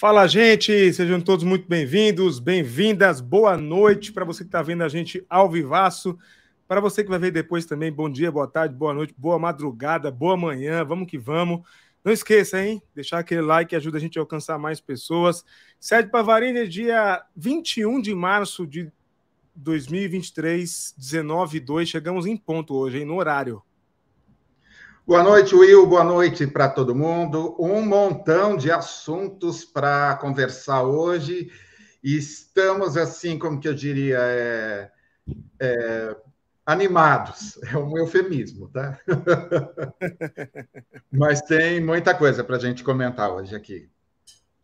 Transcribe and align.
Fala, 0.00 0.26
gente! 0.26 0.94
Sejam 0.94 1.20
todos 1.20 1.44
muito 1.44 1.68
bem-vindos, 1.68 2.38
bem-vindas, 2.38 3.20
boa 3.20 3.54
noite 3.54 4.14
para 4.14 4.24
você 4.24 4.42
que 4.42 4.48
está 4.48 4.62
vendo 4.62 4.82
a 4.82 4.88
gente 4.88 5.22
ao 5.28 5.46
vivaço. 5.50 6.18
Para 6.66 6.80
você 6.80 7.04
que 7.04 7.10
vai 7.10 7.18
ver 7.18 7.30
depois 7.30 7.66
também, 7.66 7.92
bom 7.92 8.08
dia, 8.08 8.32
boa 8.32 8.46
tarde, 8.46 8.74
boa 8.74 8.94
noite, 8.94 9.14
boa 9.14 9.38
madrugada, 9.38 10.10
boa 10.10 10.38
manhã, 10.38 10.82
vamos 10.86 11.06
que 11.06 11.18
vamos. 11.18 11.60
Não 12.02 12.10
esqueça, 12.10 12.64
hein? 12.64 12.82
Deixar 12.94 13.18
aquele 13.18 13.42
like 13.42 13.76
ajuda 13.76 13.98
a 13.98 14.00
gente 14.00 14.18
a 14.18 14.22
alcançar 14.22 14.58
mais 14.58 14.80
pessoas. 14.80 15.44
Sede 15.78 16.08
Pavarini, 16.08 16.66
dia 16.66 17.22
21 17.36 18.00
de 18.00 18.14
março 18.14 18.66
de 18.66 18.90
2023, 19.54 20.94
19 20.96 21.58
e 21.58 21.60
2. 21.60 21.86
Chegamos 21.86 22.24
em 22.24 22.38
ponto 22.38 22.74
hoje, 22.74 23.00
hein? 23.00 23.04
No 23.04 23.16
horário. 23.16 23.62
Boa 25.10 25.24
noite, 25.24 25.56
Will. 25.56 25.88
Boa 25.88 26.04
noite 26.04 26.46
para 26.46 26.68
todo 26.68 26.94
mundo. 26.94 27.56
Um 27.58 27.84
montão 27.84 28.56
de 28.56 28.70
assuntos 28.70 29.64
para 29.64 30.14
conversar 30.14 30.84
hoje. 30.84 31.50
Estamos, 32.00 32.96
assim, 32.96 33.36
como 33.36 33.58
que 33.58 33.66
eu 33.66 33.74
diria, 33.74 34.18
é, 34.20 34.88
é, 35.58 36.16
animados. 36.64 37.58
É 37.64 37.76
um 37.76 37.98
eufemismo, 37.98 38.68
tá? 38.68 39.00
Mas 41.10 41.42
tem 41.42 41.84
muita 41.84 42.14
coisa 42.14 42.44
para 42.44 42.54
a 42.54 42.60
gente 42.60 42.84
comentar 42.84 43.32
hoje 43.32 43.56
aqui. 43.56 43.90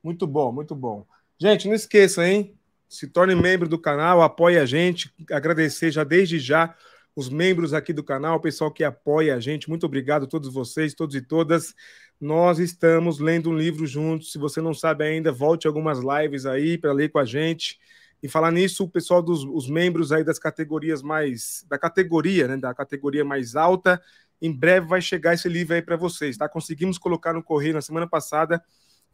Muito 0.01 0.29
bom, 0.29 0.53
muito 0.53 0.77
bom. 0.77 1.05
Gente, 1.41 1.67
não 1.67 1.75
esqueça, 1.75 2.25
hein? 2.25 2.57
Se 2.89 3.09
torne 3.09 3.35
membro 3.35 3.69
do 3.69 3.81
canal, 3.81 4.23
apoie 4.23 4.61
a 4.61 4.65
gente. 4.65 5.13
Agradecer 5.29 5.91
já 5.91 6.05
desde 6.05 6.39
já 6.39 6.73
os 7.17 7.31
membros 7.31 7.73
aqui 7.73 7.95
do 7.95 8.05
canal, 8.05 8.37
o 8.37 8.41
pessoal 8.41 8.71
que 8.71 8.85
apoia 8.85 9.35
a 9.35 9.41
gente. 9.41 9.71
Muito 9.71 9.87
obrigado 9.87 10.25
a 10.25 10.27
todos 10.27 10.53
vocês, 10.53 10.95
todos 10.95 11.17
e 11.17 11.23
todas. 11.23 11.75
Nós 12.21 12.59
estamos 12.59 13.19
lendo 13.19 13.49
um 13.51 13.57
livro 13.57 13.87
juntos. 13.87 14.33
Se 14.33 14.39
você 14.39 14.61
não 14.61 14.75
sabe 14.75 15.05
ainda, 15.05 15.33
volte 15.33 15.67
algumas 15.67 15.99
lives 15.99 16.45
aí 16.45 16.77
para 16.77 16.93
ler 16.93 17.09
com 17.09 17.19
a 17.19 17.25
gente. 17.25 17.79
E 18.23 18.29
falar 18.29 18.51
nisso, 18.53 18.85
o 18.85 18.89
pessoal 18.89 19.23
dos 19.23 19.45
os 19.45 19.69
membros 19.69 20.13
aí 20.13 20.23
das 20.23 20.39
categorias 20.39 21.03
mais 21.03 21.65
da 21.69 21.79
categoria, 21.79 22.49
né, 22.49 22.57
da 22.59 22.75
categoria 22.75 23.25
mais 23.25 23.57
alta, 23.57 24.01
em 24.41 24.53
breve 24.53 24.87
vai 24.87 25.01
chegar 25.01 25.35
esse 25.35 25.49
livro 25.49 25.75
aí 25.75 25.83
para 25.83 25.97
vocês, 25.97 26.37
tá? 26.37 26.49
Conseguimos 26.49 26.99
colocar 26.99 27.33
no 27.33 27.43
correio 27.43 27.75
na 27.75 27.81
semana 27.81 28.07
passada. 28.07 28.63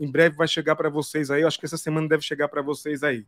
Em 0.01 0.11
breve 0.11 0.37
vai 0.37 0.49
chegar 0.49 0.75
para 0.75 0.89
vocês 0.89 1.31
aí. 1.31 1.43
Eu 1.43 1.49
acho 1.49 1.59
que 1.59 1.67
essa 1.67 1.79
semana 1.79 2.09
deve 2.09 2.23
chegar 2.25 2.49
para 2.49 2.63
vocês 2.63 3.05
aí. 3.05 3.27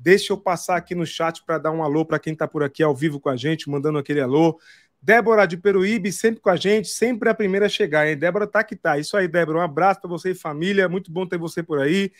Deixa 0.00 0.32
eu 0.32 0.38
passar 0.38 0.76
aqui 0.76 0.94
no 0.94 1.04
chat 1.04 1.42
para 1.44 1.58
dar 1.58 1.72
um 1.72 1.82
alô 1.82 2.04
para 2.04 2.20
quem 2.20 2.32
está 2.32 2.46
por 2.46 2.62
aqui 2.62 2.84
ao 2.84 2.94
vivo 2.94 3.18
com 3.18 3.28
a 3.28 3.36
gente, 3.36 3.68
mandando 3.68 3.98
aquele 3.98 4.20
alô. 4.20 4.60
Débora 5.02 5.44
de 5.44 5.56
Peruíbe, 5.56 6.12
sempre 6.12 6.40
com 6.40 6.50
a 6.50 6.56
gente, 6.56 6.88
sempre 6.88 7.28
a 7.28 7.34
primeira 7.34 7.66
a 7.66 7.68
chegar, 7.68 8.06
hein? 8.06 8.16
Débora 8.16 8.46
tá 8.46 8.62
que 8.62 8.76
tá. 8.76 8.96
Isso 8.96 9.16
aí, 9.16 9.26
Débora. 9.26 9.58
Um 9.58 9.62
abraço 9.62 10.00
para 10.00 10.08
você 10.08 10.30
e 10.30 10.34
família. 10.36 10.88
Muito 10.88 11.10
bom 11.10 11.26
ter 11.26 11.36
você 11.36 11.64
por 11.64 11.80
aí. 11.80 12.12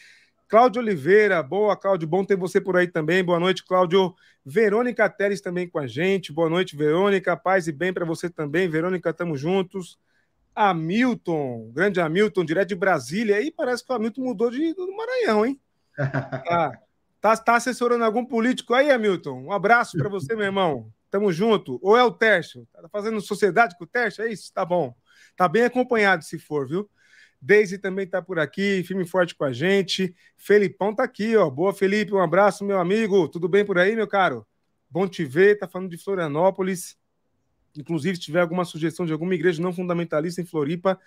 Cláudio 0.49 0.83
Oliveira, 0.83 1.41
boa, 1.41 1.77
Cláudio. 1.77 2.09
Bom 2.09 2.25
ter 2.25 2.37
você 2.37 2.61
por 2.61 2.77
aí 2.77 2.89
também. 2.89 3.23
Boa 3.23 3.39
noite, 3.39 3.65
Cláudio. 3.65 4.13
Verônica 4.45 5.09
Teres 5.09 5.41
também 5.41 5.69
com 5.69 5.79
a 5.79 5.87
gente. 5.87 6.33
Boa 6.33 6.51
noite, 6.51 6.75
Verônica. 6.75 7.37
Paz 7.37 7.69
e 7.69 7.73
bem 7.73 7.93
para 7.93 8.05
você 8.05 8.29
também. 8.29 8.69
Verônica, 8.69 9.11
estamos 9.11 9.41
juntos. 9.41 9.99
Hamilton, 10.53 11.71
grande 11.73 12.01
Hamilton, 12.01 12.45
direto 12.45 12.71
de 12.71 12.75
Brasília. 12.75 13.37
Aí 13.37 13.53
parece 13.53 13.85
que 13.85 13.93
o 13.93 13.95
Hamilton 13.95 14.23
mudou 14.23 14.51
de, 14.51 14.75
do 14.75 14.97
Maranhão, 14.97 15.47
hein? 15.47 15.61
Ah. 16.51 16.73
Tá, 17.21 17.37
tá 17.37 17.57
assessorando 17.57 18.05
algum 18.05 18.25
político 18.25 18.75
aí, 18.75 18.91
Hamilton? 18.91 19.45
Um 19.45 19.53
abraço 19.53 19.97
para 19.99 20.09
você, 20.09 20.37
meu 20.37 20.45
irmão. 20.45 20.93
Tamo 21.11 21.33
junto. 21.33 21.79
Ou 21.83 21.97
é 21.97 22.05
o 22.05 22.13
Tércio? 22.13 22.67
Tá 22.73 22.89
fazendo 22.89 23.21
sociedade 23.21 23.77
com 23.77 23.85
o 23.85 23.87
Tércio? 23.87 24.23
É 24.23 24.33
isso? 24.33 24.53
Tá 24.53 24.65
bom. 24.65 24.95
Tá 25.37 25.49
bem 25.49 25.65
acompanhado, 25.65 26.25
se 26.25 26.39
for, 26.39 26.69
viu? 26.69 26.89
Deise 27.41 27.79
também 27.79 28.07
tá 28.07 28.21
por 28.21 28.39
aqui, 28.39 28.83
firme 28.85 29.07
forte 29.07 29.35
com 29.35 29.45
a 29.45 29.53
gente. 29.53 30.15
Felipão 30.37 30.95
tá 30.95 31.05
aqui, 31.05 31.37
ó. 31.37 31.49
Boa, 31.49 31.73
Felipe. 31.73 32.13
Um 32.13 32.21
abraço, 32.21 32.65
meu 32.65 32.79
amigo. 32.79 33.29
Tudo 33.29 33.49
bem 33.49 33.65
por 33.65 33.79
aí, 33.79 33.95
meu 33.97 34.07
caro? 34.07 34.47
Bom 34.91 35.07
te 35.07 35.25
ver. 35.25 35.59
Tá 35.59 35.67
falando 35.67 35.91
de 35.91 35.99
Florianópolis. 35.99 36.97
Inclusive, 37.77 38.17
se 38.17 38.23
tiver 38.23 38.41
alguma 38.41 38.65
sugestão 38.65 39.07
de 39.07 39.13
alguma 39.13 39.35
igreja 39.35 39.63
não 39.63 39.73
fundamentalista 39.73 40.41
em 40.41 40.47
Floripa, 40.47 40.99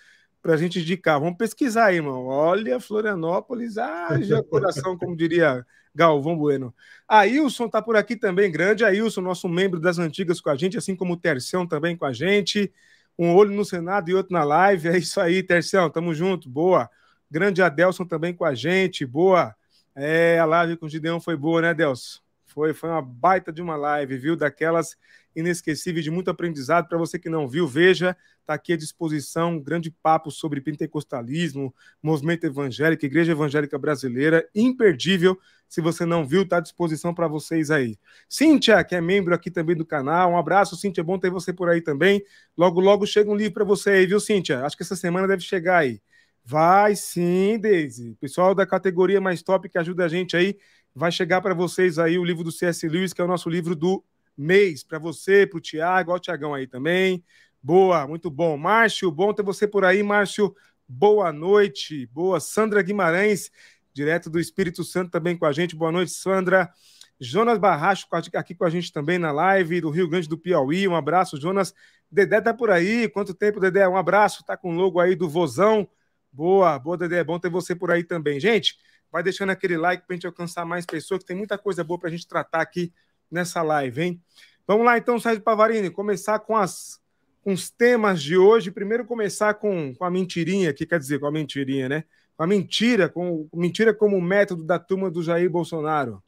para 0.41 0.53
a 0.53 0.57
gente 0.57 0.79
indicar. 0.79 1.19
Vamos 1.19 1.37
pesquisar 1.37 1.87
aí, 1.87 1.97
irmão. 1.97 2.25
Olha, 2.25 2.79
Florianópolis, 2.79 3.77
ah, 3.77 4.17
já 4.21 4.41
coração, 4.41 4.97
como 4.97 5.15
diria 5.15 5.65
Galvão 5.93 6.37
Bueno. 6.37 6.73
Ailson 7.07 7.67
tá 7.67 7.81
por 7.81 7.95
aqui 7.95 8.15
também, 8.15 8.51
grande 8.51 8.83
Ailson, 8.85 9.21
nosso 9.21 9.49
membro 9.49 9.79
das 9.79 9.99
antigas 9.99 10.39
com 10.39 10.49
a 10.49 10.55
gente, 10.55 10.77
assim 10.77 10.95
como 10.95 11.13
o 11.13 11.17
Tercião 11.17 11.67
também 11.67 11.95
com 11.95 12.05
a 12.05 12.13
gente. 12.13 12.71
Um 13.17 13.35
olho 13.35 13.51
no 13.51 13.65
Senado 13.65 14.09
e 14.09 14.15
outro 14.15 14.33
na 14.33 14.43
live. 14.43 14.87
É 14.89 14.97
isso 14.97 15.19
aí, 15.19 15.43
Tercião, 15.43 15.89
tamo 15.89 16.13
junto, 16.13 16.49
boa. 16.49 16.89
Grande 17.29 17.61
Adelson 17.61 18.05
também 18.05 18.33
com 18.33 18.45
a 18.45 18.53
gente, 18.53 19.05
boa. 19.05 19.55
É, 19.95 20.39
a 20.39 20.45
live 20.45 20.77
com 20.77 20.85
o 20.85 20.89
Gideão 20.89 21.19
foi 21.19 21.35
boa, 21.35 21.61
né, 21.61 21.69
Adelson? 21.69 22.19
Foi, 22.45 22.73
foi 22.73 22.89
uma 22.89 23.01
baita 23.01 23.51
de 23.51 23.61
uma 23.61 23.75
live, 23.75 24.17
viu? 24.17 24.35
Daquelas 24.35 24.97
inesquecíveis 25.35 26.03
de 26.03 26.11
muito 26.11 26.29
aprendizado. 26.29 26.87
Para 26.87 26.97
você 26.97 27.17
que 27.17 27.29
não 27.29 27.47
viu, 27.47 27.67
veja, 27.67 28.15
está 28.41 28.53
aqui 28.53 28.73
à 28.73 28.77
disposição 28.77 29.53
um 29.53 29.61
grande 29.61 29.89
papo 29.89 30.29
sobre 30.29 30.59
pentecostalismo, 30.59 31.73
movimento 32.03 32.45
evangélico, 32.45 33.05
igreja 33.05 33.31
evangélica 33.31 33.77
brasileira, 33.77 34.47
imperdível. 34.53 35.39
Se 35.71 35.79
você 35.79 36.05
não 36.05 36.25
viu, 36.25 36.41
está 36.41 36.57
à 36.57 36.59
disposição 36.59 37.13
para 37.13 37.29
vocês 37.29 37.71
aí. 37.71 37.97
Cíntia, 38.27 38.83
que 38.83 38.93
é 38.93 38.99
membro 38.99 39.33
aqui 39.33 39.49
também 39.49 39.73
do 39.73 39.85
canal, 39.85 40.33
um 40.33 40.37
abraço, 40.37 40.75
Cíntia, 40.75 40.99
é 40.99 41.03
bom 41.03 41.17
ter 41.17 41.29
você 41.29 41.53
por 41.53 41.69
aí 41.69 41.79
também. 41.79 42.21
Logo, 42.57 42.81
logo 42.81 43.07
chega 43.07 43.31
um 43.31 43.35
livro 43.37 43.53
para 43.53 43.63
você 43.63 43.91
aí, 43.91 44.05
viu, 44.05 44.19
Cíntia? 44.19 44.65
Acho 44.65 44.75
que 44.75 44.83
essa 44.83 44.97
semana 44.97 45.29
deve 45.29 45.41
chegar 45.41 45.77
aí. 45.77 46.01
Vai 46.43 46.97
sim, 46.97 47.57
Deise. 47.57 48.17
Pessoal 48.19 48.53
da 48.53 48.65
categoria 48.65 49.21
mais 49.21 49.41
top 49.41 49.69
que 49.69 49.77
ajuda 49.77 50.03
a 50.03 50.07
gente 50.09 50.35
aí, 50.35 50.57
vai 50.93 51.09
chegar 51.09 51.39
para 51.39 51.53
vocês 51.53 51.97
aí 51.97 52.19
o 52.19 52.25
livro 52.25 52.43
do 52.43 52.51
C.S. 52.51 52.85
Lewis, 52.89 53.13
que 53.13 53.21
é 53.21 53.23
o 53.23 53.27
nosso 53.27 53.49
livro 53.49 53.73
do 53.73 54.03
mês, 54.37 54.83
para 54.83 54.99
você, 54.99 55.47
para 55.47 55.57
o 55.57 55.61
Tiago, 55.61 56.13
o 56.13 56.19
Tiagão 56.19 56.53
aí 56.53 56.67
também. 56.67 57.23
Boa, 57.63 58.05
muito 58.05 58.29
bom. 58.29 58.57
Márcio, 58.57 59.09
bom 59.09 59.33
ter 59.33 59.43
você 59.43 59.65
por 59.65 59.85
aí, 59.85 60.03
Márcio. 60.03 60.53
Boa 60.85 61.31
noite. 61.31 62.07
Boa. 62.07 62.41
Sandra 62.41 62.81
Guimarães, 62.81 63.49
direto 63.93 64.29
do 64.29 64.39
Espírito 64.39 64.83
Santo, 64.83 65.11
também 65.11 65.37
com 65.37 65.45
a 65.45 65.51
gente. 65.51 65.75
Boa 65.75 65.91
noite, 65.91 66.11
Sandra. 66.11 66.71
Jonas 67.19 67.59
Barracho 67.59 68.07
aqui 68.33 68.55
com 68.55 68.65
a 68.65 68.69
gente 68.69 68.91
também 68.91 69.19
na 69.19 69.31
live 69.31 69.79
do 69.79 69.91
Rio 69.91 70.09
Grande 70.09 70.27
do 70.27 70.37
Piauí. 70.37 70.87
Um 70.87 70.95
abraço, 70.95 71.39
Jonas. 71.39 71.71
Dedé 72.09 72.41
tá 72.41 72.51
por 72.51 72.71
aí. 72.71 73.07
Quanto 73.07 73.33
tempo, 73.33 73.59
Dedé? 73.59 73.87
Um 73.87 73.95
abraço. 73.95 74.43
Tá 74.43 74.57
com 74.57 74.73
o 74.73 74.75
logo 74.75 74.99
aí 74.99 75.15
do 75.15 75.29
Vozão. 75.29 75.87
Boa, 76.31 76.79
boa, 76.79 76.97
Dedé. 76.97 77.19
É 77.19 77.23
bom 77.23 77.37
ter 77.37 77.49
você 77.49 77.75
por 77.75 77.91
aí 77.91 78.03
também. 78.03 78.39
Gente, 78.39 78.75
vai 79.11 79.21
deixando 79.21 79.51
aquele 79.51 79.77
like 79.77 80.05
para 80.07 80.13
a 80.13 80.15
gente 80.15 80.25
alcançar 80.25 80.65
mais 80.65 80.83
pessoas, 80.83 81.19
que 81.19 81.27
tem 81.27 81.37
muita 81.37 81.57
coisa 81.59 81.83
boa 81.83 81.99
para 81.99 82.09
a 82.09 82.11
gente 82.11 82.27
tratar 82.27 82.61
aqui 82.61 82.91
nessa 83.29 83.61
live, 83.61 84.01
hein? 84.01 84.23
Vamos 84.65 84.85
lá 84.85 84.97
então, 84.97 85.19
Sérgio 85.19 85.43
Pavarini, 85.43 85.89
começar 85.89 86.39
com, 86.39 86.55
as, 86.55 86.99
com 87.43 87.53
os 87.53 87.69
temas 87.69 88.21
de 88.21 88.35
hoje. 88.35 88.71
Primeiro 88.71 89.05
começar 89.05 89.53
com, 89.55 89.93
com 89.93 90.05
a 90.05 90.09
mentirinha, 90.09 90.73
que 90.73 90.85
quer 90.85 90.97
dizer 90.97 91.19
com 91.19 91.27
a 91.27 91.31
mentirinha, 91.31 91.87
né? 91.87 92.03
A 92.41 92.47
mentira, 92.47 93.07
com 93.07 93.47
mentira 93.53 93.93
como 93.93 94.19
método 94.19 94.63
da 94.63 94.79
turma 94.79 95.11
do 95.11 95.21
Jair 95.21 95.47
Bolsonaro. 95.47 96.23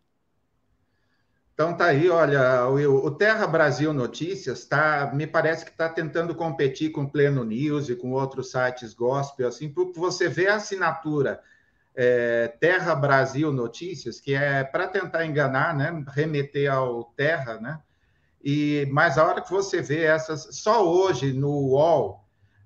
Então 1.56 1.76
tá 1.76 1.86
aí, 1.86 2.08
olha, 2.08 2.68
o, 2.68 3.08
o 3.08 3.10
Terra 3.10 3.48
Brasil 3.48 3.92
Notícias 3.92 4.64
tá, 4.64 5.12
me 5.12 5.26
parece 5.26 5.66
que 5.66 5.72
está 5.72 5.90
tentando 5.90 6.36
competir 6.36 6.92
com 6.92 7.02
o 7.02 7.10
Pleno 7.10 7.44
News 7.44 7.90
e 7.90 7.96
com 7.96 8.12
outros 8.12 8.52
sites 8.52 8.94
gospel, 8.94 9.48
assim, 9.48 9.68
porque 9.68 10.00
você 10.00 10.30
vê 10.30 10.50
a 10.50 10.58
assinatura 10.58 11.42
é, 11.96 12.48
Terra 12.60 12.94
Brasil 12.94 13.52
Notícias, 13.52 14.20
que 14.20 14.36
é 14.36 14.64
para 14.64 14.88
tentar 14.88 15.26
enganar, 15.26 15.76
né? 15.76 16.06
Remeter 16.10 16.72
ao 16.72 17.06
Terra, 17.16 17.60
né? 17.60 17.80
E 18.44 18.88
mas 18.92 19.18
a 19.18 19.26
hora 19.26 19.42
que 19.42 19.50
você 19.50 19.82
vê 19.82 20.04
essas, 20.04 20.48
só 20.52 20.88
hoje 20.88 21.34
no 21.34 21.50
UOL, 21.50 22.23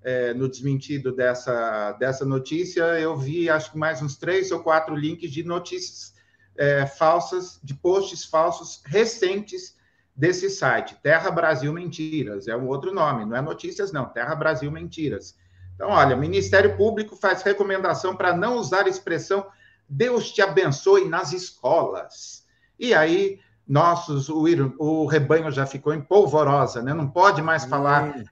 é, 0.07 0.33
no 0.33 0.47
desmentido 0.47 1.11
dessa, 1.11 1.91
dessa 1.99 2.23
notícia, 2.23 2.81
eu 2.97 3.17
vi 3.17 3.49
acho 3.49 3.73
que 3.73 3.77
mais 3.77 4.01
uns 4.01 4.15
três 4.15 4.51
ou 4.51 4.61
quatro 4.61 4.95
links 4.95 5.29
de 5.29 5.43
notícias 5.43 6.13
é, 6.55 6.85
falsas, 6.85 7.59
de 7.61 7.73
posts 7.73 8.23
falsos 8.23 8.81
recentes 8.85 9.75
desse 10.15 10.49
site, 10.49 10.95
Terra 11.03 11.29
Brasil 11.29 11.73
Mentiras, 11.73 12.47
é 12.47 12.55
um 12.55 12.67
outro 12.67 12.93
nome, 12.93 13.25
não 13.25 13.35
é 13.35 13.41
notícias, 13.41 13.91
não, 13.91 14.05
Terra 14.05 14.33
Brasil 14.33 14.71
Mentiras. 14.71 15.35
Então, 15.75 15.89
olha, 15.89 16.15
Ministério 16.15 16.77
Público 16.77 17.17
faz 17.17 17.41
recomendação 17.41 18.15
para 18.15 18.33
não 18.33 18.55
usar 18.55 18.85
a 18.85 18.89
expressão 18.89 19.45
Deus 19.89 20.31
te 20.31 20.41
abençoe 20.41 21.07
nas 21.07 21.33
escolas. 21.33 22.45
E 22.79 22.93
aí, 22.93 23.41
nossos, 23.67 24.29
o, 24.29 24.45
o 24.77 25.05
rebanho 25.05 25.51
já 25.51 25.65
ficou 25.65 25.93
em 25.93 26.01
polvorosa, 26.01 26.81
né? 26.81 26.93
Não 26.93 27.09
pode 27.09 27.41
mais 27.41 27.65
falar 27.65 28.23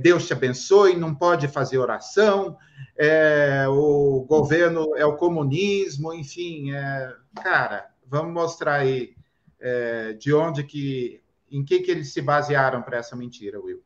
Deus 0.00 0.26
te 0.26 0.32
abençoe, 0.32 0.96
não 0.96 1.14
pode 1.14 1.46
fazer 1.46 1.78
oração, 1.78 2.56
é, 2.96 3.66
o 3.68 4.24
governo 4.26 4.96
é 4.96 5.04
o 5.04 5.16
comunismo, 5.16 6.12
enfim, 6.14 6.72
é, 6.72 7.14
cara, 7.36 7.90
vamos 8.06 8.32
mostrar 8.32 8.80
aí 8.80 9.14
é, 9.60 10.14
de 10.14 10.32
onde 10.32 10.64
que, 10.64 11.20
em 11.50 11.64
que 11.64 11.80
que 11.80 11.90
eles 11.90 12.12
se 12.12 12.22
basearam 12.22 12.82
para 12.82 12.98
essa 12.98 13.14
mentira, 13.14 13.60
Will. 13.60 13.82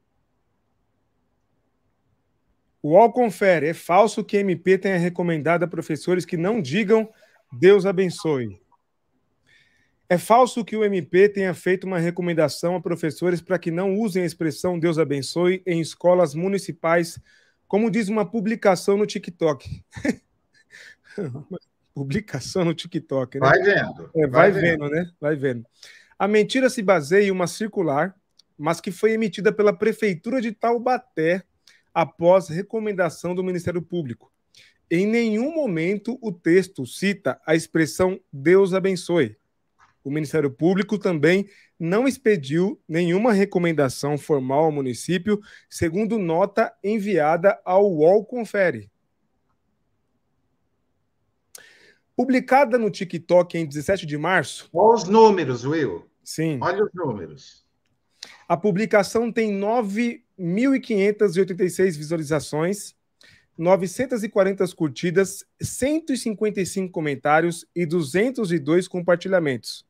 O 2.83 2.91
UOL 2.91 3.13
confere. 3.13 3.69
É 3.69 3.75
falso 3.75 4.25
que 4.25 4.37
MP 4.37 4.77
tenha 4.77 4.99
recomendado 4.99 5.63
a 5.63 5.69
professores 5.69 6.25
que 6.25 6.37
não 6.37 6.61
digam 6.61 7.09
Deus 7.53 7.85
abençoe. 7.85 8.62
É 10.13 10.19
falso 10.19 10.63
que 10.63 10.77
o 10.77 10.85
MP 10.85 11.27
tenha 11.27 11.55
feito 11.55 11.87
uma 11.87 11.99
recomendação 11.99 12.77
a 12.77 12.83
professores 12.83 13.41
para 13.41 13.59
que 13.59 13.71
não 13.71 13.97
usem 13.97 14.23
a 14.23 14.27
expressão 14.27 14.79
Deus 14.79 14.99
abençoe 14.99 15.63
em 15.65 15.81
escolas 15.81 16.35
municipais, 16.35 17.19
como 17.67 17.91
diz 17.91 18.11
uma 18.11 18.31
publicação 18.31 18.99
no 18.99 19.07
TikTok. 19.07 19.83
publicação 21.95 22.63
no 22.63 22.75
TikTok, 22.75 23.41
né? 23.41 23.49
Vai 23.49 23.63
vendo. 23.63 24.11
É, 24.15 24.27
vai, 24.27 24.53
vai 24.53 24.53
vendo, 24.53 24.85
vendo, 24.85 24.91
né? 24.91 25.11
Vai 25.19 25.35
vendo. 25.35 25.65
A 26.19 26.29
mentira 26.29 26.69
se 26.69 26.83
baseia 26.83 27.29
em 27.29 27.31
uma 27.31 27.47
circular, 27.47 28.15
mas 28.59 28.83
que 28.83 28.91
foi 28.91 29.13
emitida 29.13 29.51
pela 29.51 29.73
Prefeitura 29.73 30.43
de 30.43 30.53
Taubaté 30.53 31.43
após 31.95 32.51
recomendação 32.51 33.35
do 33.35 33.43
Ministério 33.43 33.81
Público. 33.81 34.31
Em 34.91 35.07
nenhum 35.07 35.55
momento 35.55 36.19
o 36.21 36.31
texto 36.31 36.85
cita 36.85 37.41
a 37.47 37.55
expressão 37.55 38.21
Deus 38.31 38.75
abençoe. 38.75 39.41
O 40.05 40.11
Ministério 40.11 40.51
Público 40.51 40.99
também 40.99 41.49
não 41.79 42.09
expediu 42.09 42.81
nenhuma 42.89 43.33
recomendação 43.33 44.19
formal 44.19 44.65
ao 44.65 44.73
município, 44.73 45.41
segundo 45.71 46.19
nota 46.19 46.75
enviada 46.83 47.61
ao 47.65 47.89
UOL 47.91 48.25
Confere. 48.25 48.91
Publicada 52.17 52.77
no 52.79 52.91
TikTok 52.91 53.57
em 53.57 53.65
17 53.67 54.05
de 54.07 54.19
março. 54.19 54.69
Olha 54.73 54.95
os 54.95 55.05
números, 55.05 55.65
Will. 55.65 56.11
Sim. 56.23 56.59
Olha 56.61 56.85
os 56.85 56.91
números. 56.95 57.65
A 58.49 58.57
publicação 58.57 59.33
tem 59.33 59.53
9.586 59.59 61.97
visualizações, 61.97 62.95
940 63.57 64.67
curtidas, 64.75 65.47
155 65.61 66.93
comentários 66.93 67.65
e 67.75 67.87
202 67.87 68.89
compartilhamentos. 68.89 69.87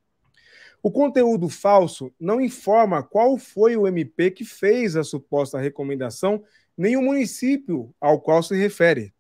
O 0.83 0.91
conteúdo 0.91 1.49
falso 1.49 2.13
não 2.19 2.41
informa 2.41 3.03
qual 3.03 3.39
foi 3.39 3.77
o 3.77 3.87
MP 3.87 4.33
que 4.33 4.45
fez 4.45 4.97
a 4.97 5.05
suposta 5.05 5.59
recomendação, 5.59 6.43
nem 6.77 6.97
o 6.97 7.03
município 7.03 7.95
ao 8.01 8.21
qual 8.21 8.43
se 8.43 8.57
refere. 8.57 9.15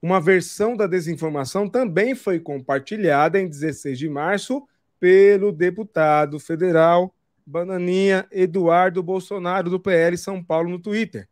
Uma 0.00 0.20
versão 0.20 0.76
da 0.76 0.86
desinformação 0.86 1.68
também 1.68 2.14
foi 2.14 2.38
compartilhada 2.38 3.40
em 3.40 3.48
16 3.48 3.98
de 3.98 4.08
março 4.08 4.66
pelo 5.00 5.50
deputado 5.50 6.38
federal 6.38 7.12
Bananinha 7.44 8.26
Eduardo 8.30 9.02
Bolsonaro, 9.02 9.68
do 9.68 9.80
PL 9.80 10.16
São 10.16 10.42
Paulo, 10.42 10.70
no 10.70 10.78
Twitter. 10.78 11.28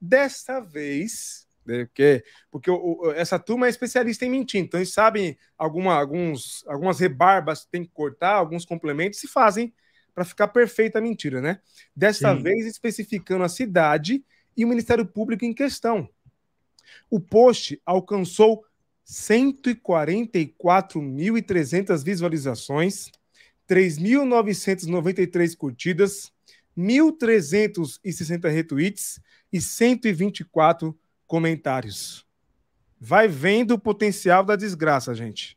Dessa 0.00 0.60
vez, 0.60 1.46
né, 1.70 1.86
porque, 1.86 2.22
porque 2.50 2.70
o, 2.70 3.12
essa 3.14 3.38
turma 3.38 3.66
é 3.66 3.70
especialista 3.70 4.26
em 4.26 4.30
mentir, 4.30 4.60
então 4.60 4.80
eles 4.80 4.92
sabem 4.92 5.38
alguma, 5.56 5.94
alguns, 5.94 6.64
algumas 6.66 6.98
rebarbas 6.98 7.64
que 7.64 7.70
tem 7.70 7.84
que 7.84 7.90
cortar, 7.90 8.34
alguns 8.34 8.64
complementos, 8.64 9.20
se 9.20 9.28
fazem 9.28 9.72
para 10.14 10.24
ficar 10.24 10.48
perfeita 10.48 10.98
a 10.98 11.02
mentira, 11.02 11.40
né? 11.40 11.60
Dessa 11.94 12.34
Sim. 12.34 12.42
vez 12.42 12.66
especificando 12.66 13.44
a 13.44 13.48
cidade 13.48 14.24
e 14.56 14.64
o 14.64 14.68
Ministério 14.68 15.06
Público 15.06 15.44
em 15.44 15.54
questão. 15.54 16.08
O 17.08 17.20
post 17.20 17.80
alcançou 17.86 18.64
144.300 19.06 22.04
visualizações, 22.04 23.12
3.993 23.68 25.56
curtidas, 25.56 26.32
1.360 26.76 28.48
retweets 28.48 29.20
e 29.52 29.60
124 29.60 30.98
comentários. 31.30 32.26
Vai 33.00 33.28
vendo 33.28 33.74
o 33.74 33.78
potencial 33.78 34.42
da 34.42 34.56
desgraça, 34.56 35.14
gente. 35.14 35.56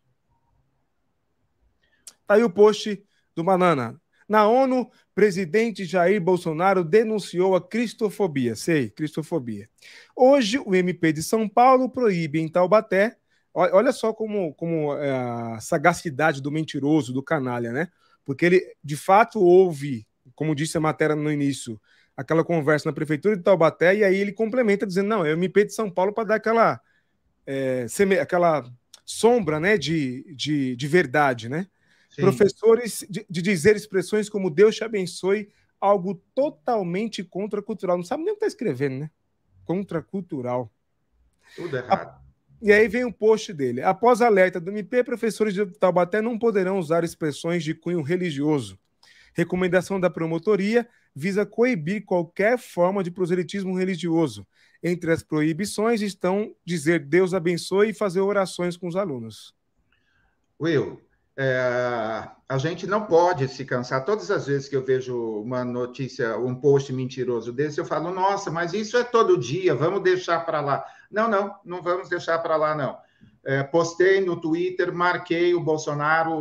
Tá 2.28 2.36
aí 2.36 2.44
o 2.44 2.50
post 2.50 3.04
do 3.36 3.44
Banana. 3.44 4.00
Na 4.30 4.48
ONU, 4.48 4.88
presidente 5.16 5.84
Jair 5.84 6.22
Bolsonaro 6.22 6.84
denunciou 6.84 7.56
a 7.56 7.68
cristofobia. 7.68 8.56
Sei, 8.56 8.92
cristofobia. 8.92 9.68
Hoje, 10.16 10.60
o 10.60 10.76
MP 10.76 11.12
de 11.12 11.24
São 11.24 11.50
Paulo 11.50 11.90
proíbe 11.90 12.40
em 12.40 12.48
Taubaté. 12.48 13.18
Olha 13.52 13.92
só 13.92 14.14
como, 14.14 14.54
como 14.54 14.96
é 14.96 15.12
a 15.12 15.60
sagacidade 15.60 16.40
do 16.40 16.52
mentiroso, 16.52 17.12
do 17.12 17.24
canalha, 17.24 17.72
né? 17.72 17.88
Porque 18.24 18.46
ele, 18.46 18.76
de 18.84 18.96
fato, 18.96 19.42
houve, 19.42 20.06
como 20.36 20.54
disse 20.54 20.78
a 20.78 20.82
matéria 20.82 21.16
no 21.16 21.32
início, 21.32 21.82
aquela 22.16 22.44
conversa 22.44 22.88
na 22.90 22.94
prefeitura 22.94 23.36
de 23.36 23.44
Taubaté, 23.44 23.96
e 23.96 24.04
aí 24.04 24.16
ele 24.16 24.32
complementa 24.32 24.86
dizendo: 24.86 25.08
não, 25.08 25.26
é 25.26 25.32
o 25.32 25.38
MP 25.38 25.66
de 25.66 25.74
São 25.74 25.90
Paulo 25.90 26.14
para 26.14 26.26
dar 26.26 26.36
aquela, 26.36 26.80
é, 27.46 27.86
aquela 28.22 28.64
sombra 29.06 29.60
né, 29.60 29.78
de, 29.78 30.24
de, 30.36 30.76
de 30.76 30.88
verdade, 30.88 31.50
né? 31.50 31.68
Sim. 32.10 32.22
Professores 32.22 33.06
de, 33.10 33.26
de, 33.28 33.42
dizer 33.42 33.76
expressões 33.76 34.30
como 34.30 34.50
Deus 34.50 34.76
te 34.76 34.84
abençoe, 34.84 35.50
algo 35.82 36.22
totalmente 36.36 37.24
contracultural. 37.24 37.98
Não 37.98 38.04
sabe 38.04 38.24
nem 38.24 38.34
o 38.34 38.36
que 38.36 38.46
está 38.46 38.48
escrevendo, 38.48 39.00
né? 39.00 39.12
Contracultural. 39.66 40.72
Tudo 41.56 41.76
errado. 41.76 42.10
A, 42.10 42.22
e 42.62 42.72
aí 42.72 42.88
vem 42.88 43.04
o 43.04 43.08
um 43.08 43.12
post 43.12 43.52
dele. 43.52 43.82
Após 43.82 44.22
alerta 44.22 44.60
do 44.60 44.72
MP, 44.72 45.04
professores 45.04 45.54
de 45.54 45.66
Taubaté 45.66 46.22
não 46.22 46.38
poderão 46.38 46.78
usar 46.78 47.04
expressões 47.04 47.64
de 47.64 47.74
cunho 47.74 48.02
religioso. 48.02 48.80
Recomendação 49.34 50.00
da 50.00 50.10
promotoria 50.10 50.88
visa 51.16 51.46
coibir 51.46 52.06
qualquer 52.06 52.58
forma 52.58 53.04
de 53.04 53.12
proselitismo 53.12 53.78
religioso. 53.78 54.46
Entre 54.82 55.12
as 55.12 55.24
proibições 55.24 56.02
estão 56.02 56.54
dizer 56.66 57.00
Deus 57.00 57.34
abençoe 57.34 57.90
e 57.90 57.94
fazer 57.94 58.22
orações 58.22 58.76
com 58.76 58.88
os 58.88 58.96
alunos. 58.96 59.56
Will, 60.60 61.02
é, 61.36 62.30
a 62.48 62.58
gente 62.58 62.86
não 62.86 63.06
pode 63.06 63.48
se 63.48 63.66
cansar. 63.66 64.06
Todas 64.06 64.30
as 64.30 64.46
vezes 64.48 64.70
que 64.70 64.76
eu 64.76 64.84
vejo 64.84 65.42
uma 65.42 65.64
notícia, 65.64 66.38
um 66.38 66.54
post 66.54 66.94
mentiroso 66.94 67.52
desse, 67.52 67.80
eu 67.80 67.86
falo, 67.86 68.12
nossa, 68.12 68.52
mas 68.52 68.74
isso 68.74 68.98
é 68.98 69.04
todo 69.04 69.38
dia, 69.38 69.74
vamos 69.74 70.04
deixar 70.04 70.46
para 70.46 70.62
lá. 70.62 70.86
Não, 71.10 71.30
não, 71.30 71.56
não 71.66 71.82
vamos 71.82 72.10
deixar 72.10 72.40
para 72.40 72.56
lá, 72.56 72.76
não. 72.76 72.98
É, 73.46 73.64
postei 73.64 74.22
no 74.22 74.40
Twitter, 74.40 74.94
marquei 74.94 75.54
o 75.54 75.60
Bolsonaro, 75.60 76.34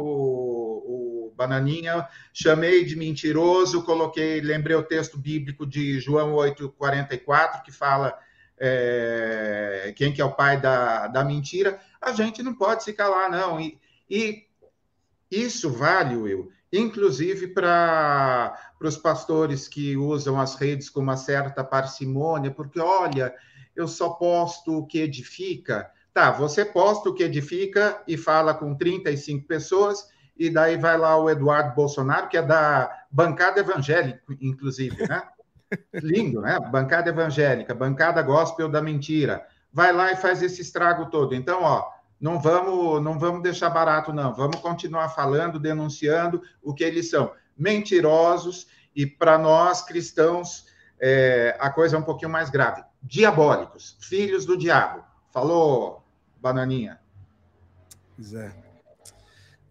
Bananinha, 1.43 2.07
chamei 2.33 2.85
de 2.85 2.97
mentiroso, 2.97 3.83
coloquei, 3.83 4.41
lembrei 4.41 4.77
o 4.77 4.83
texto 4.83 5.19
bíblico 5.19 5.67
de 5.67 5.99
João 5.99 6.35
8,44, 6.35 7.63
que 7.63 7.73
fala 7.73 8.17
é, 8.59 9.93
quem 9.97 10.13
que 10.13 10.21
é 10.21 10.25
o 10.25 10.33
pai 10.33 10.61
da, 10.61 11.09
da 11.09 11.25
mentira. 11.25 11.81
A 12.01 12.13
gente 12.13 12.43
não 12.43 12.55
pode 12.55 12.85
se 12.85 12.93
calar, 12.93 13.29
não. 13.29 13.61
E, 13.61 13.79
e 14.09 14.47
isso 15.31 15.69
vale, 15.69 16.15
Will, 16.15 16.51
inclusive 16.73 17.49
para 17.49 18.57
os 18.81 18.97
pastores 18.97 19.67
que 19.67 19.97
usam 19.97 20.41
as 20.41 20.55
redes 20.55 20.89
com 20.89 21.01
uma 21.01 21.17
certa 21.17 21.65
parcimônia, 21.65 22.51
porque, 22.51 22.79
olha, 22.79 23.35
eu 23.75 23.89
só 23.89 24.11
posto 24.11 24.79
o 24.79 24.87
que 24.87 25.01
edifica. 25.01 25.91
Tá, 26.15 26.31
você 26.31 26.65
posta 26.65 27.09
o 27.09 27.15
que 27.15 27.23
edifica 27.25 28.03
e 28.07 28.19
fala 28.19 28.53
com 28.53 28.77
35 28.77 29.47
pessoas, 29.47 30.07
e 30.37 30.51
daí 30.51 30.77
vai 30.77 30.97
lá 30.97 31.17
o 31.17 31.29
Eduardo 31.29 31.75
Bolsonaro, 31.75 32.29
que 32.29 32.37
é 32.37 32.43
da 32.43 33.05
bancada 33.11 33.61
evangélica, 33.61 34.21
inclusive, 34.41 35.07
né? 35.07 35.23
Lindo, 35.95 36.41
né? 36.41 36.59
Bancada 36.71 37.11
evangélica, 37.11 37.75
bancada 37.75 38.23
gospel 38.23 38.69
da 38.69 38.83
mentira. 38.83 39.47
Vai 39.73 39.93
lá 39.93 40.13
e 40.13 40.17
faz 40.17 40.43
esse 40.43 40.61
estrago 40.61 41.07
todo. 41.07 41.35
Então, 41.35 41.63
ó, 41.63 41.91
não 42.21 42.39
vamos, 42.41 43.03
não 43.03 43.19
vamos 43.19 43.43
deixar 43.43 43.71
barato, 43.71 44.13
não. 44.13 44.35
Vamos 44.35 44.61
continuar 44.61 45.09
falando, 45.09 45.59
denunciando 45.59 46.43
o 46.63 46.75
que 46.75 46.85
eles 46.85 47.11
são. 47.11 47.33
Mentirosos 47.57 48.67
e, 48.95 49.07
para 49.07 49.39
nós, 49.39 49.83
cristãos, 49.83 50.67
é, 51.01 51.57
a 51.59 51.71
coisa 51.71 51.97
é 51.97 51.99
um 51.99 52.05
pouquinho 52.05 52.31
mais 52.31 52.51
grave. 52.51 52.83
Diabólicos, 53.03 53.97
filhos 54.01 54.47
do 54.47 54.57
diabo. 54.57 55.05
Falou, 55.31 56.05
Bananinha. 56.41 57.01
Zé 58.21 58.62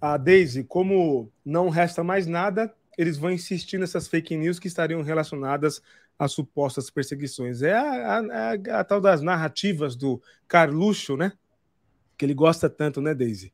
a 0.01 0.17
Daisy, 0.17 0.63
como 0.63 1.31
não 1.45 1.69
resta 1.69 2.03
mais 2.03 2.25
nada, 2.25 2.73
eles 2.97 3.17
vão 3.17 3.31
insistir 3.31 3.77
nessas 3.77 4.07
fake 4.07 4.35
news 4.35 4.57
que 4.57 4.67
estariam 4.67 5.03
relacionadas 5.03 5.81
a 6.17 6.27
supostas 6.27 6.89
perseguições. 6.89 7.61
É 7.61 7.73
a, 7.73 7.83
a, 7.83 8.19
a, 8.19 8.79
a 8.79 8.83
tal 8.83 8.99
das 8.99 9.21
narrativas 9.21 9.95
do 9.95 10.21
Carluxo, 10.47 11.15
né? 11.15 11.33
Que 12.17 12.25
ele 12.25 12.33
gosta 12.33 12.69
tanto, 12.69 12.99
né, 12.99 13.13
Daisy? 13.13 13.53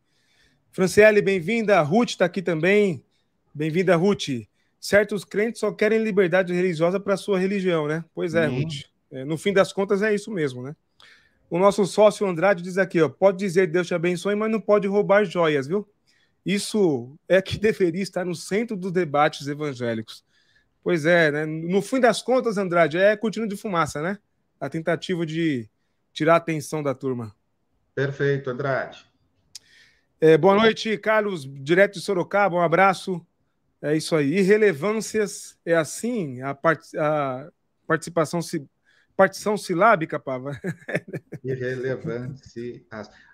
Franciele, 0.71 1.21
bem-vinda. 1.21 1.81
Ruth 1.81 2.09
está 2.11 2.25
aqui 2.25 2.41
também. 2.41 3.03
Bem-vinda, 3.53 3.95
Ruth. 3.95 4.47
Certos 4.79 5.25
crentes 5.25 5.59
só 5.59 5.71
querem 5.71 6.03
liberdade 6.03 6.53
religiosa 6.53 6.99
para 6.99 7.15
a 7.15 7.17
sua 7.17 7.39
religião, 7.39 7.87
né? 7.87 8.05
Pois 8.13 8.35
é, 8.35 8.47
Sim. 8.47 8.63
Ruth. 8.63 8.73
É, 9.11 9.25
no 9.25 9.37
fim 9.37 9.53
das 9.53 9.73
contas, 9.73 10.01
é 10.01 10.13
isso 10.13 10.31
mesmo, 10.31 10.61
né? 10.61 10.75
O 11.49 11.57
nosso 11.57 11.85
sócio 11.85 12.27
Andrade 12.27 12.61
diz 12.61 12.77
aqui, 12.77 13.01
ó, 13.01 13.07
pode 13.07 13.37
dizer 13.37 13.67
Deus 13.67 13.87
te 13.87 13.93
abençoe, 13.93 14.35
mas 14.35 14.51
não 14.51 14.59
pode 14.59 14.87
roubar 14.87 15.23
joias, 15.23 15.67
viu? 15.67 15.87
Isso 16.47 17.13
é 17.27 17.41
que 17.41 17.57
deveria 17.59 18.01
estar 18.01 18.23
no 18.23 18.33
centro 18.33 18.77
dos 18.77 18.93
debates 18.93 19.45
evangélicos. 19.47 20.23
Pois 20.81 21.05
é, 21.05 21.29
né? 21.29 21.45
No 21.45 21.81
fim 21.81 21.99
das 21.99 22.21
contas, 22.21 22.57
Andrade, 22.57 22.97
é 22.97 23.17
cortina 23.17 23.45
de 23.45 23.57
fumaça, 23.57 24.01
né? 24.01 24.17
A 24.57 24.69
tentativa 24.69 25.25
de 25.25 25.69
tirar 26.13 26.35
a 26.35 26.37
atenção 26.37 26.81
da 26.81 26.95
turma. 26.95 27.35
Perfeito, 27.93 28.49
Andrade. 28.49 29.05
É, 30.21 30.37
boa 30.37 30.55
noite, 30.55 30.97
Carlos, 30.97 31.45
direto 31.45 31.95
de 31.95 32.01
Sorocaba, 32.01 32.55
um 32.55 32.61
abraço. 32.61 33.23
É 33.81 33.97
isso 33.97 34.15
aí. 34.15 34.37
Irrelevâncias 34.37 35.57
é 35.65 35.75
assim? 35.75 36.41
A, 36.41 36.55
part... 36.55 36.81
a 36.97 37.51
participação 37.85 38.41
se 38.41 38.65
partição 39.17 39.57
silábica, 39.57 40.19
Pava? 40.19 40.51
Irrelevante. 41.43 42.85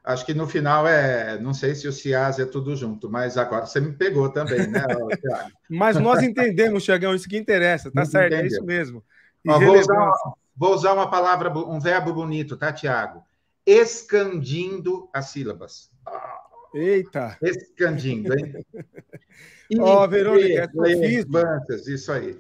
Acho 0.03 0.25
que 0.25 0.33
no 0.33 0.47
final 0.47 0.87
é. 0.87 1.37
Não 1.39 1.53
sei 1.53 1.75
se 1.75 1.87
o 1.87 1.93
CIAS 1.93 2.39
é 2.39 2.45
tudo 2.45 2.75
junto, 2.75 3.11
mas 3.11 3.37
agora 3.37 3.65
você 3.65 3.81
me 3.81 3.91
pegou 3.91 4.29
também, 4.29 4.65
né, 4.67 4.81
Mas 5.69 5.97
nós 5.97 6.23
entendemos, 6.23 6.83
Tiagão, 6.85 7.13
isso 7.13 7.27
que 7.27 7.37
interessa, 7.37 7.91
tá 7.91 8.05
certo? 8.05 8.33
É 8.33 8.47
isso 8.47 8.63
mesmo. 8.63 9.03
Ó, 9.45 9.59
vou, 9.59 9.77
usar 9.77 9.93
uma, 9.93 10.35
vou 10.55 10.73
usar 10.73 10.93
uma 10.93 11.09
palavra, 11.09 11.51
um 11.51 11.79
verbo 11.79 12.13
bonito, 12.13 12.55
tá, 12.55 12.71
Tiago? 12.71 13.21
Escandindo 13.65 15.09
as 15.13 15.25
sílabas. 15.27 15.91
Eita! 16.73 17.37
Escandindo, 17.41 18.33
hein? 18.33 18.65
Ó, 19.79 20.03
oh, 20.03 20.07
Verônica, 20.07 20.69
é 20.85 21.91
isso 21.91 22.11
aí 22.11 22.39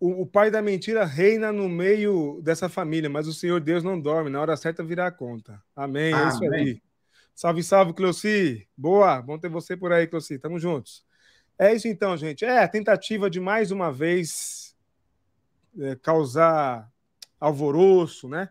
o, 0.00 0.22
o, 0.22 0.26
pai 0.26 0.50
da 0.50 0.62
mentira 0.62 1.04
reina 1.04 1.52
no 1.52 1.68
meio 1.68 2.40
dessa 2.42 2.68
família, 2.68 3.10
mas 3.10 3.26
o 3.26 3.32
Senhor 3.32 3.60
Deus 3.60 3.82
não 3.82 4.00
dorme, 4.00 4.30
na 4.30 4.40
hora 4.40 4.56
certa 4.56 4.84
virá 4.84 5.06
a 5.06 5.12
conta. 5.12 5.62
Amém, 5.74 6.12
Amém. 6.12 6.24
é 6.24 6.28
isso 6.28 6.54
aí. 6.54 6.82
Salve, 7.34 7.62
salve, 7.62 7.92
Cleuci. 7.92 8.68
Boa, 8.76 9.22
bom 9.22 9.38
ter 9.38 9.48
você 9.48 9.76
por 9.76 9.92
aí, 9.92 10.06
Cleuci. 10.06 10.38
Tamo 10.38 10.58
juntos. 10.58 11.04
É 11.58 11.72
isso 11.72 11.88
então, 11.88 12.16
gente. 12.16 12.44
É 12.44 12.62
a 12.62 12.68
tentativa 12.68 13.28
de 13.30 13.40
mais 13.40 13.70
uma 13.70 13.92
vez 13.92 14.76
é, 15.78 15.96
causar 15.96 16.90
alvoroço, 17.40 18.28
né? 18.28 18.48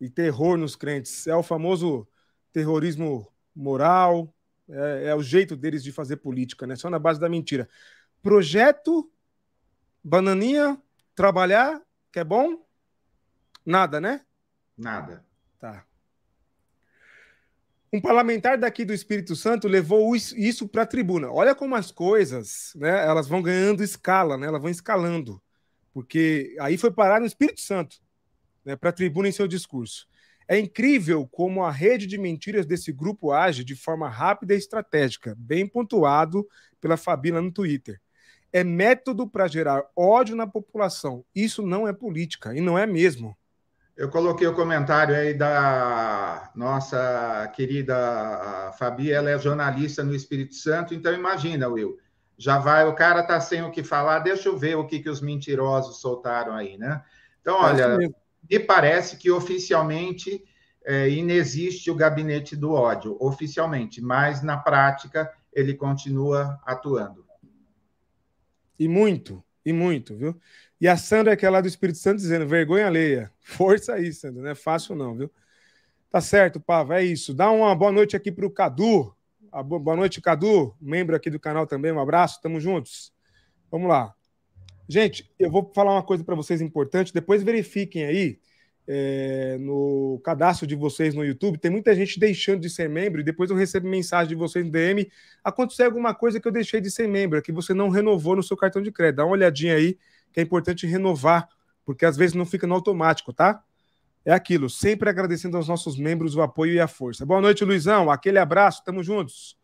E 0.00 0.10
terror 0.10 0.56
nos 0.56 0.74
crentes. 0.76 1.26
É 1.26 1.34
o 1.34 1.42
famoso 1.42 2.06
terrorismo 2.52 3.28
moral, 3.54 4.34
é, 4.68 5.06
é 5.06 5.14
o 5.14 5.22
jeito 5.22 5.56
deles 5.56 5.82
de 5.82 5.92
fazer 5.92 6.16
política, 6.16 6.66
né? 6.66 6.76
Só 6.76 6.90
na 6.90 6.98
base 6.98 7.20
da 7.20 7.28
mentira. 7.28 7.68
Projeto 8.22 9.10
Bananinha, 10.08 10.80
trabalhar, 11.16 11.82
que 12.12 12.20
é 12.20 12.22
bom? 12.22 12.64
Nada, 13.66 14.00
né? 14.00 14.20
Nada. 14.78 15.26
Tá. 15.58 15.84
Um 17.92 18.00
parlamentar 18.00 18.56
daqui 18.56 18.84
do 18.84 18.94
Espírito 18.94 19.34
Santo 19.34 19.66
levou 19.66 20.14
isso 20.14 20.68
para 20.68 20.82
a 20.82 20.86
tribuna. 20.86 21.28
Olha 21.32 21.56
como 21.56 21.74
as 21.74 21.90
coisas, 21.90 22.72
né? 22.76 23.04
Elas 23.04 23.26
vão 23.26 23.42
ganhando 23.42 23.82
escala, 23.82 24.36
né? 24.36 24.46
Elas 24.46 24.62
vão 24.62 24.70
escalando, 24.70 25.42
porque 25.92 26.56
aí 26.60 26.78
foi 26.78 26.92
parar 26.92 27.18
no 27.18 27.26
Espírito 27.26 27.60
Santo, 27.60 27.96
né? 28.64 28.76
Para 28.76 28.90
a 28.90 28.92
tribuna 28.92 29.26
em 29.26 29.32
seu 29.32 29.48
discurso. 29.48 30.06
É 30.46 30.56
incrível 30.56 31.26
como 31.26 31.64
a 31.64 31.72
rede 31.72 32.06
de 32.06 32.16
mentiras 32.16 32.64
desse 32.64 32.92
grupo 32.92 33.32
age 33.32 33.64
de 33.64 33.74
forma 33.74 34.08
rápida 34.08 34.54
e 34.54 34.58
estratégica, 34.58 35.34
bem 35.36 35.66
pontuado 35.66 36.46
pela 36.80 36.96
Fabila 36.96 37.42
no 37.42 37.50
Twitter 37.50 38.00
é 38.52 38.64
método 38.64 39.28
para 39.28 39.46
gerar 39.46 39.84
ódio 39.94 40.36
na 40.36 40.46
população. 40.46 41.24
Isso 41.34 41.62
não 41.62 41.86
é 41.86 41.92
política, 41.92 42.54
e 42.54 42.60
não 42.60 42.78
é 42.78 42.86
mesmo. 42.86 43.36
Eu 43.96 44.10
coloquei 44.10 44.46
o 44.46 44.54
comentário 44.54 45.14
aí 45.14 45.32
da 45.32 46.50
nossa 46.54 47.50
querida 47.54 48.74
Fabi, 48.78 49.10
ela 49.10 49.30
é 49.30 49.38
jornalista 49.38 50.04
no 50.04 50.14
Espírito 50.14 50.54
Santo, 50.54 50.94
então 50.94 51.14
imagina, 51.14 51.66
Will. 51.66 51.98
Já 52.36 52.58
vai, 52.58 52.86
o 52.86 52.94
cara 52.94 53.22
tá 53.22 53.40
sem 53.40 53.62
o 53.62 53.70
que 53.70 53.82
falar, 53.82 54.18
deixa 54.18 54.50
eu 54.50 54.58
ver 54.58 54.76
o 54.76 54.86
que, 54.86 55.00
que 55.00 55.08
os 55.08 55.22
mentirosos 55.22 56.00
soltaram 56.02 56.54
aí, 56.54 56.76
né? 56.76 57.02
Então, 57.40 57.58
olha, 57.58 57.96
me 57.96 58.60
parece 58.60 59.16
que 59.16 59.30
oficialmente 59.30 60.44
é, 60.84 61.08
inexiste 61.08 61.90
o 61.90 61.94
gabinete 61.94 62.54
do 62.54 62.72
ódio, 62.72 63.16
oficialmente, 63.18 64.02
mas 64.02 64.42
na 64.42 64.58
prática 64.58 65.32
ele 65.52 65.74
continua 65.74 66.60
atuando. 66.64 67.25
E 68.78 68.88
muito, 68.88 69.42
e 69.64 69.72
muito, 69.72 70.16
viu? 70.16 70.38
E 70.80 70.86
a 70.86 70.96
Sandra, 70.96 71.36
que 71.36 71.46
é 71.46 71.50
lá 71.50 71.60
do 71.60 71.68
Espírito 71.68 71.98
Santo, 71.98 72.18
dizendo: 72.18 72.46
vergonha 72.46 72.86
alheia. 72.86 73.32
Força 73.40 73.94
aí, 73.94 74.12
Sandra, 74.12 74.42
não 74.42 74.50
é 74.50 74.54
fácil 74.54 74.94
não, 74.94 75.16
viu? 75.16 75.30
Tá 76.10 76.20
certo, 76.20 76.60
Pava, 76.60 77.00
é 77.00 77.04
isso. 77.04 77.34
Dá 77.34 77.50
uma 77.50 77.74
boa 77.74 77.92
noite 77.92 78.16
aqui 78.16 78.30
para 78.30 78.46
o 78.46 78.50
Cadu. 78.50 79.14
Boa 79.64 79.96
noite, 79.96 80.20
Cadu, 80.20 80.74
membro 80.80 81.16
aqui 81.16 81.30
do 81.30 81.40
canal 81.40 81.66
também. 81.66 81.92
Um 81.92 82.00
abraço, 82.00 82.40
tamo 82.42 82.60
juntos. 82.60 83.12
Vamos 83.70 83.88
lá. 83.88 84.14
Gente, 84.88 85.30
eu 85.38 85.50
vou 85.50 85.72
falar 85.74 85.92
uma 85.92 86.02
coisa 86.02 86.22
para 86.22 86.34
vocês 86.34 86.60
importante. 86.60 87.12
Depois 87.12 87.42
verifiquem 87.42 88.04
aí 88.04 88.38
é, 88.88 89.58
no 89.58 90.20
cadastro 90.24 90.66
de 90.66 90.76
vocês 90.76 91.14
no 91.14 91.24
YouTube, 91.24 91.58
tem 91.58 91.70
muita 91.70 91.94
gente 91.94 92.20
deixando 92.20 92.60
de 92.60 92.70
ser 92.70 92.88
membro 92.88 93.20
e 93.20 93.24
depois 93.24 93.50
eu 93.50 93.56
recebo 93.56 93.88
mensagem 93.88 94.28
de 94.28 94.34
vocês 94.34 94.64
no 94.64 94.70
DM. 94.70 95.10
Aconteceu 95.42 95.86
alguma 95.86 96.14
coisa 96.14 96.40
que 96.40 96.46
eu 96.46 96.52
deixei 96.52 96.80
de 96.80 96.90
ser 96.90 97.08
membro, 97.08 97.42
que 97.42 97.50
você 97.50 97.74
não 97.74 97.88
renovou 97.88 98.36
no 98.36 98.42
seu 98.42 98.56
cartão 98.56 98.80
de 98.80 98.92
crédito. 98.92 99.16
Dá 99.16 99.24
uma 99.24 99.32
olhadinha 99.32 99.74
aí, 99.74 99.98
que 100.32 100.40
é 100.40 100.42
importante 100.42 100.86
renovar, 100.86 101.48
porque 101.84 102.06
às 102.06 102.16
vezes 102.16 102.34
não 102.34 102.46
fica 102.46 102.66
no 102.66 102.74
automático, 102.74 103.32
tá? 103.32 103.62
É 104.24 104.32
aquilo, 104.32 104.68
sempre 104.68 105.08
agradecendo 105.08 105.56
aos 105.56 105.68
nossos 105.68 105.96
membros 105.96 106.34
o 106.34 106.42
apoio 106.42 106.74
e 106.74 106.80
a 106.80 106.88
força. 106.88 107.24
Boa 107.24 107.40
noite, 107.40 107.64
Luizão. 107.64 108.10
Aquele 108.10 108.38
abraço, 108.38 108.82
tamo 108.84 109.02
juntos. 109.02 109.56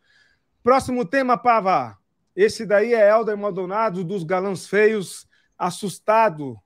Próximo 0.61 1.05
tema, 1.05 1.37
Pava. 1.37 1.97
Esse 2.35 2.65
daí 2.65 2.93
é 2.93 3.09
Helder 3.09 3.37
Maldonado 3.37 4.03
dos 4.03 4.23
Galãs 4.23 4.65
Feios, 4.65 5.27
assustado 5.57 6.57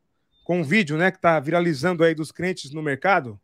com 0.47 0.61
o 0.61 0.63
vídeo, 0.63 0.95
né, 0.95 1.11
que 1.11 1.17
está 1.17 1.37
viralizando 1.41 2.05
aí 2.05 2.15
dos 2.15 2.31
crentes 2.31 2.71
no 2.71 2.81
mercado? 2.81 3.37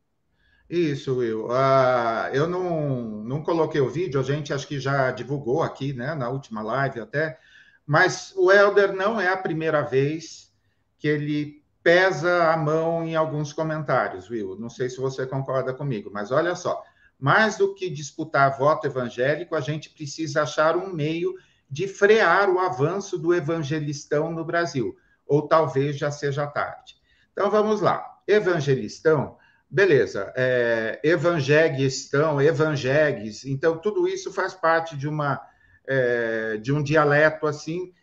Isso, 0.69 1.17
Will. 1.17 1.47
Uh, 1.47 2.31
eu 2.31 2.47
não, 2.47 3.25
não 3.25 3.43
coloquei 3.43 3.81
o 3.81 3.89
vídeo, 3.89 4.21
a 4.21 4.23
gente 4.23 4.53
acho 4.53 4.65
que 4.65 4.79
já 4.79 5.11
divulgou 5.11 5.61
aqui, 5.61 5.91
né, 5.91 6.15
na 6.15 6.29
última 6.29 6.61
live 6.61 7.01
até, 7.01 7.37
mas 7.85 8.33
o 8.37 8.49
Helder 8.49 8.93
não 8.93 9.19
é 9.19 9.27
a 9.27 9.35
primeira 9.35 9.81
vez 9.81 10.49
que 10.97 11.09
ele 11.09 11.61
pesa 11.83 12.53
a 12.53 12.55
mão 12.55 13.03
em 13.03 13.17
alguns 13.17 13.51
comentários, 13.51 14.29
Will. 14.29 14.55
Não 14.57 14.69
sei 14.69 14.89
se 14.89 14.95
você 14.95 15.27
concorda 15.27 15.73
comigo, 15.73 16.09
mas 16.09 16.31
olha 16.31 16.55
só, 16.55 16.81
mais 17.19 17.57
do 17.57 17.75
que 17.75 17.89
disputar 17.89 18.57
voto 18.57 18.87
evangélico, 18.87 19.57
a 19.57 19.59
gente 19.59 19.89
precisa 19.89 20.43
achar 20.43 20.77
um 20.77 20.93
meio 20.93 21.35
de 21.69 21.85
frear 21.85 22.49
o 22.49 22.59
avanço 22.59 23.17
do 23.17 23.33
evangelistão 23.33 24.31
no 24.31 24.45
Brasil 24.45 24.97
ou 25.25 25.47
talvez 25.47 25.97
já 25.97 26.11
seja 26.11 26.47
tarde. 26.47 26.95
Então 27.31 27.49
vamos 27.49 27.81
lá. 27.81 28.05
Evangelistão, 28.27 29.37
beleza. 29.69 30.31
É, 30.35 30.99
evangelistão, 31.03 32.41
evangegues, 32.41 33.45
então 33.45 33.77
tudo 33.77 34.07
isso 34.07 34.31
faz 34.31 34.53
parte 34.53 34.95
de 34.95 35.07
uma 35.07 35.41
é, 35.85 36.57
de 36.57 36.71
um 36.71 36.81
dialeto 36.81 37.45
assim 37.45 37.93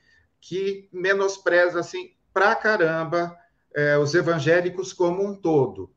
que 0.40 0.88
menospreza 0.92 1.80
assim 1.80 2.12
pra 2.32 2.54
caramba 2.54 3.36
é, 3.74 3.96
os 3.96 4.14
evangélicos 4.14 4.92
como 4.92 5.24
um 5.24 5.34
todo. 5.34 5.90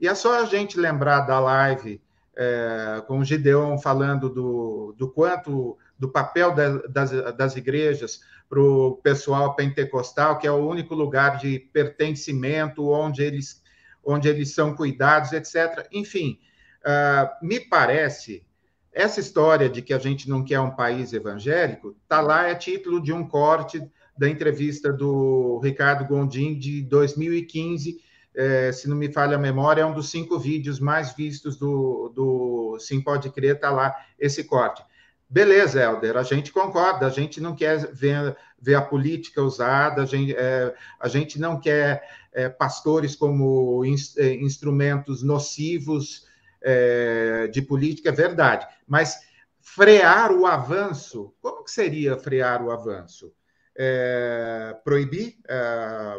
E 0.00 0.06
é 0.06 0.14
só 0.14 0.40
a 0.40 0.44
gente 0.44 0.78
lembrar 0.78 1.20
da 1.22 1.40
live 1.40 2.00
é, 2.36 3.02
com 3.06 3.18
o 3.18 3.24
Gideon 3.24 3.78
falando 3.78 4.30
do, 4.30 4.94
do 4.96 5.10
quanto 5.10 5.76
do 5.98 6.08
papel 6.08 6.54
da, 6.54 6.78
das, 6.86 7.10
das 7.36 7.56
igrejas 7.56 8.20
para 8.48 8.60
o 8.60 8.96
pessoal 9.02 9.54
pentecostal, 9.54 10.38
que 10.38 10.46
é 10.46 10.52
o 10.52 10.66
único 10.66 10.94
lugar 10.94 11.38
de 11.38 11.58
pertencimento 11.58 12.88
onde 12.88 13.22
eles, 13.22 13.62
onde 14.02 14.28
eles 14.28 14.54
são 14.54 14.74
cuidados, 14.74 15.32
etc. 15.32 15.86
Enfim, 15.92 16.38
uh, 16.84 17.46
me 17.46 17.60
parece 17.60 18.46
essa 18.92 19.20
história 19.20 19.68
de 19.68 19.82
que 19.82 19.92
a 19.92 19.98
gente 19.98 20.28
não 20.28 20.44
quer 20.44 20.60
um 20.60 20.74
país 20.74 21.12
evangélico 21.12 21.96
está 22.02 22.20
lá 22.20 22.48
é 22.48 22.54
título 22.54 23.02
de 23.02 23.12
um 23.12 23.26
corte 23.26 23.80
da 24.18 24.28
entrevista 24.28 24.92
do 24.92 25.60
Ricardo 25.62 26.04
Gondim 26.04 26.58
de 26.58 26.82
2015. 26.82 28.00
É, 28.34 28.72
se 28.72 28.88
não 28.88 28.96
me 28.96 29.12
falha 29.12 29.36
a 29.36 29.38
memória, 29.38 29.82
é 29.82 29.86
um 29.86 29.94
dos 29.94 30.10
cinco 30.10 30.38
vídeos 30.38 30.80
mais 30.80 31.14
vistos 31.14 31.56
do, 31.56 32.12
do 32.14 32.78
Sim 32.80 33.00
Pode 33.00 33.30
Crer, 33.30 33.54
está 33.54 33.70
lá 33.70 33.94
esse 34.18 34.44
corte. 34.44 34.82
Beleza, 35.30 35.82
Helder, 35.82 36.16
a 36.16 36.22
gente 36.22 36.50
concorda, 36.50 37.06
a 37.06 37.10
gente 37.10 37.38
não 37.38 37.54
quer 37.54 37.92
ver, 37.92 38.34
ver 38.58 38.74
a 38.76 38.82
política 38.82 39.42
usada, 39.42 40.02
a 40.02 40.06
gente, 40.06 40.34
é, 40.34 40.74
a 40.98 41.06
gente 41.06 41.38
não 41.38 41.60
quer 41.60 42.02
é, 42.32 42.48
pastores 42.48 43.14
como 43.14 43.84
in, 43.84 43.94
é, 44.16 44.32
instrumentos 44.34 45.22
nocivos 45.22 46.26
é, 46.62 47.46
de 47.48 47.60
política, 47.60 48.08
é 48.08 48.12
verdade, 48.12 48.66
mas 48.86 49.20
frear 49.60 50.32
o 50.32 50.46
avanço, 50.46 51.34
como 51.42 51.62
que 51.62 51.70
seria 51.70 52.16
frear 52.16 52.64
o 52.64 52.70
avanço? 52.70 53.30
É, 53.76 54.74
proibir 54.82 55.38
é, 55.46 56.14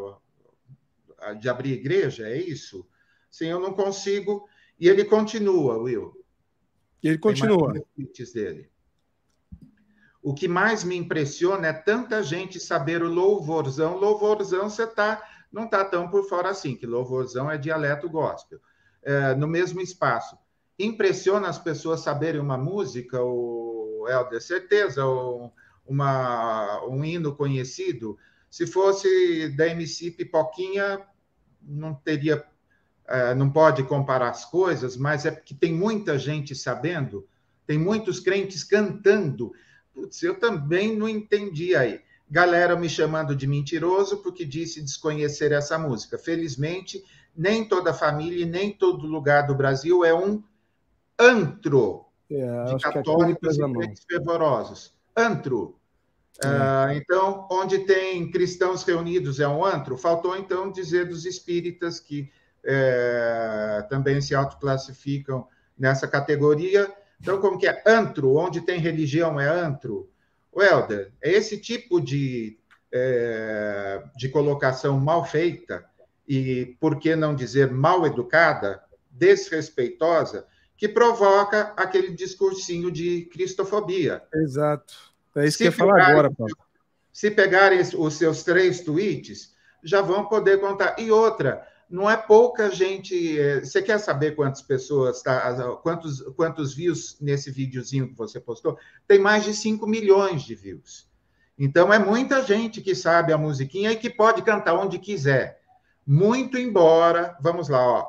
de 1.39 1.49
abrir 1.49 1.73
igreja, 1.73 2.29
é 2.29 2.37
isso? 2.37 2.87
Sim, 3.29 3.47
eu 3.47 3.59
não 3.59 3.73
consigo. 3.73 4.47
E 4.79 4.87
ele 4.87 5.03
continua, 5.03 5.77
Will. 5.77 6.13
Ele 7.03 7.17
continua. 7.17 7.73
Dele. 8.33 8.69
O 10.21 10.33
que 10.33 10.47
mais 10.47 10.83
me 10.83 10.97
impressiona 10.97 11.67
é 11.67 11.73
tanta 11.73 12.21
gente 12.21 12.59
saber 12.59 13.01
o 13.01 13.07
louvorzão. 13.07 13.97
Louvorzão, 13.97 14.69
você 14.69 14.85
tá, 14.85 15.23
não 15.51 15.65
está 15.65 15.85
tão 15.85 16.09
por 16.09 16.27
fora 16.27 16.49
assim, 16.49 16.75
que 16.75 16.85
louvorzão 16.85 17.49
é 17.49 17.57
dialeto 17.57 18.09
gospel. 18.09 18.59
É, 19.01 19.33
no 19.33 19.47
mesmo 19.47 19.79
espaço. 19.79 20.37
Impressiona 20.77 21.47
as 21.47 21.57
pessoas 21.57 22.01
saberem 22.01 22.39
uma 22.39 22.57
música, 22.57 23.21
o 23.21 24.05
Helder, 24.09 24.41
certeza, 24.41 25.05
um, 25.05 25.49
uma, 25.85 26.85
um 26.85 27.03
hino 27.03 27.35
conhecido. 27.35 28.17
Se 28.49 28.67
fosse 28.67 29.49
da 29.55 29.67
MC 29.67 30.11
Pipoquinha, 30.11 31.01
não 31.61 31.93
teria, 31.93 32.43
é, 33.07 33.33
não 33.33 33.49
pode 33.49 33.83
comparar 33.83 34.29
as 34.29 34.45
coisas, 34.45 34.97
mas 34.97 35.25
é 35.25 35.31
porque 35.31 35.53
tem 35.53 35.73
muita 35.73 36.17
gente 36.17 36.55
sabendo, 36.55 37.27
tem 37.65 37.77
muitos 37.77 38.19
crentes 38.19 38.63
cantando. 38.63 39.51
Putz, 39.99 40.23
eu 40.23 40.39
também 40.39 40.95
não 40.95 41.09
entendi 41.09 41.75
aí. 41.75 41.99
Galera 42.31 42.75
me 42.75 42.87
chamando 42.87 43.35
de 43.35 43.45
mentiroso 43.45 44.17
porque 44.17 44.45
disse 44.45 44.81
desconhecer 44.81 45.51
essa 45.51 45.77
música. 45.77 46.17
Felizmente, 46.17 47.03
nem 47.35 47.67
toda 47.67 47.93
família 47.93 48.43
e 48.43 48.49
nem 48.49 48.71
todo 48.71 49.05
lugar 49.05 49.45
do 49.45 49.55
Brasil 49.55 50.05
é 50.05 50.13
um 50.13 50.41
antro 51.19 52.05
é, 52.31 52.63
de 52.65 52.75
é 52.75 52.79
católicos 52.79 53.57
e 53.57 53.59
crentes 53.59 54.03
fervorosos. 54.09 54.93
Antro. 55.15 55.75
É. 56.41 56.47
Uh, 56.47 56.93
então, 56.95 57.47
onde 57.51 57.79
tem 57.79 58.31
cristãos 58.31 58.83
reunidos 58.83 59.41
é 59.41 59.47
um 59.47 59.65
antro? 59.65 59.97
Faltou, 59.97 60.37
então, 60.37 60.71
dizer 60.71 61.07
dos 61.09 61.25
espíritas 61.25 61.99
que 61.99 62.31
é, 62.63 63.85
também 63.89 64.21
se 64.21 64.33
autoclassificam 64.33 65.45
nessa 65.77 66.07
categoria. 66.07 66.89
Então, 67.21 67.39
como 67.39 67.57
que 67.57 67.67
é? 67.67 67.83
Antro, 67.85 68.35
onde 68.35 68.61
tem 68.61 68.79
religião 68.79 69.39
é 69.39 69.47
antro? 69.47 70.09
Welder, 70.55 71.11
é 71.21 71.31
esse 71.31 71.57
tipo 71.57 72.01
de, 72.01 72.57
é, 72.91 74.03
de 74.15 74.29
colocação 74.29 74.99
mal 74.99 75.25
feita 75.25 75.85
e, 76.27 76.77
por 76.79 76.99
que 76.99 77.15
não 77.15 77.35
dizer, 77.35 77.71
mal 77.71 78.05
educada, 78.05 78.81
desrespeitosa, 79.09 80.45
que 80.77 80.87
provoca 80.87 81.73
aquele 81.75 82.11
discursinho 82.11 82.91
de 82.91 83.25
cristofobia. 83.31 84.23
Exato. 84.33 84.93
É 85.35 85.45
isso 85.45 85.57
se 85.57 85.63
que 85.63 85.67
eu 85.67 85.71
ia 85.71 85.77
falar 85.77 86.01
agora, 86.09 86.31
Paulo. 86.31 86.55
Se 87.11 87.29
pegarem 87.29 87.81
os 87.81 88.13
seus 88.13 88.43
três 88.43 88.81
tweets, 88.81 89.53
já 89.83 90.01
vão 90.01 90.25
poder 90.25 90.59
contar. 90.59 90.95
E 90.97 91.11
outra, 91.11 91.67
não 91.89 92.09
é 92.09 92.15
pouca 92.15 92.69
gente. 92.69 93.39
É, 93.39 93.61
você 93.61 93.81
quer 93.81 93.97
saber 93.99 94.35
quantas 94.35 94.61
pessoas, 94.61 95.21
tá, 95.21 95.55
quantos, 95.81 96.21
quantos 96.35 96.73
views 96.73 97.17
nesse 97.19 97.49
videozinho 97.49 98.09
que 98.09 98.15
você 98.15 98.39
postou? 98.39 98.77
Tem 99.07 99.17
mais 99.17 99.43
de 99.43 99.53
5 99.53 99.87
milhões 99.87 100.43
de 100.43 100.53
views. 100.53 101.09
Então 101.57 101.91
é 101.91 101.99
muita 101.99 102.43
gente 102.43 102.79
que 102.79 102.95
sabe 102.95 103.33
a 103.33 103.37
musiquinha 103.37 103.91
e 103.91 103.97
que 103.97 104.09
pode 104.09 104.41
cantar 104.43 104.75
onde 104.75 104.99
quiser. 104.99 105.59
Muito 106.05 106.57
embora, 106.57 107.35
vamos 107.41 107.67
lá, 107.67 107.85
ó, 107.85 108.07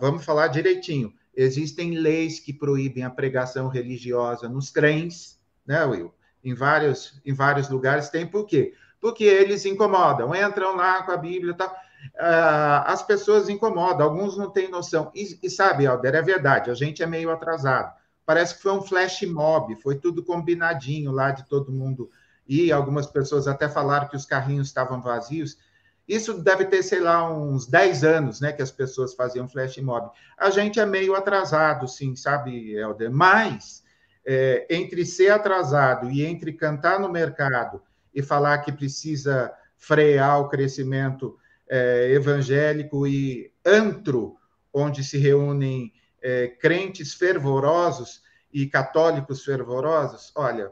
vamos 0.00 0.24
falar 0.24 0.48
direitinho. 0.48 1.12
Existem 1.36 1.98
leis 1.98 2.38
que 2.40 2.52
proíbem 2.52 3.04
a 3.04 3.10
pregação 3.10 3.68
religiosa 3.68 4.48
nos 4.48 4.70
trens, 4.70 5.38
né, 5.66 5.84
Will? 5.84 6.14
Em 6.42 6.54
vários, 6.54 7.20
em 7.24 7.32
vários 7.32 7.68
lugares 7.68 8.08
tem, 8.08 8.26
por 8.26 8.46
quê? 8.46 8.74
Porque 9.00 9.24
eles 9.24 9.64
incomodam, 9.64 10.34
entram 10.34 10.76
lá 10.76 11.02
com 11.02 11.12
a 11.12 11.16
Bíblia 11.16 11.52
e 11.52 11.56
tal. 11.56 11.83
Uh, 12.14 12.84
as 12.86 13.02
pessoas 13.02 13.48
incomodam, 13.48 14.06
alguns 14.06 14.36
não 14.36 14.50
têm 14.50 14.70
noção. 14.70 15.10
E, 15.14 15.38
e 15.42 15.50
sabe, 15.50 15.86
Alder, 15.86 16.14
é 16.14 16.22
verdade, 16.22 16.70
a 16.70 16.74
gente 16.74 17.02
é 17.02 17.06
meio 17.06 17.30
atrasado. 17.30 17.92
Parece 18.26 18.56
que 18.56 18.62
foi 18.62 18.72
um 18.72 18.82
flash 18.82 19.22
mob, 19.22 19.74
foi 19.76 19.96
tudo 19.96 20.24
combinadinho 20.24 21.12
lá 21.12 21.30
de 21.30 21.46
todo 21.46 21.72
mundo. 21.72 22.10
E 22.46 22.72
algumas 22.72 23.06
pessoas 23.06 23.46
até 23.46 23.68
falaram 23.68 24.08
que 24.08 24.16
os 24.16 24.26
carrinhos 24.26 24.68
estavam 24.68 25.00
vazios. 25.00 25.58
Isso 26.06 26.34
deve 26.34 26.66
ter, 26.66 26.82
sei 26.82 27.00
lá, 27.00 27.30
uns 27.30 27.66
10 27.66 28.04
anos, 28.04 28.40
né, 28.40 28.52
que 28.52 28.62
as 28.62 28.70
pessoas 28.70 29.14
faziam 29.14 29.48
flash 29.48 29.78
mob. 29.78 30.10
A 30.38 30.50
gente 30.50 30.78
é 30.78 30.84
meio 30.84 31.14
atrasado, 31.14 31.88
sim, 31.88 32.14
sabe, 32.14 32.74
Helder? 32.74 33.10
Mas, 33.10 33.82
é, 34.26 34.66
entre 34.70 35.04
ser 35.04 35.30
atrasado 35.30 36.10
e 36.10 36.24
entre 36.24 36.52
cantar 36.52 36.98
no 36.98 37.08
mercado 37.08 37.82
e 38.14 38.22
falar 38.22 38.58
que 38.58 38.72
precisa 38.72 39.52
frear 39.76 40.40
o 40.40 40.48
crescimento 40.48 41.36
é, 41.74 42.12
evangélico 42.12 43.04
e 43.04 43.52
antro, 43.66 44.36
onde 44.72 45.02
se 45.02 45.18
reúnem 45.18 45.92
é, 46.22 46.46
crentes 46.46 47.14
fervorosos 47.14 48.22
e 48.52 48.64
católicos 48.64 49.44
fervorosos, 49.44 50.30
olha, 50.36 50.70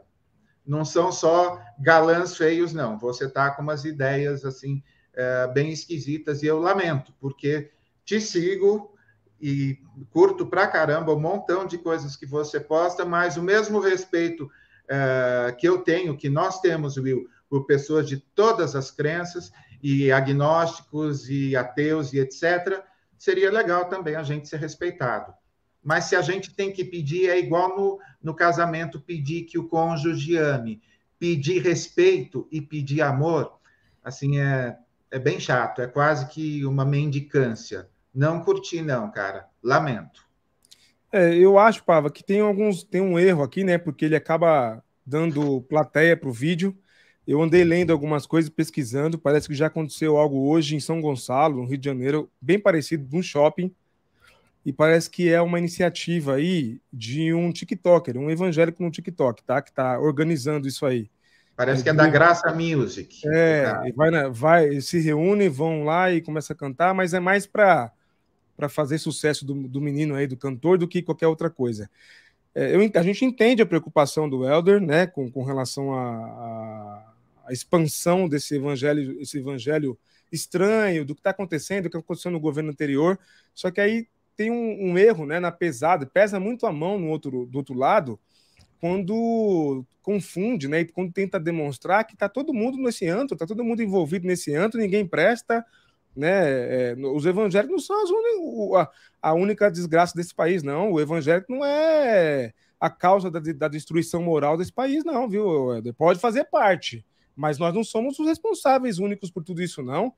não 0.65 0.85
são 0.85 1.11
só 1.11 1.59
galãs 1.77 2.37
feios, 2.37 2.71
não. 2.71 2.97
Você 2.99 3.25
está 3.25 3.51
com 3.51 3.61
umas 3.61 3.83
ideias, 3.83 4.45
assim, 4.45 4.81
é, 5.13 5.45
bem 5.47 5.73
esquisitas 5.73 6.41
e 6.41 6.45
eu 6.45 6.57
lamento, 6.57 7.13
porque 7.19 7.71
te 8.05 8.21
sigo 8.21 8.95
e 9.41 9.79
curto 10.09 10.45
pra 10.45 10.67
caramba 10.67 11.13
um 11.13 11.19
montão 11.19 11.67
de 11.67 11.77
coisas 11.77 12.15
que 12.15 12.25
você 12.25 12.61
posta, 12.61 13.03
mas 13.03 13.35
o 13.35 13.43
mesmo 13.43 13.81
respeito 13.81 14.49
é, 14.87 15.53
que 15.59 15.67
eu 15.67 15.79
tenho, 15.79 16.15
que 16.15 16.29
nós 16.29 16.61
temos, 16.61 16.95
Will, 16.95 17.27
por 17.49 17.65
pessoas 17.65 18.07
de 18.07 18.17
todas 18.17 18.73
as 18.73 18.89
crenças 18.89 19.51
e 19.83 20.09
agnósticos 20.13 21.29
e 21.29 21.55
ateus 21.57 22.13
e 22.13 22.19
etc., 22.19 22.81
seria 23.17 23.51
legal 23.51 23.89
também 23.89 24.15
a 24.15 24.23
gente 24.23 24.47
ser 24.47 24.57
respeitado. 24.57 25.33
Mas 25.83 26.05
se 26.05 26.15
a 26.15 26.21
gente 26.21 26.55
tem 26.55 26.71
que 26.71 26.85
pedir, 26.85 27.29
é 27.29 27.37
igual 27.37 27.75
no, 27.75 27.99
no 28.21 28.33
casamento 28.33 29.01
pedir 29.01 29.43
que 29.43 29.59
o 29.59 29.67
cônjuge 29.67 30.37
ame, 30.37 30.81
pedir 31.19 31.61
respeito 31.61 32.47
e 32.49 32.61
pedir 32.61 33.01
amor, 33.01 33.59
assim, 34.01 34.39
é, 34.39 34.77
é 35.11 35.19
bem 35.19 35.39
chato, 35.39 35.81
é 35.81 35.87
quase 35.87 36.27
que 36.27 36.65
uma 36.65 36.85
mendicância. 36.85 37.89
Não 38.15 38.41
curti, 38.41 38.81
não, 38.81 39.11
cara. 39.11 39.47
Lamento. 39.61 40.23
É, 41.11 41.35
eu 41.35 41.59
acho, 41.59 41.83
Pava, 41.83 42.09
que 42.09 42.23
tem 42.23 42.39
alguns. 42.39 42.83
Tem 42.83 43.01
um 43.01 43.19
erro 43.19 43.43
aqui, 43.43 43.63
né? 43.63 43.77
Porque 43.77 44.05
ele 44.05 44.15
acaba 44.15 44.83
dando 45.05 45.61
plateia 45.61 46.15
para 46.15 46.29
o 46.29 46.33
vídeo. 46.33 46.77
Eu 47.27 47.41
andei 47.41 47.63
lendo 47.63 47.91
algumas 47.91 48.25
coisas, 48.25 48.49
pesquisando. 48.49 49.17
Parece 49.17 49.47
que 49.47 49.55
já 49.55 49.67
aconteceu 49.67 50.17
algo 50.17 50.49
hoje 50.49 50.75
em 50.75 50.79
São 50.79 51.01
Gonçalo, 51.01 51.61
no 51.61 51.65
Rio 51.67 51.77
de 51.77 51.85
Janeiro, 51.85 52.29
bem 52.41 52.59
parecido, 52.59 53.07
num 53.11 53.23
shopping. 53.23 53.73
E 54.65 54.71
parece 54.71 55.09
que 55.09 55.29
é 55.29 55.41
uma 55.41 55.59
iniciativa 55.59 56.35
aí 56.35 56.79
de 56.91 57.33
um 57.33 57.51
TikToker, 57.51 58.17
um 58.17 58.29
evangélico 58.29 58.81
no 58.81 58.91
TikTok, 58.91 59.43
tá? 59.43 59.61
Que 59.61 59.69
está 59.69 59.99
organizando 59.99 60.67
isso 60.67 60.85
aí. 60.85 61.09
Parece 61.55 61.83
que 61.83 61.89
é 61.89 61.93
da 61.93 62.07
Graça 62.07 62.53
Music. 62.53 63.21
É, 63.27 63.91
vai, 63.95 64.09
na, 64.09 64.29
vai, 64.29 64.81
se 64.81 64.99
reúne, 64.99 65.47
vão 65.49 65.83
lá 65.83 66.11
e 66.11 66.21
começa 66.21 66.53
a 66.53 66.55
cantar, 66.55 66.93
mas 66.93 67.13
é 67.13 67.19
mais 67.19 67.45
para 67.45 67.91
para 68.55 68.69
fazer 68.69 68.99
sucesso 68.99 69.45
do, 69.45 69.67
do 69.67 69.81
menino 69.81 70.13
aí, 70.15 70.27
do 70.27 70.37
cantor, 70.37 70.77
do 70.77 70.87
que 70.87 71.01
qualquer 71.01 71.27
outra 71.27 71.49
coisa. 71.49 71.89
É, 72.53 72.75
eu, 72.75 72.91
a 72.93 73.03
gente 73.03 73.25
entende 73.25 73.61
a 73.61 73.65
preocupação 73.65 74.29
do 74.29 74.47
Elder, 74.47 74.79
né, 74.79 75.07
com, 75.07 75.29
com 75.29 75.43
relação 75.43 75.91
à 77.43 77.51
expansão 77.51 78.27
desse 78.27 78.55
evangelho, 78.55 79.19
esse 79.21 79.37
evangelho 79.37 79.97
estranho, 80.31 81.05
do 81.05 81.13
que 81.13 81.19
está 81.19 81.29
acontecendo, 81.29 81.83
do 81.83 81.89
que 81.89 81.97
aconteceu 81.97 82.31
no 82.31 82.39
governo 82.39 82.71
anterior. 82.71 83.19
Só 83.53 83.69
que 83.69 83.79
aí 83.79 84.07
tem 84.35 84.49
um, 84.49 84.91
um 84.91 84.97
erro, 84.97 85.25
né, 85.25 85.39
na 85.39 85.51
pesada, 85.51 86.05
pesa 86.05 86.39
muito 86.39 86.65
a 86.65 86.71
mão 86.71 86.97
no 86.97 87.07
outro, 87.09 87.45
do 87.45 87.57
outro 87.57 87.75
lado, 87.75 88.19
quando 88.79 89.85
confunde, 90.01 90.67
né? 90.67 90.81
E 90.81 90.85
quando 90.85 91.13
tenta 91.13 91.39
demonstrar 91.39 92.03
que 92.03 92.15
está 92.15 92.27
todo 92.27 92.53
mundo 92.53 92.77
nesse 92.77 93.07
antro, 93.07 93.35
está 93.35 93.45
todo 93.45 93.63
mundo 93.63 93.81
envolvido 93.81 94.27
nesse 94.27 94.53
antro, 94.53 94.79
ninguém 94.79 95.07
presta, 95.07 95.65
né? 96.15 96.91
É, 96.91 96.95
os 96.97 97.25
evangélicos 97.25 97.87
não 97.87 98.05
são 98.05 98.77
a, 98.77 98.89
a, 99.21 99.33
única 99.33 99.71
desgraça 99.71 100.13
desse 100.15 100.35
país, 100.35 100.63
não. 100.63 100.91
O 100.91 100.99
evangélico 100.99 101.51
não 101.53 101.63
é 101.63 102.53
a 102.79 102.89
causa 102.89 103.31
da, 103.31 103.39
da 103.39 103.67
destruição 103.69 104.21
moral 104.21 104.57
desse 104.57 104.73
país, 104.73 105.05
não, 105.05 105.29
viu? 105.29 105.69
Pode 105.97 106.19
fazer 106.19 106.43
parte, 106.45 107.05
mas 107.35 107.57
nós 107.57 107.73
não 107.73 107.83
somos 107.83 108.19
os 108.19 108.27
responsáveis 108.27 108.99
únicos 108.99 109.31
por 109.31 109.43
tudo 109.43 109.61
isso, 109.61 109.81
não. 109.81 110.13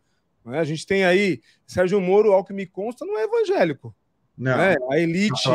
Né? 0.46 0.60
A 0.60 0.64
gente 0.64 0.86
tem 0.86 1.06
aí 1.06 1.42
Sérgio 1.66 2.00
Moro, 2.00 2.34
ao 2.34 2.44
que 2.44 2.54
me 2.54 2.66
consta, 2.66 3.06
não 3.06 3.18
é 3.18 3.24
evangélico. 3.24 3.96
Não. 4.38 4.58
Né? 4.58 4.76
A 4.92 5.00
elite 5.00 5.50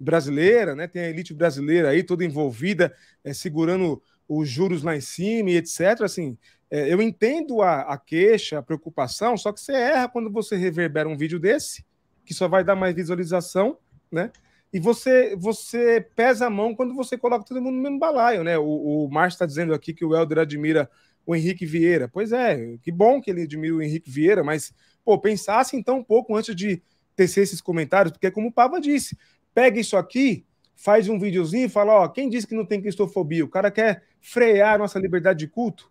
brasileira, 0.00 0.74
né? 0.74 0.86
Tem 0.86 1.02
a 1.02 1.10
elite 1.10 1.32
brasileira 1.32 1.90
aí 1.90 2.02
toda 2.02 2.24
envolvida, 2.24 2.94
é, 3.22 3.32
segurando 3.32 4.02
os 4.28 4.48
juros 4.48 4.82
lá 4.82 4.96
em 4.96 5.00
cima 5.00 5.50
e 5.50 5.56
etc. 5.56 6.02
Assim, 6.02 6.36
é, 6.70 6.92
eu 6.92 7.00
entendo 7.00 7.62
a, 7.62 7.82
a, 7.82 7.98
queixa, 7.98 8.58
a 8.58 8.62
preocupação, 8.62 9.36
só 9.36 9.52
que 9.52 9.60
você 9.60 9.72
erra 9.72 10.08
quando 10.08 10.30
você 10.30 10.56
reverbera 10.56 11.08
um 11.08 11.16
vídeo 11.16 11.38
desse, 11.38 11.84
que 12.24 12.34
só 12.34 12.48
vai 12.48 12.64
dar 12.64 12.74
mais 12.74 12.94
visualização, 12.94 13.78
né? 14.10 14.30
E 14.74 14.80
você 14.80 15.36
você 15.36 16.04
pesa 16.16 16.48
a 16.48 16.50
mão 16.50 16.74
quando 16.74 16.96
você 16.96 17.16
coloca 17.16 17.44
todo 17.44 17.62
mundo 17.62 17.76
no 17.76 17.82
mesmo 17.82 17.96
balaio, 17.96 18.42
né? 18.42 18.58
O, 18.58 19.04
o 19.04 19.08
Márcio 19.08 19.36
está 19.36 19.46
dizendo 19.46 19.72
aqui 19.72 19.94
que 19.94 20.04
o 20.04 20.12
Helder 20.12 20.40
admira 20.40 20.90
o 21.24 21.32
Henrique 21.36 21.64
Vieira. 21.64 22.08
Pois 22.08 22.32
é, 22.32 22.76
que 22.82 22.90
bom 22.90 23.20
que 23.20 23.30
ele 23.30 23.42
admira 23.42 23.76
o 23.76 23.80
Henrique 23.80 24.10
Vieira, 24.10 24.42
mas, 24.42 24.74
pô, 25.04 25.16
pensasse 25.16 25.76
então 25.76 25.98
um 25.98 26.02
pouco 26.02 26.34
antes 26.34 26.56
de 26.56 26.82
tecer 27.14 27.44
esses 27.44 27.60
comentários, 27.60 28.10
porque 28.10 28.32
como 28.32 28.48
o 28.48 28.52
Pava 28.52 28.80
disse, 28.80 29.16
pega 29.54 29.78
isso 29.78 29.96
aqui, 29.96 30.44
faz 30.74 31.08
um 31.08 31.20
videozinho 31.20 31.66
e 31.66 31.70
fala: 31.70 31.92
ó, 31.92 32.08
quem 32.08 32.28
disse 32.28 32.44
que 32.44 32.56
não 32.56 32.66
tem 32.66 32.82
cristofobia? 32.82 33.44
O 33.44 33.48
cara 33.48 33.70
quer 33.70 34.02
frear 34.20 34.74
a 34.74 34.78
nossa 34.78 34.98
liberdade 34.98 35.38
de 35.38 35.46
culto? 35.46 35.88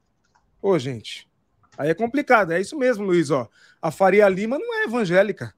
Ô, 0.62 0.78
gente, 0.78 1.26
aí 1.78 1.90
é 1.90 1.94
complicado. 1.94 2.52
É 2.52 2.60
isso 2.60 2.78
mesmo, 2.78 3.06
Luiz. 3.06 3.32
Ó. 3.32 3.48
A 3.82 3.92
Faria 3.92 4.28
Lima 4.28 4.60
não 4.60 4.74
é 4.82 4.84
evangélica. 4.84 5.56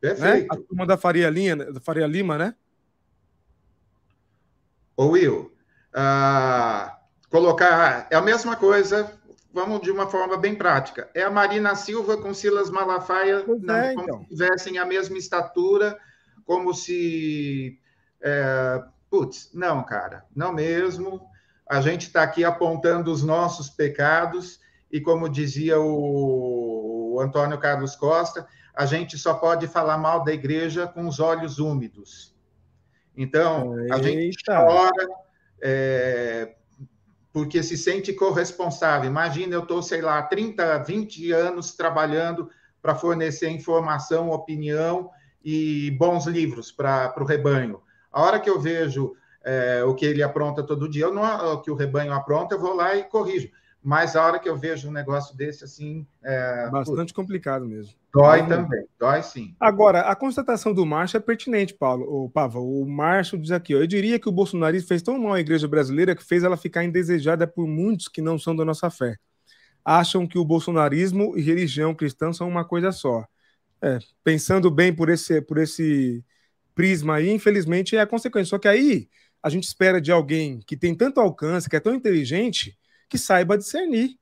Perfeito. 0.00 0.48
Né? 0.48 0.48
A 0.50 0.56
turma 0.56 0.86
da 0.86 0.96
Faria, 0.96 1.28
Linha, 1.28 1.56
da 1.56 1.80
Faria 1.80 2.06
Lima, 2.06 2.38
né? 2.38 2.54
Ô, 4.96 5.08
Will, 5.08 5.52
ah, 5.92 6.98
colocar. 7.30 8.06
É 8.10 8.16
a 8.16 8.20
mesma 8.20 8.56
coisa, 8.56 9.12
vamos 9.52 9.80
de 9.82 9.90
uma 9.90 10.06
forma 10.06 10.36
bem 10.36 10.54
prática. 10.54 11.08
É 11.14 11.22
a 11.22 11.30
Marina 11.30 11.74
Silva 11.74 12.16
com 12.16 12.32
Silas 12.32 12.70
Malafaia, 12.70 13.44
não, 13.46 13.74
é, 13.74 13.94
como 13.94 14.04
então. 14.04 14.20
se 14.20 14.28
tivessem 14.28 14.78
a 14.78 14.84
mesma 14.84 15.18
estatura, 15.18 15.98
como 16.44 16.74
se. 16.74 17.78
É, 18.20 18.82
putz, 19.10 19.50
não, 19.52 19.82
cara, 19.82 20.24
não 20.34 20.52
mesmo. 20.52 21.28
A 21.68 21.80
gente 21.80 22.08
está 22.08 22.22
aqui 22.22 22.42
apontando 22.42 23.12
os 23.12 23.22
nossos 23.22 23.70
pecados, 23.70 24.60
e 24.90 25.00
como 25.00 25.28
dizia 25.28 25.78
o, 25.78 27.14
o 27.14 27.20
Antônio 27.20 27.58
Carlos 27.58 27.94
Costa, 27.94 28.46
a 28.74 28.86
gente 28.86 29.18
só 29.18 29.34
pode 29.34 29.66
falar 29.66 29.98
mal 29.98 30.24
da 30.24 30.32
igreja 30.32 30.86
com 30.86 31.06
os 31.06 31.20
olhos 31.20 31.58
úmidos. 31.58 32.34
Então, 33.16 33.78
Eita. 33.80 33.94
a 33.94 34.02
gente 34.02 34.36
chora 34.44 35.08
é, 35.60 36.54
porque 37.32 37.62
se 37.62 37.76
sente 37.76 38.12
corresponsável. 38.12 39.08
Imagina, 39.08 39.54
eu 39.54 39.62
estou, 39.62 39.82
sei 39.82 40.00
lá, 40.00 40.22
30, 40.22 40.78
20 40.78 41.32
anos 41.32 41.74
trabalhando 41.74 42.50
para 42.80 42.94
fornecer 42.94 43.50
informação, 43.50 44.30
opinião 44.30 45.10
e 45.44 45.90
bons 45.92 46.26
livros 46.26 46.72
para 46.72 47.14
o 47.18 47.24
rebanho. 47.24 47.82
A 48.10 48.22
hora 48.22 48.40
que 48.40 48.50
eu 48.50 48.60
vejo 48.60 49.14
é, 49.44 49.82
o 49.84 49.94
que 49.94 50.04
ele 50.04 50.22
apronta 50.22 50.62
todo 50.62 50.88
dia, 50.88 51.10
não, 51.10 51.54
o 51.54 51.60
que 51.60 51.70
o 51.70 51.74
rebanho 51.74 52.12
apronta, 52.12 52.54
eu 52.54 52.60
vou 52.60 52.74
lá 52.74 52.96
e 52.96 53.04
corrijo. 53.04 53.50
Mas 53.82 54.14
a 54.14 54.24
hora 54.24 54.38
que 54.38 54.48
eu 54.48 54.56
vejo 54.56 54.88
um 54.88 54.92
negócio 54.92 55.34
desse, 55.34 55.64
assim. 55.64 56.06
É, 56.22 56.68
Bastante 56.70 57.14
complicado 57.14 57.66
mesmo. 57.66 57.94
Dói 58.12 58.46
também, 58.46 58.84
dói 58.98 59.22
sim. 59.22 59.54
Agora, 59.58 60.00
a 60.00 60.14
constatação 60.14 60.74
do 60.74 60.84
Márcio 60.84 61.16
é 61.16 61.20
pertinente, 61.20 61.72
Paulo. 61.72 62.04
O 62.24 62.28
Pava, 62.28 62.58
o 62.58 62.84
Márcio 62.84 63.38
diz 63.38 63.52
aqui: 63.52 63.74
ó, 63.74 63.78
eu 63.78 63.86
diria 63.86 64.18
que 64.18 64.28
o 64.28 64.32
bolsonarismo 64.32 64.88
fez 64.88 65.00
tão 65.00 65.18
mal 65.18 65.34
à 65.34 65.40
igreja 65.40 65.66
brasileira 65.66 66.14
que 66.14 66.24
fez 66.24 66.42
ela 66.42 66.56
ficar 66.56 66.84
indesejada 66.84 67.46
por 67.46 67.66
muitos 67.66 68.08
que 68.08 68.20
não 68.20 68.38
são 68.38 68.54
da 68.54 68.64
nossa 68.64 68.90
fé. 68.90 69.16
Acham 69.82 70.26
que 70.26 70.38
o 70.38 70.44
bolsonarismo 70.44 71.38
e 71.38 71.40
religião 71.40 71.94
cristã 71.94 72.32
são 72.32 72.48
uma 72.48 72.64
coisa 72.64 72.92
só. 72.92 73.24
É, 73.80 73.98
pensando 74.22 74.70
bem 74.70 74.94
por 74.94 75.08
esse, 75.08 75.40
por 75.40 75.56
esse 75.56 76.22
prisma 76.74 77.16
aí, 77.16 77.30
infelizmente 77.30 77.96
é 77.96 78.00
a 78.00 78.06
consequência. 78.06 78.50
Só 78.50 78.58
que 78.58 78.68
aí 78.68 79.08
a 79.42 79.48
gente 79.48 79.64
espera 79.64 80.00
de 80.00 80.12
alguém 80.12 80.60
que 80.66 80.76
tem 80.76 80.94
tanto 80.94 81.20
alcance, 81.20 81.68
que 81.68 81.76
é 81.76 81.80
tão 81.80 81.94
inteligente, 81.94 82.76
que 83.10 83.18
saiba 83.18 83.58
discernir. 83.58 84.16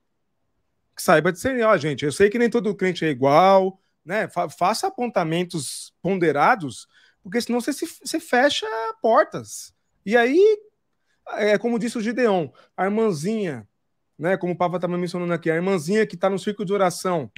Que 0.96 1.02
saiba 1.02 1.30
discernir. 1.30 1.62
Ó, 1.64 1.76
gente, 1.76 2.04
eu 2.04 2.10
sei 2.10 2.30
que 2.30 2.38
nem 2.38 2.50
todo 2.50 2.74
crente 2.74 3.04
é 3.04 3.10
igual, 3.10 3.78
né? 4.04 4.26
Fa 4.28 4.48
faça 4.48 4.88
apontamentos 4.88 5.94
ponderados, 6.02 6.88
porque 7.22 7.40
senão 7.40 7.60
você, 7.60 7.72
se, 7.72 7.86
você 7.86 8.18
fecha 8.18 8.66
portas. 9.00 9.74
E 10.04 10.16
aí, 10.16 10.58
é 11.34 11.58
como 11.58 11.78
disse 11.78 11.98
o 11.98 12.00
Gideon, 12.00 12.48
a 12.74 12.86
irmãzinha, 12.86 13.68
né? 14.18 14.36
Como 14.38 14.54
o 14.54 14.56
Papa 14.56 14.76
estava 14.76 14.96
mencionando 14.96 15.32
aqui, 15.34 15.50
a 15.50 15.54
irmãzinha 15.54 16.06
que 16.06 16.14
está 16.14 16.30
no 16.30 16.38
círculo 16.38 16.64
de 16.64 16.72
oração, 16.72 17.30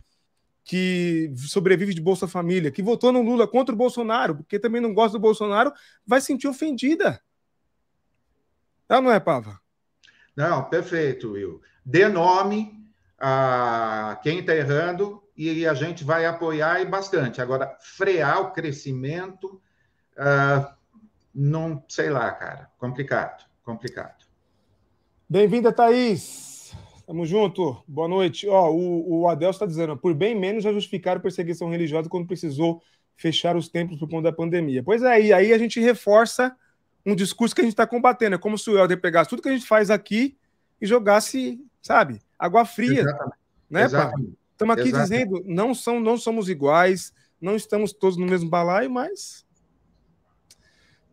que 0.65 1.33
sobrevive 1.37 1.93
de 1.93 2.01
Bolsa 2.01 2.29
Família, 2.29 2.71
que 2.71 2.83
votou 2.83 3.11
no 3.11 3.23
Lula 3.23 3.49
contra 3.49 3.75
o 3.75 3.79
Bolsonaro, 3.79 4.37
porque 4.37 4.59
também 4.59 4.81
não 4.81 4.95
gosta 4.95 5.19
do 5.19 5.23
Bolsonaro, 5.23 5.73
vai 6.07 6.21
sentir 6.21 6.47
ofendida. 6.47 7.21
Ela 8.89 9.01
não 9.01 9.11
é, 9.11 9.19
Pava? 9.19 9.61
Não, 10.37 10.65
perfeito, 10.65 11.33
Will. 11.33 11.61
Dê 11.85 12.09
nome 12.09 12.81
a 13.19 14.19
quem 14.23 14.41
está 14.41 14.55
errando 14.55 15.23
e 15.37 15.67
a 15.67 15.75
gente 15.75 16.05
vai 16.05 16.27
apoiar 16.27 16.81
e 16.81 16.87
bastante. 16.87 17.41
Agora, 17.41 17.77
frear 17.81 18.41
o 18.41 18.53
crescimento, 18.53 19.61
uh, 20.17 20.67
não 21.35 21.83
sei 21.89 22.11
lá, 22.11 22.31
cara. 22.33 22.71
Complicado, 22.79 23.45
complicado. 23.63 24.25
Bem-vinda, 25.29 25.73
Thaís. 25.73 26.75
Tamo 27.07 27.27
junto. 27.27 27.83
Boa 27.89 28.07
noite. 28.07 28.49
Ó, 28.49 28.71
o, 28.71 29.21
o 29.21 29.29
Adel 29.29 29.51
está 29.51 29.67
dizendo, 29.67 29.97
por 29.97 30.15
bem 30.15 30.39
menos 30.39 30.63
já 30.63 30.73
justificaram 30.73 31.21
perseguição 31.21 31.71
religiosa 31.71 32.09
quando 32.09 32.27
precisou 32.27 32.83
fechar 33.17 33.57
os 33.57 33.69
templos 33.69 33.99
por 33.99 34.09
conta 34.09 34.31
da 34.31 34.33
pandemia. 34.33 34.83
Pois 34.83 35.03
é, 35.03 35.21
e 35.21 35.33
aí 35.33 35.53
a 35.53 35.59
gente 35.59 35.81
reforça 35.81 36.57
um 37.05 37.15
discurso 37.15 37.55
que 37.55 37.61
a 37.61 37.65
gente 37.65 37.73
está 37.73 37.87
combatendo. 37.87 38.37
É 38.37 38.39
como 38.39 38.59
se 38.59 38.69
o 38.71 38.79
Helder 38.79 39.01
pegasse 39.01 39.31
tudo 39.31 39.43
que 39.43 39.49
a 39.49 39.53
gente 39.53 39.67
faz 39.67 39.91
aqui 39.91 40.37
e 40.81 40.87
jogasse, 40.87 41.61
sabe, 41.83 42.21
água 42.39 42.65
fria. 42.65 43.01
Exatamente. 43.01 43.39
Né, 43.71 43.85
Estamos 44.53 44.75
aqui 44.75 44.89
Exatamente. 44.89 45.29
dizendo, 45.29 45.45
não, 45.47 45.75
são, 45.75 46.01
não 46.01 46.19
somos 46.19 46.51
iguais, 46.51 47.15
não 47.41 47.57
estamos 47.57 47.95
todos 47.95 48.19
no 48.19 48.27
mesmo 48.27 48.51
balaio, 48.51 48.91
mas 48.91 49.47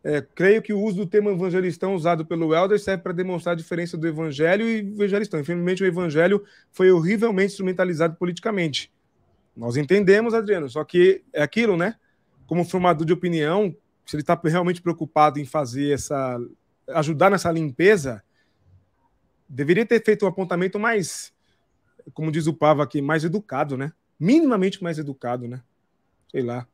é, 0.04 0.24
creio 0.34 0.62
que 0.62 0.72
o 0.72 0.80
uso 0.80 0.98
do 0.98 1.06
termo 1.06 1.30
evangelistão 1.30 1.94
usado 1.94 2.24
pelo 2.24 2.54
Helder 2.54 2.78
serve 2.78 3.02
para 3.02 3.12
demonstrar 3.12 3.54
a 3.54 3.56
diferença 3.56 3.96
do 3.96 4.06
evangelho 4.06 4.68
e 4.68 4.78
evangelistão. 4.78 5.40
Infelizmente, 5.40 5.82
o 5.82 5.86
evangelho 5.86 6.44
foi 6.70 6.90
horrivelmente 6.90 7.52
instrumentalizado 7.52 8.16
politicamente. 8.16 8.92
Nós 9.56 9.76
entendemos, 9.76 10.34
Adriano, 10.34 10.68
só 10.68 10.84
que 10.84 11.22
é 11.32 11.42
aquilo, 11.42 11.76
né? 11.76 11.96
Como 12.46 12.64
formador 12.64 13.06
de 13.06 13.12
opinião, 13.12 13.74
se 14.08 14.16
ele 14.16 14.22
está 14.22 14.40
realmente 14.42 14.80
preocupado 14.80 15.38
em 15.38 15.44
fazer 15.44 15.92
essa. 15.92 16.40
ajudar 16.88 17.30
nessa 17.30 17.52
limpeza, 17.52 18.24
deveria 19.46 19.84
ter 19.84 20.02
feito 20.02 20.24
um 20.24 20.28
apontamento 20.28 20.78
mais, 20.78 21.30
como 22.14 22.32
diz 22.32 22.46
o 22.46 22.54
Pava 22.54 22.82
aqui, 22.82 23.02
mais 23.02 23.22
educado, 23.22 23.76
né? 23.76 23.92
Minimamente 24.18 24.82
mais 24.82 24.98
educado, 24.98 25.46
né? 25.46 25.62
Sei 26.30 26.42
lá. 26.42 26.66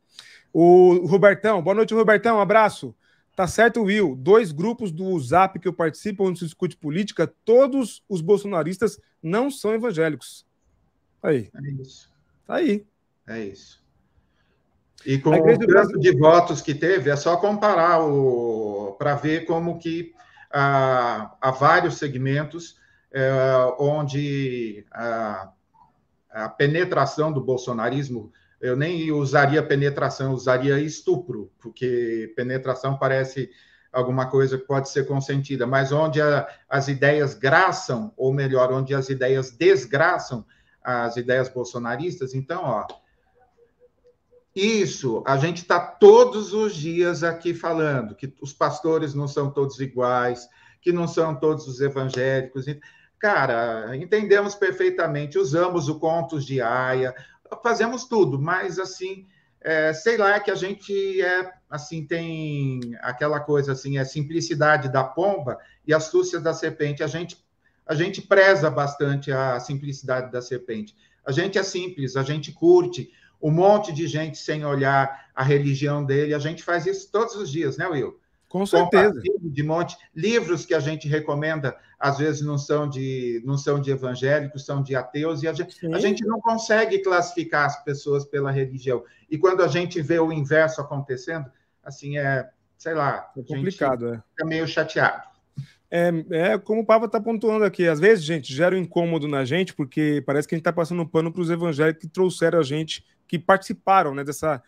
O 0.53 1.05
Robertão, 1.07 1.61
boa 1.61 1.75
noite, 1.75 1.93
Robertão, 1.93 2.37
um 2.37 2.41
abraço. 2.41 2.95
Tá 3.35 3.49
certo, 3.49 3.83
Will. 3.83 4.15
Dois 4.15 4.53
grupos 4.53 4.93
do 4.93 5.19
Zap 5.19 5.59
que 5.59 5.67
eu 5.67 5.73
participo, 5.73 6.25
onde 6.25 6.39
se 6.39 6.45
discute 6.45 6.77
política, 6.77 7.27
todos 7.45 8.01
os 8.09 8.21
bolsonaristas 8.21 9.01
não 9.21 9.51
são 9.51 9.75
evangélicos. 9.75 10.47
Aí. 11.21 11.51
É 11.53 11.83
isso. 11.83 12.09
Tá 12.47 12.55
aí. 12.55 12.87
É 13.27 13.45
isso. 13.45 13.84
E 15.07 15.19
com 15.19 15.31
o 15.31 15.59
tanto 15.59 15.99
de 15.99 16.17
votos 16.17 16.61
que 16.61 16.75
teve, 16.75 17.11
é 17.11 17.17
só 17.17 17.37
comparar 17.37 18.01
o 18.01 18.97
para 18.99 19.15
ver 19.15 19.45
como 19.45 19.79
que 19.79 20.15
há, 20.51 21.37
há 21.41 21.51
vários 21.51 21.99
segmentos 21.99 22.77
é, 23.13 23.31
onde 23.79 24.85
a, 24.93 25.51
a, 26.31 26.49
penetração 26.49 27.33
do 27.33 27.41
bolsonarismo, 27.41 28.33
eu 28.61 28.77
nem 28.77 29.13
usaria 29.13 29.63
penetração, 29.63 30.33
usaria 30.33 30.81
estupro, 30.81 31.53
porque 31.61 32.33
penetração 32.35 32.97
parece 32.97 33.51
alguma 33.93 34.27
coisa 34.27 34.59
que 34.59 34.67
pode 34.67 34.89
ser 34.89 35.07
consentida, 35.07 35.67
mas 35.67 35.93
onde 35.93 36.21
a, 36.21 36.49
as 36.69 36.89
ideias 36.89 37.35
graçam, 37.35 38.13
ou 38.17 38.33
melhor, 38.33 38.73
onde 38.73 38.95
as 38.95 39.09
ideias 39.09 39.51
desgraçam 39.51 40.45
as 40.83 41.17
ideias 41.17 41.49
bolsonaristas, 41.49 42.35
então, 42.35 42.63
ó, 42.63 42.87
isso, 44.55 45.23
a 45.27 45.37
gente 45.37 45.63
está 45.63 45.81
todos 45.81 46.53
os 46.53 46.77
dias 46.77 47.25
aqui 47.25 47.53
falando 47.53 48.15
que 48.15 48.33
os 48.41 48.53
pastores 48.53 49.13
não 49.13 49.27
são 49.27 49.51
todos 49.51 49.81
iguais, 49.81 50.49
que 50.81 50.93
não 50.93 51.09
são 51.09 51.35
todos 51.35 51.67
os 51.67 51.81
evangélicos. 51.81 52.67
Cara, 53.19 53.97
entendemos 53.97 54.55
perfeitamente, 54.55 55.39
usamos 55.39 55.89
o 55.89 55.99
Contos 55.99 56.45
de 56.47 56.61
Aia, 56.61 57.13
fazemos 57.63 58.05
tudo, 58.05 58.41
mas 58.41 58.79
assim, 58.79 59.27
é, 59.61 59.93
sei 59.93 60.17
lá, 60.17 60.39
que 60.39 60.51
a 60.51 60.55
gente 60.55 61.21
é 61.21 61.51
assim, 61.69 62.07
tem 62.07 62.81
aquela 63.01 63.41
coisa 63.41 63.73
assim, 63.73 63.99
é 63.99 64.05
simplicidade 64.05 64.89
da 64.89 65.03
pomba 65.03 65.59
e 65.85 65.93
astúcia 65.93 66.39
da 66.39 66.55
serpente. 66.55 67.03
A 67.03 67.09
gente, 67.09 67.45
a 67.85 67.95
gente 67.95 68.23
preza 68.23 68.71
bastante 68.71 69.33
a 69.33 69.59
simplicidade 69.59 70.31
da 70.31 70.41
serpente. 70.41 70.95
A 71.27 71.33
gente 71.33 71.59
é 71.59 71.63
simples, 71.63 72.15
a 72.15 72.23
gente 72.23 72.53
curte 72.53 73.11
um 73.45 73.51
monte 73.51 73.93
de 73.93 74.07
gente 74.07 74.39
sem 74.39 74.65
olhar 74.65 75.27
a 75.35 75.43
religião 75.43 76.03
dele. 76.03 76.33
A 76.33 76.39
gente 76.39 76.63
faz 76.63 76.87
isso 76.87 77.13
todos 77.13 77.37
os 77.37 77.51
dias, 77.51 77.77
né, 77.77 77.87
Will? 77.87 78.19
Com 78.49 78.65
certeza. 78.65 79.21
De 79.43 79.63
monte. 79.63 79.99
Livros 80.17 80.65
que 80.65 80.73
a 80.73 80.81
gente 80.81 81.07
recomenda, 81.07 81.77
às 82.01 82.17
vezes 82.17 82.41
não 82.41 82.57
são 82.57 82.89
de, 82.89 83.43
não 83.45 83.59
são 83.59 83.79
de 83.79 83.91
evangélicos, 83.91 84.65
são 84.65 84.83
de 84.83 84.97
ateus, 84.97 85.43
e 85.43 85.49
a 85.49 85.53
gente, 85.53 85.87
a 85.93 85.99
gente 85.99 86.25
não 86.25 86.41
consegue 86.41 87.01
classificar 87.01 87.67
as 87.67 87.85
pessoas 87.85 88.25
pela 88.25 88.51
religião. 88.51 89.05
E 89.31 89.37
quando 89.37 89.63
a 89.63 89.69
gente 89.69 90.01
vê 90.01 90.19
o 90.19 90.33
inverso 90.33 90.81
acontecendo, 90.81 91.45
assim, 91.85 92.17
é, 92.17 92.49
sei 92.79 92.95
lá, 92.95 93.31
é 93.37 93.43
complicado, 93.43 94.15
é. 94.15 94.23
fica 94.31 94.47
meio 94.47 94.67
chateado. 94.67 95.23
É, 95.91 96.11
é 96.31 96.59
como 96.59 96.81
o 96.81 96.87
Papa 96.87 97.05
está 97.07 97.21
pontuando 97.21 97.65
aqui. 97.65 97.87
Às 97.87 98.01
vezes, 98.01 98.25
gente, 98.25 98.55
gera 98.55 98.75
um 98.75 98.79
incômodo 98.79 99.29
na 99.29 99.45
gente, 99.45 99.75
porque 99.75 100.23
parece 100.25 100.49
que 100.49 100.55
a 100.55 100.57
gente 100.57 100.63
está 100.63 100.73
passando 100.73 101.07
pano 101.07 101.31
para 101.31 101.43
os 101.43 101.51
evangélicos 101.51 102.01
que 102.01 102.09
trouxeram 102.09 102.59
a 102.59 102.63
gente 102.63 103.05
que 103.27 103.39
participaram 103.39 104.15
né, 104.15 104.25
dessa, 104.25 104.63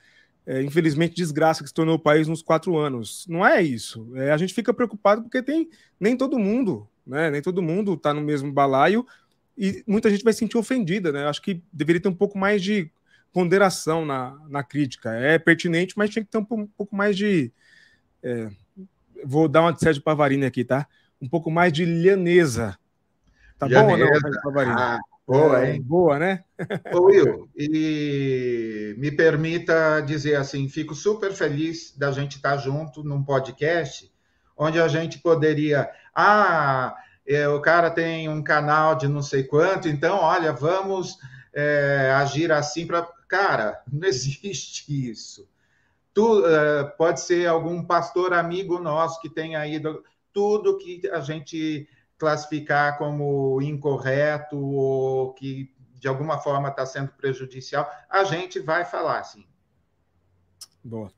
é, 0.46 0.62
infelizmente, 0.62 1.14
desgraça 1.14 1.62
que 1.62 1.68
se 1.68 1.74
tornou 1.74 1.96
o 1.96 2.00
país 2.00 2.28
nos 2.28 2.42
quatro 2.42 2.76
anos. 2.76 3.26
Não 3.28 3.46
é 3.46 3.62
isso. 3.62 4.10
É, 4.14 4.30
a 4.30 4.36
gente 4.36 4.54
fica 4.54 4.72
preocupado 4.72 5.22
porque 5.22 5.42
tem 5.42 5.68
nem 5.98 6.16
todo 6.16 6.38
mundo, 6.38 6.88
né? 7.06 7.30
Nem 7.30 7.42
todo 7.42 7.62
mundo 7.62 7.94
está 7.94 8.14
no 8.14 8.20
mesmo 8.20 8.52
balaio 8.52 9.06
e 9.58 9.82
muita 9.86 10.10
gente 10.10 10.22
vai 10.22 10.32
se 10.32 10.40
sentir 10.40 10.58
ofendida, 10.58 11.10
né? 11.10 11.26
Acho 11.26 11.42
que 11.42 11.62
deveria 11.72 12.00
ter 12.00 12.08
um 12.08 12.14
pouco 12.14 12.38
mais 12.38 12.62
de 12.62 12.90
ponderação 13.32 14.04
na, 14.04 14.38
na 14.48 14.62
crítica. 14.62 15.12
É 15.14 15.38
pertinente, 15.38 15.94
mas 15.96 16.10
tinha 16.10 16.24
que 16.24 16.30
ter 16.30 16.38
um, 16.38 16.46
um 16.50 16.66
pouco 16.66 16.94
mais 16.94 17.16
de. 17.16 17.52
É, 18.22 18.48
vou 19.24 19.48
dar 19.48 19.62
uma 19.62 19.72
de 19.72 19.80
Sérgio 19.80 20.02
Pavarini 20.02 20.46
aqui, 20.46 20.64
tá? 20.64 20.86
Um 21.20 21.28
pouco 21.28 21.50
mais 21.50 21.72
de 21.72 21.84
lianesa. 21.84 22.78
Tá 23.58 23.66
lianesa. 23.66 23.96
bom 23.96 24.50
ou 24.50 24.54
não, 24.54 24.72
ah, 24.72 25.00
boa, 25.26 25.64
é, 25.64 25.72
hein? 25.72 25.82
Boa, 25.82 26.18
né? 26.18 26.44
Ô, 26.92 27.06
Will, 27.06 27.48
e 27.56 28.94
me 28.98 29.10
permita 29.10 30.00
dizer 30.00 30.36
assim, 30.36 30.68
fico 30.68 30.94
super 30.94 31.32
feliz 31.32 31.94
da 31.96 32.12
gente 32.12 32.36
estar 32.36 32.56
junto 32.56 33.02
num 33.02 33.22
podcast 33.22 34.10
onde 34.56 34.80
a 34.80 34.88
gente 34.88 35.18
poderia... 35.18 35.90
Ah, 36.14 36.96
é, 37.26 37.48
o 37.48 37.60
cara 37.60 37.90
tem 37.90 38.28
um 38.28 38.42
canal 38.42 38.94
de 38.94 39.08
não 39.08 39.20
sei 39.20 39.42
quanto, 39.42 39.88
então, 39.88 40.18
olha, 40.20 40.52
vamos 40.52 41.18
é, 41.52 42.12
agir 42.14 42.52
assim 42.52 42.86
para. 42.86 43.08
Cara, 43.26 43.82
não 43.92 44.06
existe 44.06 45.10
isso. 45.10 45.48
Tu, 46.14 46.46
é, 46.46 46.84
pode 46.84 47.20
ser 47.20 47.46
algum 47.46 47.82
pastor 47.82 48.32
amigo 48.32 48.78
nosso 48.78 49.20
que 49.20 49.28
tenha 49.28 49.66
ido. 49.66 50.04
Tudo 50.32 50.76
que 50.76 51.00
a 51.10 51.20
gente 51.20 51.88
classificar 52.18 52.98
como 52.98 53.60
incorreto 53.62 54.58
ou 54.58 55.32
que 55.34 55.74
de 55.94 56.08
alguma 56.08 56.38
forma 56.38 56.68
está 56.68 56.84
sendo 56.86 57.10
prejudicial, 57.12 57.90
a 58.08 58.24
gente 58.24 58.60
vai 58.60 58.84
falar 58.84 59.24
sim. 59.24 59.46
Boa. 60.82 61.10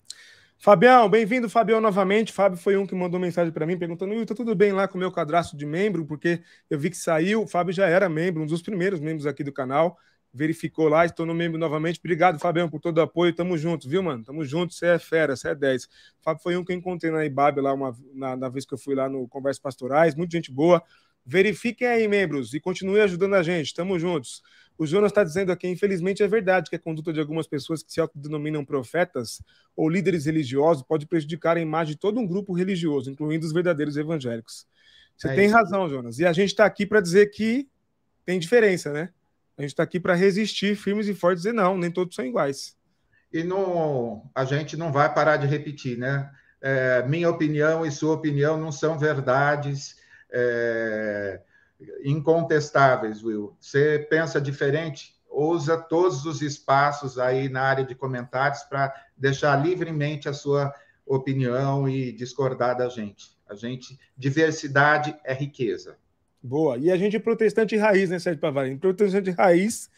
Fabião, 0.61 1.08
bem-vindo, 1.08 1.48
Fabião, 1.48 1.80
novamente. 1.80 2.32
Fábio 2.32 2.58
foi 2.58 2.76
um 2.76 2.87
que 2.87 2.94
mandou 2.94 3.20
mensagem 3.20 3.52
para 3.52 3.66
mim 3.66 3.78
perguntando: 3.78 4.12
está 4.14 4.34
tudo 4.34 4.54
bem 4.54 4.72
lá 4.72 4.88
com 4.88 4.96
o 4.96 4.98
meu 4.98 5.12
cadastro 5.12 5.56
de 5.56 5.64
membro? 5.64 6.04
Porque 6.04 6.42
eu 6.68 6.78
vi 6.78 6.90
que 6.90 6.96
saiu. 6.96 7.42
O 7.42 7.46
Fábio 7.46 7.72
já 7.72 7.87
era 7.87 8.08
membro, 8.08 8.42
um 8.42 8.46
dos 8.46 8.62
primeiros 8.62 8.98
membros 8.98 9.26
aqui 9.26 9.44
do 9.44 9.52
canal. 9.52 9.96
Verificou 10.33 10.88
lá, 10.88 11.07
estou 11.07 11.25
no 11.25 11.35
membro 11.35 11.59
novamente. 11.59 11.99
Obrigado, 11.99 12.38
Fabião, 12.38 12.69
por 12.69 12.81
todo 12.81 12.99
o 12.99 13.01
apoio. 13.01 13.35
Tamo 13.35 13.57
junto, 13.57 13.88
viu, 13.88 14.03
mano? 14.03 14.25
Tamo 14.25 14.45
junto. 14.45 14.75
Você 14.75 14.87
é 14.87 14.99
fera, 14.99 15.35
você 15.35 15.49
é 15.49 15.55
10. 15.55 15.85
O 15.85 15.88
Fábio 16.21 16.43
foi 16.43 16.57
um 16.57 16.64
que 16.64 16.73
eu 16.73 16.77
encontrei 16.77 17.11
na 17.11 17.25
IBAB 17.25 17.61
lá 17.61 17.73
uma, 17.73 17.97
na, 18.12 18.37
na 18.37 18.49
vez 18.49 18.64
que 18.64 18.75
eu 18.75 18.79
fui 18.79 18.95
lá 18.95 19.09
no 19.09 19.27
Conversas 19.29 19.61
Pastorais. 19.61 20.14
Muita 20.14 20.37
gente 20.37 20.53
boa. 20.53 20.83
Verifiquem 21.25 21.87
aí, 21.87 22.09
membros, 22.09 22.55
e 22.55 22.61
continuem 22.61 23.03
ajudando 23.03 23.35
a 23.35 23.43
gente. 23.43 23.75
Tamo 23.75 23.99
juntos. 23.99 24.43
O 24.79 24.87
Jonas 24.87 25.11
está 25.11 25.25
dizendo 25.25 25.51
aqui, 25.51 25.67
infelizmente 25.67 26.23
é 26.23 26.29
verdade 26.29 26.71
que 26.71 26.77
a 26.77 26.79
conduta 26.79 27.12
de 27.12 27.19
algumas 27.19 27.49
pessoas 27.49 27.83
que 27.83 27.93
se 27.93 28.01
autodenominam 28.01 28.64
profetas 28.64 29.43
ou 29.77 29.88
líderes 29.88 30.25
religiosos 30.25 30.85
pode 30.85 31.05
prejudicar 31.05 31.57
a 31.57 31.61
imagem 31.61 31.95
de 31.95 32.01
todo 32.01 32.21
um 32.21 32.27
grupo 32.27 32.53
religioso, 32.53 33.11
incluindo 33.11 33.45
os 33.45 33.53
verdadeiros 33.53 33.97
evangélicos. 33.97 34.67
Você 35.17 35.29
é 35.29 35.35
tem 35.35 35.47
isso. 35.47 35.55
razão, 35.55 35.88
Jonas. 35.88 36.21
E 36.21 36.25
a 36.25 36.33
gente 36.33 36.51
está 36.51 36.64
aqui 36.64 36.87
para 36.87 37.01
dizer 37.01 37.27
que 37.27 37.69
tem 38.25 38.38
diferença, 38.38 38.93
né? 38.93 39.11
A 39.59 39.62
gente 39.62 39.71
está 39.73 39.83
aqui 39.83 39.99
para 39.99 40.14
resistir 40.14 40.77
firmes 40.77 41.09
e 41.09 41.14
fortes 41.14 41.44
e 41.44 41.49
dizer 41.49 41.57
não, 41.57 41.77
nem 41.77 41.90
todos 41.90 42.14
são 42.14 42.25
iguais. 42.25 42.77
E 43.33 43.44
a 44.35 44.44
gente 44.44 44.77
não 44.77 44.92
vai 44.92 45.12
parar 45.12 45.37
de 45.37 45.47
repetir, 45.47 45.99
né? 45.99 46.31
É, 46.61 47.03
minha 47.07 47.29
opinião 47.29 47.85
e 47.85 47.90
sua 47.90 48.14
opinião 48.14 48.57
não 48.57 48.73
são 48.73 48.99
verdades. 48.99 49.97
É, 50.31 51.40
incontestáveis, 52.05 53.23
Will. 53.23 53.57
Você 53.61 54.07
pensa 54.11 54.40
diferente? 54.40 55.14
Usa 55.31 55.77
todos 55.77 56.25
os 56.25 56.42
espaços 56.42 57.18
aí 57.18 57.49
na 57.49 57.62
área 57.62 57.85
de 57.85 57.94
comentários 57.94 58.62
para 58.62 58.92
deixar 59.16 59.57
livremente 59.57 60.29
a 60.29 60.33
sua 60.33 60.75
opinião 61.07 61.88
e 61.88 62.12
discordar 62.12 62.77
da 62.77 62.88
gente. 62.88 63.37
A 63.49 63.55
gente, 63.55 63.99
diversidade 64.16 65.16
é 65.25 65.33
riqueza. 65.33 65.97
Boa. 66.48 66.78
E 66.78 66.90
a 66.90 66.96
gente 66.96 67.14
é 67.14 67.20
protestante 67.20 67.76
raiz, 67.76 68.08
né, 68.08 68.18
Sérgio 68.18 68.40
Pavarini? 68.40 68.78
Protestante 68.78 69.30
raiz 69.30 69.90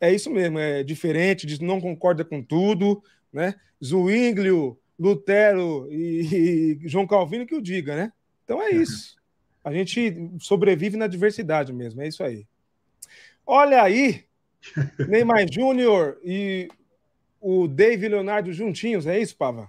é 0.00 0.12
isso 0.12 0.30
mesmo, 0.30 0.58
é 0.58 0.84
diferente, 0.84 1.60
não 1.62 1.80
concorda 1.80 2.24
com 2.24 2.40
tudo, 2.40 3.02
né? 3.32 3.56
Zwinglio, 3.84 4.78
Lutero 4.98 5.88
e, 5.90 6.78
e 6.84 6.88
João 6.88 7.06
Calvino 7.06 7.44
que 7.44 7.56
o 7.56 7.60
diga, 7.60 7.96
né? 7.96 8.12
Então 8.44 8.62
é 8.62 8.70
isso. 8.70 9.16
A 9.64 9.72
gente 9.72 10.30
sobrevive 10.38 10.96
na 10.96 11.08
diversidade 11.08 11.72
mesmo, 11.72 12.00
é 12.00 12.06
isso 12.06 12.22
aí. 12.22 12.46
Olha 13.44 13.82
aí, 13.82 14.24
Neymar 15.08 15.44
Júnior 15.50 16.18
e 16.22 16.68
o 17.40 17.66
David 17.66 18.12
Leonardo 18.12 18.52
juntinhos, 18.52 19.08
é 19.08 19.18
isso, 19.18 19.36
Pava? 19.36 19.68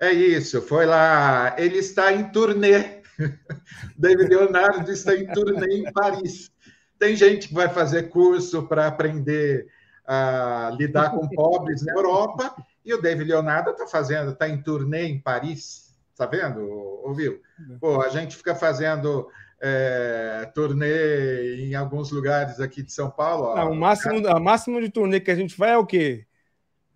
É 0.00 0.12
isso, 0.12 0.62
foi 0.62 0.86
lá. 0.86 1.56
Ele 1.58 1.78
está 1.78 2.12
em 2.12 2.30
turnê. 2.30 3.01
David 3.96 4.28
Leonardo 4.28 4.90
está 4.90 5.14
em 5.14 5.26
turnê 5.26 5.78
em 5.78 5.92
Paris. 5.92 6.50
Tem 6.98 7.16
gente 7.16 7.48
que 7.48 7.54
vai 7.54 7.68
fazer 7.68 8.08
curso 8.08 8.66
para 8.66 8.86
aprender 8.86 9.66
a 10.06 10.74
lidar 10.76 11.10
com 11.10 11.28
pobres 11.28 11.82
na 11.82 11.92
Europa, 11.92 12.54
e 12.84 12.92
o 12.92 13.00
David 13.00 13.30
Leonardo 13.30 13.70
está 13.70 13.86
fazendo, 13.86 14.32
está 14.32 14.48
em 14.48 14.60
turnê 14.60 15.06
em 15.06 15.20
Paris. 15.20 15.94
Tá 16.16 16.26
vendo, 16.26 16.60
ouviu? 17.04 17.40
Pô, 17.80 18.02
a 18.02 18.08
gente 18.08 18.36
fica 18.36 18.54
fazendo 18.54 19.28
é, 19.60 20.50
turnê 20.54 21.64
em 21.64 21.74
alguns 21.74 22.10
lugares 22.10 22.60
aqui 22.60 22.82
de 22.82 22.92
São 22.92 23.10
Paulo. 23.10 23.44
Ó, 23.44 23.56
Não, 23.56 23.72
o 23.72 23.76
máximo, 23.76 24.26
a 24.28 24.38
máximo 24.38 24.80
de 24.80 24.90
turnê 24.90 25.20
que 25.20 25.30
a 25.30 25.36
gente 25.36 25.56
vai 25.56 25.70
é 25.70 25.78
o 25.78 25.86
quê? 25.86 26.26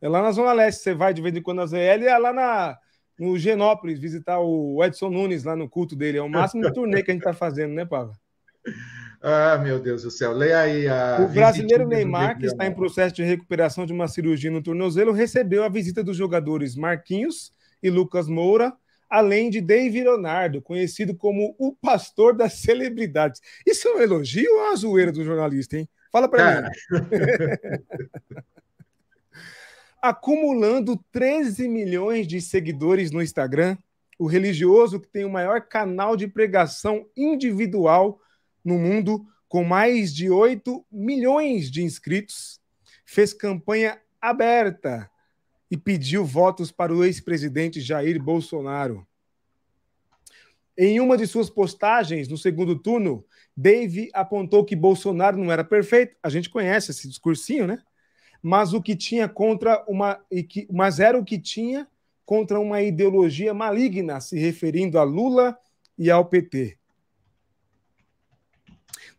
É 0.00 0.08
lá 0.08 0.20
na 0.20 0.32
Zona 0.32 0.52
Leste. 0.52 0.82
Você 0.82 0.94
vai 0.94 1.14
de 1.14 1.22
vez 1.22 1.34
em 1.34 1.42
quando 1.42 1.58
na 1.58 1.66
ZL 1.66 2.02
e 2.02 2.06
é 2.06 2.18
lá 2.18 2.32
na, 2.32 2.78
no 3.18 3.38
Genópolis 3.38 3.98
visitar 3.98 4.38
o 4.40 4.82
Edson 4.84 5.10
Nunes 5.10 5.44
lá 5.44 5.56
no 5.56 5.68
culto 5.68 5.96
dele. 5.96 6.18
É 6.18 6.22
o 6.22 6.28
máximo 6.28 6.62
de 6.62 6.72
turnê 6.72 7.02
que 7.02 7.10
a 7.10 7.14
gente 7.14 7.22
está 7.22 7.32
fazendo, 7.32 7.74
né, 7.74 7.84
Pava? 7.84 8.12
Ah, 9.28 9.58
meu 9.58 9.80
Deus 9.80 10.02
do 10.02 10.10
céu. 10.10 10.30
Leia 10.30 10.60
aí 10.60 10.86
a. 10.86 11.18
O 11.20 11.28
brasileiro 11.32 11.88
Neymar, 11.88 12.38
que 12.38 12.46
está 12.46 12.66
em 12.66 12.72
processo 12.72 13.14
de 13.14 13.24
recuperação 13.24 13.86
de 13.86 13.92
uma 13.92 14.06
cirurgia 14.06 14.50
no 14.50 14.62
tornozelo, 14.62 15.10
recebeu 15.10 15.64
a 15.64 15.68
visita 15.68 16.04
dos 16.04 16.16
jogadores 16.16 16.76
Marquinhos 16.76 17.50
e 17.82 17.88
Lucas 17.88 18.28
Moura 18.28 18.74
além 19.08 19.50
de 19.50 19.60
Dave 19.60 20.02
Leonardo, 20.02 20.60
conhecido 20.60 21.14
como 21.14 21.54
o 21.58 21.72
pastor 21.72 22.36
das 22.36 22.54
celebridades. 22.54 23.40
Isso 23.66 23.88
é 23.88 23.94
um 23.94 24.00
elogio 24.00 24.50
ou 24.52 24.66
uma 24.66 24.76
zoeira 24.76 25.12
do 25.12 25.24
jornalista, 25.24 25.76
hein? 25.76 25.88
Fala 26.10 26.28
para 26.28 26.62
mim. 26.62 26.68
Acumulando 30.08 30.96
13 31.10 31.66
milhões 31.66 32.28
de 32.28 32.40
seguidores 32.40 33.10
no 33.10 33.20
Instagram, 33.20 33.76
o 34.16 34.28
religioso 34.28 35.00
que 35.00 35.08
tem 35.08 35.24
o 35.24 35.30
maior 35.30 35.62
canal 35.62 36.16
de 36.16 36.28
pregação 36.28 37.08
individual 37.16 38.20
no 38.64 38.78
mundo, 38.78 39.26
com 39.48 39.64
mais 39.64 40.14
de 40.14 40.30
8 40.30 40.86
milhões 40.92 41.68
de 41.68 41.82
inscritos, 41.82 42.60
fez 43.04 43.34
campanha 43.34 44.00
aberta 44.20 45.10
e 45.68 45.76
pediu 45.76 46.24
votos 46.24 46.70
para 46.70 46.94
o 46.94 47.04
ex-presidente 47.04 47.80
Jair 47.80 48.22
Bolsonaro. 48.22 49.04
Em 50.78 51.00
uma 51.00 51.16
de 51.16 51.26
suas 51.26 51.50
postagens 51.50 52.28
no 52.28 52.38
segundo 52.38 52.78
turno, 52.78 53.24
Dave 53.56 54.08
apontou 54.14 54.64
que 54.64 54.76
Bolsonaro 54.76 55.36
não 55.36 55.50
era 55.50 55.64
perfeito. 55.64 56.16
A 56.22 56.28
gente 56.28 56.48
conhece 56.48 56.92
esse 56.92 57.08
discursinho, 57.08 57.66
né? 57.66 57.82
Mas 58.48 58.72
o 58.72 58.80
que 58.80 58.94
tinha 58.94 59.28
contra 59.28 59.84
uma 59.88 60.20
mas 60.70 61.00
era 61.00 61.18
o 61.18 61.24
que 61.24 61.36
tinha 61.36 61.88
contra 62.24 62.60
uma 62.60 62.80
ideologia 62.80 63.52
maligna, 63.52 64.20
se 64.20 64.38
referindo 64.38 65.00
a 65.00 65.02
Lula 65.02 65.58
e 65.98 66.12
ao 66.12 66.24
PT. 66.24 66.78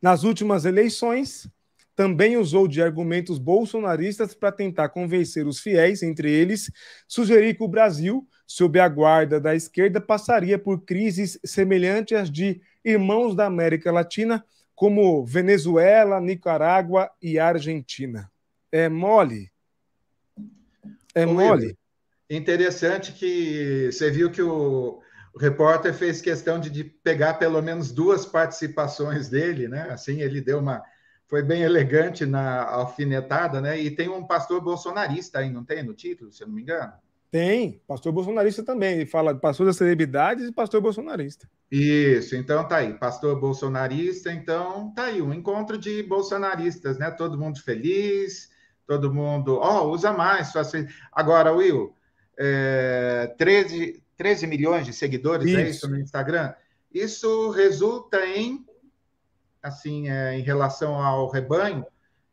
Nas 0.02 0.24
últimas 0.24 0.64
eleições, 0.64 1.46
também 1.94 2.38
usou 2.38 2.70
de 2.70 2.82
argumentos 2.82 3.38
bolsonaristas 3.38 4.34
para 4.34 4.50
tentar 4.50 4.88
convencer 4.88 5.46
os 5.46 5.60
fiéis, 5.60 6.02
entre 6.02 6.32
eles, 6.32 6.72
sugerir 7.06 7.58
que 7.58 7.64
o 7.66 7.68
Brasil, 7.68 8.26
sob 8.46 8.80
a 8.80 8.88
guarda 8.88 9.42
da 9.42 9.54
esquerda, 9.54 10.00
passaria 10.00 10.58
por 10.58 10.86
crises 10.86 11.38
semelhantes 11.44 12.18
às 12.18 12.32
de 12.32 12.62
irmãos 12.82 13.36
da 13.36 13.46
América 13.46 13.92
Latina, 13.92 14.46
como 14.74 15.26
Venezuela, 15.26 16.22
Nicarágua 16.22 17.12
e 17.22 17.38
Argentina. 17.38 18.32
É 18.72 18.90
mole? 18.90 19.52
É 21.16 21.26
Ô, 21.26 21.34
mole. 21.34 21.78
Interessante 22.30 23.14
que 23.14 23.90
você 23.92 24.12
viu 24.12 24.30
que 24.30 24.42
o, 24.42 25.02
o 25.34 25.40
repórter 25.40 25.94
fez 25.94 26.22
questão 26.22 26.60
de, 26.60 26.70
de 26.70 26.84
pegar 26.84 27.36
pelo 27.36 27.62
menos 27.62 27.92
duas 27.92 28.26
participações 28.26 29.30
dele, 29.30 29.68
né? 29.68 29.90
Assim, 29.92 30.22
ele 30.22 30.42
deu 30.42 30.60
uma 30.60 30.84
foi 31.28 31.44
bem 31.44 31.62
elegante 31.62 32.26
na 32.26 32.64
alfinetada, 32.64 33.60
né? 33.60 33.80
E 33.80 33.92
tem 33.92 34.08
um 34.08 34.26
pastor 34.26 34.62
bolsonarista 34.62 35.40
aí, 35.40 35.50
não 35.50 35.64
tem 35.64 35.84
no 35.84 35.94
título, 35.94 36.32
se 36.32 36.42
eu 36.42 36.48
não 36.48 36.56
me 36.56 36.62
engano? 36.62 36.94
Tem, 37.30 37.82
pastor 37.86 38.14
bolsonarista 38.14 38.64
também. 38.64 38.96
Ele 38.96 39.06
fala 39.06 39.34
de 39.34 39.42
pastor 39.42 39.66
das 39.66 39.76
celebridades 39.76 40.48
e 40.48 40.52
pastor 40.54 40.82
bolsonarista. 40.82 41.50
Isso, 41.70 42.36
então 42.38 42.66
tá 42.66 42.78
aí, 42.78 42.94
pastor 42.94 43.38
bolsonarista, 43.40 44.32
então 44.32 44.94
tá 44.94 45.06
aí, 45.06 45.22
um 45.22 45.34
encontro 45.34 45.78
de 45.78 46.02
bolsonaristas, 46.04 46.98
né? 46.98 47.12
Todo 47.12 47.38
mundo 47.38 47.62
feliz, 47.62 48.50
todo 48.88 49.14
mundo, 49.14 49.58
ó, 49.58 49.84
oh, 49.84 49.92
usa 49.92 50.14
mais. 50.14 50.56
Assim. 50.56 50.88
Agora, 51.12 51.54
Will, 51.54 51.94
é, 52.40 53.36
13, 53.38 54.02
13 54.16 54.48
milhões 54.48 54.86
de 54.86 54.94
seguidores, 54.94 55.48
isso. 55.48 55.58
é 55.60 55.70
isso 55.70 55.90
no 55.90 56.00
Instagram? 56.00 56.54
Isso 56.92 57.50
resulta 57.52 58.26
em 58.26 58.66
assim, 59.62 60.10
é, 60.10 60.38
em 60.38 60.42
relação 60.42 60.96
ao 60.96 61.30
rebanho, 61.30 61.86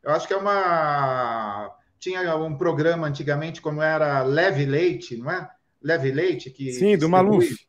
eu 0.03 0.11
acho 0.11 0.27
que 0.27 0.33
é 0.33 0.37
uma. 0.37 1.75
Tinha 1.99 2.35
um 2.35 2.55
programa 2.55 3.07
antigamente, 3.07 3.61
como 3.61 3.81
era 3.81 4.23
Leve 4.23 4.65
Leite, 4.65 5.17
não 5.17 5.31
é? 5.31 5.49
Leve 5.81 6.11
Leite, 6.11 6.49
que. 6.49 6.71
Sim, 6.71 6.97
do 6.97 7.09
Maluf. 7.09 7.67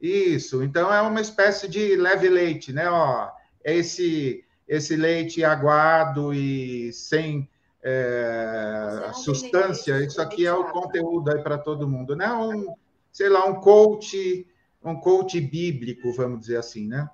Isso, 0.00 0.62
então 0.62 0.92
é 0.92 1.02
uma 1.02 1.20
espécie 1.20 1.68
de 1.68 1.94
leve 1.94 2.30
leite, 2.30 2.72
né? 2.72 2.88
Ó, 2.88 3.28
é 3.62 3.76
esse, 3.76 4.42
esse 4.66 4.96
leite 4.96 5.44
aguado 5.44 6.32
e 6.32 6.90
sem 6.90 7.46
é, 7.82 9.10
substância, 9.14 10.04
isso 10.04 10.20
aqui 10.20 10.46
é 10.46 10.52
o 10.52 10.64
conteúdo 10.64 11.30
aí 11.30 11.42
para 11.42 11.56
todo 11.56 11.88
mundo, 11.88 12.14
né? 12.14 12.30
Um, 12.32 12.74
sei 13.10 13.28
lá, 13.28 13.46
um 13.46 13.54
coach, 13.54 14.46
um 14.84 14.94
coach 14.96 15.40
bíblico, 15.40 16.12
vamos 16.12 16.40
dizer 16.40 16.56
assim, 16.56 16.86
né? 16.86 17.08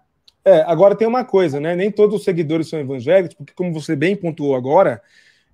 É, 0.45 0.63
agora 0.63 0.95
tem 0.95 1.09
uma 1.09 1.25
coisa, 1.25 1.59
né? 1.59 1.75
Nem 1.75 1.91
todos 1.91 2.17
os 2.17 2.25
seguidores 2.25 2.69
são 2.69 2.79
evangélicos, 2.79 3.37
porque, 3.37 3.53
como 3.53 3.73
você 3.73 3.97
bem 3.97 4.15
pontuou 4.15 4.55
agora, 4.55 5.03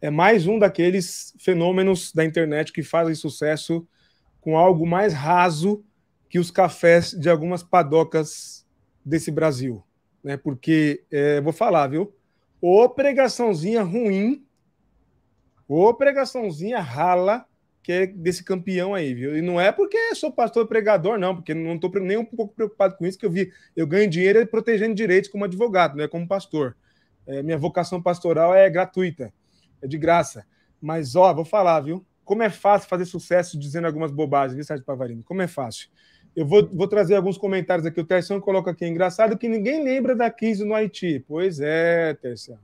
é 0.01 0.11
mais 0.11 0.47
um 0.47 0.59
daqueles 0.59 1.35
fenômenos 1.39 2.13
da 2.13 2.25
internet 2.25 2.73
que 2.73 2.83
fazem 2.83 3.15
sucesso 3.15 3.87
com 4.41 4.59
algo 4.59 4.87
mais 4.87 5.15
raso 5.15 5.85
que 6.29 6.39
os 6.39 6.51
cafés 6.51 7.13
de 7.13 7.31
algumas 7.31 7.63
padocas 7.63 8.67
desse 9.05 9.31
Brasil. 9.31 9.83
Né? 10.23 10.37
Porque, 10.37 11.05
é, 11.11 11.41
vou 11.41 11.53
falar, 11.53 11.87
viu? 11.87 12.13
Ô 12.61 12.89
pregaçãozinha 12.89 13.83
ruim, 13.83 14.45
ô 15.73 15.95
pregaçãozinha 15.95 16.81
rala, 16.81 17.47
que 17.83 17.93
é 17.93 18.07
desse 18.07 18.45
campeão 18.45 18.95
aí, 18.95 19.15
viu? 19.15 19.37
E 19.37 19.41
não 19.41 19.61
é 19.61 19.73
porque 19.73 20.15
sou 20.15 20.31
pastor 20.31 20.67
pregador, 20.67 21.19
não, 21.19 21.35
porque 21.35 21.55
não 21.55 21.75
estou 21.75 21.91
nem 22.01 22.17
um 22.17 22.25
pouco 22.25 22.55
preocupado 22.55 22.97
com 22.97 23.07
isso, 23.07 23.19
que 23.19 23.27
eu 23.27 23.31
vi, 23.31 23.51
eu 23.75 23.87
ganho 23.87 24.09
dinheiro 24.09 24.47
protegendo 24.47 24.95
direitos 24.95 25.31
como 25.31 25.45
advogado, 25.45 25.97
não 25.97 26.05
é 26.05 26.09
como 26.09 26.29
pastor. 26.29 26.77
É, 27.27 27.43
minha 27.43 27.57
vocação 27.57 28.03
pastoral 28.03 28.55
é 28.55 28.69
gratuita, 28.69 29.33
é 29.81 29.87
de 29.87 29.97
graça. 29.97 30.45
Mas, 30.81 31.17
ó, 31.17 31.33
vou 31.33 31.45
falar, 31.45 31.81
viu? 31.81 32.05
Como 32.25 32.43
é 32.43 32.51
fácil 32.51 32.89
fazer 32.89 33.05
sucesso 33.05 33.59
dizendo 33.59 33.87
algumas 33.87 34.11
bobagens, 34.11 34.55
viu, 34.55 34.65
Sérgio 34.65 34.85
Pavarino? 34.85 35.23
Como 35.25 35.43
é 35.43 35.49
fácil. 35.49 35.89
Eu 36.35 36.47
vou, 36.47 36.69
vou 36.69 36.89
trazer 36.89 37.15
alguns 37.15 37.37
comentários 37.37 37.87
aqui. 37.87 38.01
O 38.01 38.07
Terção 38.07 38.41
coloca 38.41 38.71
aqui, 38.71 38.87
engraçado 38.87 39.37
que 39.37 39.49
ninguém 39.49 39.83
lembra 39.83 40.15
da 40.15 40.31
crise 40.31 40.65
no 40.65 40.75
Haiti. 40.75 41.25
Pois 41.29 41.61
é, 41.61 42.15
Terção. 42.15 42.59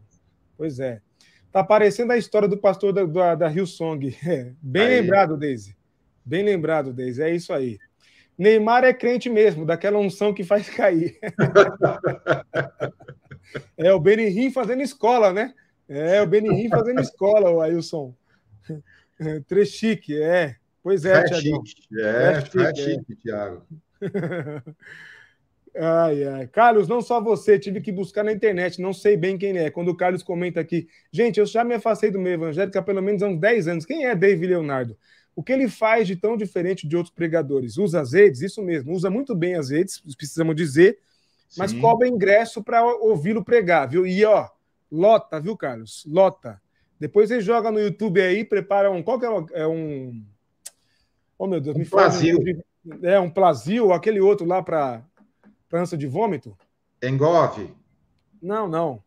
Pois 0.56 0.80
é. 0.80 1.00
Tá 1.52 1.64
parecendo 1.64 2.12
a 2.12 2.18
história 2.18 2.46
do 2.46 2.58
pastor 2.58 2.92
da, 2.92 3.04
da, 3.04 3.34
da 3.34 3.50
Hillsong. 3.50 4.16
É, 4.26 4.52
bem 4.60 4.82
aí. 4.82 5.00
lembrado, 5.00 5.36
Deise. 5.36 5.74
Bem 6.24 6.44
lembrado, 6.44 6.92
Deise. 6.92 7.22
É 7.22 7.34
isso 7.34 7.52
aí. 7.52 7.78
Neymar 8.36 8.84
é 8.84 8.94
crente 8.94 9.28
mesmo, 9.28 9.66
daquela 9.66 9.98
unção 9.98 10.32
que 10.32 10.44
faz 10.44 10.70
cair. 10.70 11.18
é 13.76 13.92
o 13.92 13.98
Benihim 13.98 14.52
fazendo 14.52 14.82
escola, 14.82 15.32
né? 15.32 15.52
É 15.88 16.22
o 16.22 16.26
Benihim 16.26 16.68
fazendo 16.68 17.00
escola, 17.00 17.50
o 17.50 17.60
Ailson. 17.60 18.14
Trechique, 19.48 20.22
é. 20.22 20.54
Pois 20.82 21.04
é, 21.04 21.24
Tiago. 21.24 21.62
É, 21.98 22.32
é 22.32 22.40
chique, 22.40 22.60
é 22.60 22.74
chique, 22.74 23.16
Tiago. 23.16 23.66
Ai, 25.80 26.24
ai. 26.24 26.46
Carlos, 26.48 26.88
não 26.88 27.00
só 27.00 27.20
você, 27.20 27.58
tive 27.58 27.80
que 27.80 27.92
buscar 27.92 28.24
na 28.24 28.32
internet, 28.32 28.80
não 28.80 28.92
sei 28.92 29.16
bem 29.16 29.38
quem 29.38 29.56
é. 29.56 29.70
Quando 29.70 29.88
o 29.88 29.96
Carlos 29.96 30.24
comenta 30.24 30.60
aqui, 30.60 30.88
gente, 31.12 31.38
eu 31.38 31.46
já 31.46 31.62
me 31.62 31.74
afastei 31.74 32.10
do 32.10 32.18
meio 32.18 32.34
evangélico 32.34 32.76
há 32.76 32.82
pelo 32.82 33.00
menos 33.00 33.22
uns 33.22 33.38
10 33.38 33.68
anos. 33.68 33.86
Quem 33.86 34.04
é 34.04 34.14
David 34.14 34.48
Leonardo? 34.48 34.96
O 35.36 35.42
que 35.42 35.52
ele 35.52 35.68
faz 35.68 36.08
de 36.08 36.16
tão 36.16 36.36
diferente 36.36 36.88
de 36.88 36.96
outros 36.96 37.14
pregadores? 37.14 37.78
Usa 37.78 38.00
as 38.00 38.12
redes? 38.12 38.40
Isso 38.40 38.60
mesmo, 38.60 38.92
usa 38.92 39.08
muito 39.08 39.36
bem 39.36 39.54
as 39.54 39.70
redes, 39.70 40.02
precisamos 40.16 40.56
dizer, 40.56 40.98
mas 41.56 41.70
Sim. 41.70 41.80
cobra 41.80 42.08
ingresso 42.08 42.60
para 42.62 42.84
ouvi-lo 42.84 43.44
pregar, 43.44 43.88
viu? 43.88 44.04
E 44.04 44.24
ó, 44.24 44.48
lota, 44.90 45.40
viu, 45.40 45.56
Carlos? 45.56 46.04
Lota. 46.08 46.60
Depois 46.98 47.30
ele 47.30 47.40
joga 47.40 47.70
no 47.70 47.78
YouTube 47.78 48.20
aí, 48.20 48.44
prepara 48.44 48.90
um. 48.90 49.00
Qual 49.00 49.20
que 49.20 49.26
é, 49.26 49.62
é 49.62 49.66
um. 49.66 50.24
Oh, 51.38 51.46
meu 51.46 51.60
Deus, 51.60 51.76
um 51.76 51.78
me 51.78 51.84
fala. 51.84 52.12
Um, 52.12 53.06
é, 53.06 53.20
um 53.20 53.30
Plazil, 53.30 53.92
aquele 53.92 54.18
outro 54.18 54.44
lá 54.44 54.60
para 54.60 55.04
para 55.68 55.80
ânsia 55.80 55.98
de 55.98 56.06
vômito? 56.06 56.56
Engove. 57.02 57.74
Não, 58.40 58.68
não. 58.68 59.02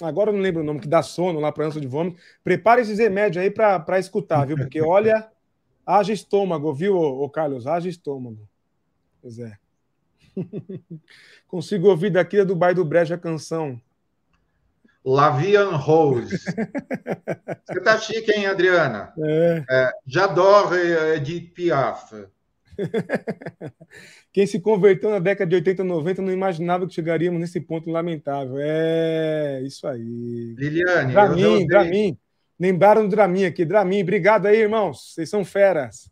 Agora 0.00 0.30
eu 0.30 0.34
não 0.34 0.40
lembro 0.40 0.62
o 0.62 0.64
nome, 0.64 0.80
que 0.80 0.88
dá 0.88 1.02
sono 1.02 1.38
lá 1.38 1.52
para 1.52 1.66
ânsia 1.66 1.80
de 1.80 1.86
vômito. 1.86 2.20
Prepare 2.42 2.80
esses 2.80 2.98
remédios 2.98 3.42
aí 3.42 3.50
para 3.50 3.98
escutar, 3.98 4.46
viu? 4.46 4.56
Porque 4.56 4.80
olha, 4.80 5.30
haja 5.84 6.12
estômago, 6.12 6.72
viu, 6.72 6.96
ô, 6.96 7.24
ô 7.24 7.28
Carlos? 7.28 7.66
Haja 7.66 7.88
estômago. 7.88 8.48
Pois 9.20 9.38
é. 9.38 9.56
Consigo 11.46 11.88
ouvir 11.88 12.10
daqui 12.10 12.42
do 12.44 12.56
bairro 12.56 12.76
do 12.76 12.84
Brejo 12.84 13.14
a 13.14 13.18
canção. 13.18 13.80
Lavian 15.04 15.76
Rose. 15.76 16.36
Você 17.66 17.80
tá 17.80 17.98
chique, 17.98 18.30
hein, 18.32 18.46
Adriana? 18.46 19.12
É. 19.18 19.64
é 19.68 19.90
J'adore 20.06 21.20
de 21.20 21.40
Piaf. 21.40 22.12
Quem 24.32 24.46
se 24.46 24.60
converteu 24.60 25.10
na 25.10 25.18
década 25.18 25.48
de 25.48 25.56
80 25.56 25.82
e 25.82 25.84
90 25.84 26.22
não 26.22 26.32
imaginava 26.32 26.86
que 26.86 26.94
chegaríamos 26.94 27.40
nesse 27.40 27.60
ponto 27.60 27.90
lamentável. 27.90 28.56
É, 28.58 29.60
isso 29.62 29.86
aí. 29.86 30.54
Liliane, 30.56 31.12
Dramin, 31.12 31.66
Dramin. 31.66 32.18
Lembraram 32.58 33.02
do 33.02 33.08
Dramin 33.08 33.44
aqui. 33.44 33.64
Dramin, 33.64 34.02
obrigado 34.02 34.46
aí, 34.46 34.60
irmãos. 34.60 35.12
Vocês 35.14 35.28
são 35.28 35.44
feras. 35.44 36.10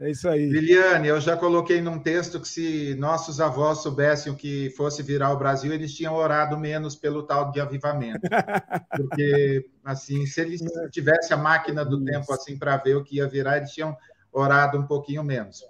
É 0.00 0.08
isso 0.10 0.28
aí. 0.28 0.46
Liliane, 0.46 1.08
eu 1.08 1.20
já 1.20 1.36
coloquei 1.36 1.80
num 1.80 1.98
texto 1.98 2.40
que 2.40 2.46
se 2.46 2.94
nossos 2.94 3.40
avós 3.40 3.78
soubessem 3.78 4.32
o 4.32 4.36
que 4.36 4.70
fosse 4.70 5.02
virar 5.02 5.32
o 5.32 5.38
Brasil, 5.38 5.72
eles 5.72 5.92
tinham 5.92 6.14
orado 6.14 6.56
menos 6.56 6.94
pelo 6.94 7.24
tal 7.24 7.50
de 7.50 7.60
avivamento. 7.60 8.20
Porque, 8.96 9.68
assim, 9.84 10.24
se 10.24 10.40
eles 10.40 10.60
tivessem 10.92 11.36
a 11.36 11.40
máquina 11.40 11.84
do 11.84 12.02
tempo 12.04 12.32
assim 12.32 12.56
para 12.56 12.76
ver 12.76 12.94
o 12.94 13.02
que 13.02 13.16
ia 13.16 13.26
virar, 13.26 13.56
eles 13.56 13.72
tinham 13.72 13.96
orado 14.32 14.78
um 14.78 14.86
pouquinho 14.86 15.24
menos. 15.24 15.64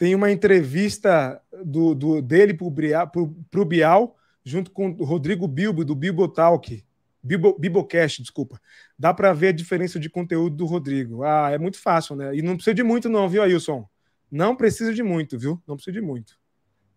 Tem 0.00 0.14
uma 0.14 0.32
entrevista 0.32 1.42
do, 1.62 1.94
do 1.94 2.22
dele 2.22 2.54
para 2.54 3.60
o 3.60 3.64
Bial, 3.66 4.16
junto 4.42 4.70
com 4.70 4.96
o 4.98 5.04
Rodrigo 5.04 5.46
Bilbo, 5.46 5.84
do 5.84 5.94
Bilbo 5.94 6.26
Talk. 6.26 6.82
Bibo, 7.22 7.54
Bibocast, 7.58 8.22
desculpa. 8.22 8.58
Dá 8.98 9.12
para 9.12 9.30
ver 9.34 9.48
a 9.48 9.52
diferença 9.52 10.00
de 10.00 10.08
conteúdo 10.08 10.56
do 10.56 10.64
Rodrigo. 10.64 11.22
Ah, 11.22 11.50
é 11.50 11.58
muito 11.58 11.78
fácil, 11.78 12.16
né? 12.16 12.34
E 12.34 12.40
não 12.40 12.54
precisa 12.54 12.72
de 12.72 12.82
muito, 12.82 13.10
não, 13.10 13.28
viu, 13.28 13.42
Ailson? 13.42 13.86
Não 14.30 14.56
precisa 14.56 14.94
de 14.94 15.02
muito, 15.02 15.38
viu? 15.38 15.62
Não 15.68 15.76
precisa 15.76 15.92
de 15.92 16.00
muito. 16.00 16.38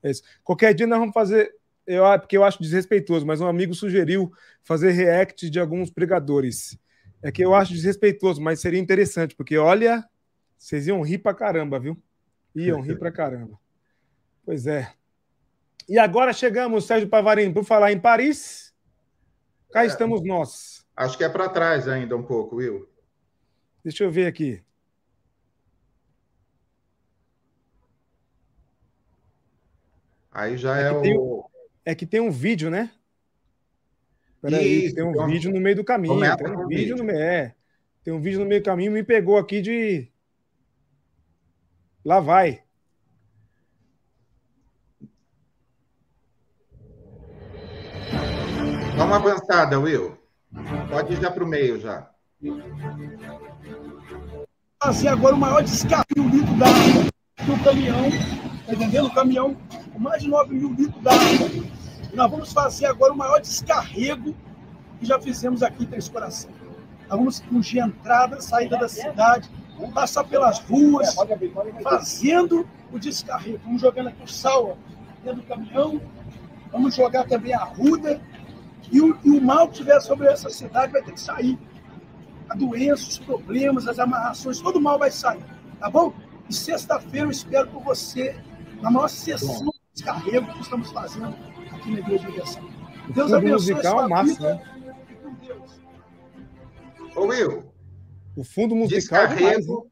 É 0.02 0.10
Qualquer 0.42 0.74
dia 0.74 0.88
nós 0.88 1.00
vamos 1.00 1.14
fazer. 1.14 1.54
Eu, 1.86 2.06
porque 2.22 2.38
eu 2.38 2.44
acho 2.46 2.62
desrespeitoso, 2.62 3.26
mas 3.26 3.42
um 3.42 3.48
amigo 3.48 3.76
sugeriu 3.76 4.32
fazer 4.64 4.92
react 4.92 5.50
de 5.50 5.60
alguns 5.60 5.90
pregadores. 5.90 6.80
É 7.22 7.34
que 7.34 7.44
eu 7.44 7.54
acho 7.54 7.74
desrespeitoso, 7.74 8.42
mas 8.42 8.62
seria 8.62 8.80
interessante, 8.80 9.36
porque 9.36 9.58
olha, 9.58 10.06
vocês 10.58 10.88
iam 10.88 11.02
rir 11.02 11.18
pra 11.18 11.34
caramba, 11.34 11.78
viu? 11.82 12.02
Iam 12.56 12.82
rir 12.82 12.98
pra 12.98 13.12
caramba. 13.12 13.60
Pois 14.46 14.68
é. 14.68 14.94
E 15.88 15.98
agora 15.98 16.32
chegamos, 16.32 16.86
Sérgio 16.86 17.10
Pavarini, 17.10 17.54
por 17.54 17.64
falar 17.64 17.92
em 17.92 18.00
Paris. 18.00 18.74
Cá 19.72 19.84
é, 19.84 19.88
estamos 19.88 20.24
nós. 20.24 20.86
Acho 20.96 21.18
que 21.18 21.24
é 21.24 21.30
para 21.30 21.50
trás 21.50 21.88
ainda 21.88 22.16
um 22.16 22.24
pouco, 22.24 22.58
Will. 22.58 22.88
Deixa 23.84 24.04
eu 24.04 24.12
ver 24.12 24.28
aqui. 24.28 24.64
Aí 30.32 30.58
já 30.58 30.80
é, 30.80 30.88
é 30.88 30.92
o. 30.92 31.02
Tem, 31.02 31.18
é 31.86 31.96
que 31.96 32.06
tem 32.06 32.20
um 32.20 32.32
vídeo, 32.32 32.70
né? 32.70 32.92
Peraí, 34.42 34.94
tem 34.94 35.04
um 35.04 35.12
então, 35.12 35.28
vídeo 35.28 35.52
no 35.52 35.60
meio 35.60 35.76
do 35.76 35.84
caminho. 35.84 36.20
Tem 36.20 36.52
um 36.52 36.68
vídeo, 36.68 36.98
no 36.98 37.04
meio. 37.04 37.18
É, 37.18 37.56
tem 38.04 38.14
um 38.14 38.20
vídeo 38.20 38.40
no 38.40 38.46
meio 38.46 38.62
do 38.62 38.66
caminho, 38.66 38.92
me 38.92 39.04
pegou 39.04 39.38
aqui 39.38 39.62
de 39.62 40.12
Lá 42.06 42.20
vai. 42.20 42.62
Dá 48.98 49.06
uma 49.06 49.16
avançada, 49.16 49.80
Will. 49.80 50.18
Pode 50.90 51.14
ir 51.14 51.22
já 51.22 51.32
para 51.32 51.44
o 51.44 51.48
meio 51.48 51.80
já. 51.80 52.10
Fazer 54.84 55.08
agora 55.08 55.34
o 55.34 55.38
maior 55.40 55.64
descarga 55.64 56.06
de 56.14 56.20
um 56.20 56.30
litro 56.30 56.54
d'água 56.56 57.04
do 57.46 57.64
caminhão. 57.64 58.12
Tá 58.66 58.74
entendendo? 58.74 59.08
O 59.08 59.14
caminhão 59.14 59.56
com 59.94 60.00
mais 60.00 60.22
de 60.22 60.30
9 60.30 60.54
mil 60.54 60.74
litros 60.74 61.02
d'água. 61.02 61.48
E 62.12 62.16
nós 62.16 62.30
vamos 62.30 62.52
fazer 62.52 62.88
agora 62.88 63.14
o 63.14 63.18
maior 63.18 63.40
descarrego 63.40 64.36
que 65.00 65.06
já 65.06 65.20
fizemos 65.22 65.64
aqui 65.64 65.84
em 65.84 65.88
Três 65.88 66.10
Coração. 66.10 66.52
Nós 67.08 67.18
vamos 67.18 67.40
fugir 67.40 67.80
a 67.80 67.88
entrada, 67.88 68.42
saída 68.42 68.78
da 68.78 68.90
cidade 68.90 69.50
Vamos 69.78 69.94
passar 69.94 70.24
pelas 70.24 70.60
ruas, 70.60 71.14
fazendo 71.84 72.68
o 72.92 73.00
descarrego. 73.00 73.60
Vamos 73.66 73.82
jogando 73.82 74.10
aqui 74.10 74.24
o 74.24 74.28
sal 74.28 74.78
dentro 75.24 75.42
do 75.42 75.48
caminhão. 75.48 76.02
Vamos 76.72 76.96
jogar 76.96 77.26
também 77.26 77.54
a 77.54 77.64
ruda. 77.64 78.22
E 78.92 79.02
o, 79.02 79.18
e 79.24 79.32
o 79.32 79.42
mal 79.42 79.68
que 79.68 79.76
tiver 79.76 80.00
sobre 80.02 80.28
essa 80.28 80.50
cidade 80.50 80.92
vai 80.92 81.02
ter 81.02 81.14
que 81.14 81.20
sair. 81.20 81.58
A 82.50 82.56
doença, 82.56 83.08
os 83.10 83.18
problemas, 83.18 83.88
as 83.88 83.98
amarrações, 83.98 84.60
todo 84.60 84.80
mal 84.80 85.00
vai 85.00 85.10
sair. 85.10 85.44
Tá 85.80 85.90
bom? 85.90 86.14
E 86.50 86.54
sexta-feira 86.54 87.28
eu 87.28 87.32
espero 87.32 87.68
por 87.70 87.82
você 87.82 88.36
na 88.82 88.92
nossa 88.92 89.16
sessão 89.16 89.66
de 89.66 89.72
descarrego 89.96 90.54
que 90.54 90.62
estamos 90.62 90.92
fazendo 90.92 91.36
aqui 91.72 91.92
na 91.92 92.00
Igreja 92.00 92.28
Universal. 92.28 92.64
Deus 93.10 93.34
abençoe 93.34 93.74
musical, 93.74 93.96
a 93.96 94.00
sua 94.00 94.10
massa, 94.10 94.26
vida. 94.26 94.54
Né? 94.54 94.74
Ô 97.16 97.26
Will, 97.26 97.73
o 98.36 98.44
fundo 98.44 98.76
musical 98.76 99.28
descarrego, 99.28 99.48
é 99.48 99.60
demais, 99.60 99.92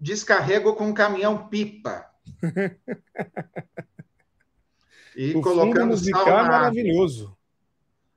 descarrego 0.00 0.74
com 0.74 0.92
caminhão 0.92 1.48
pipa. 1.48 2.06
e 5.16 5.34
o 5.34 5.40
colocando 5.40 5.88
musical 5.88 6.24
sal 6.24 6.36
na... 6.36 6.48
maravilhoso. 6.48 7.36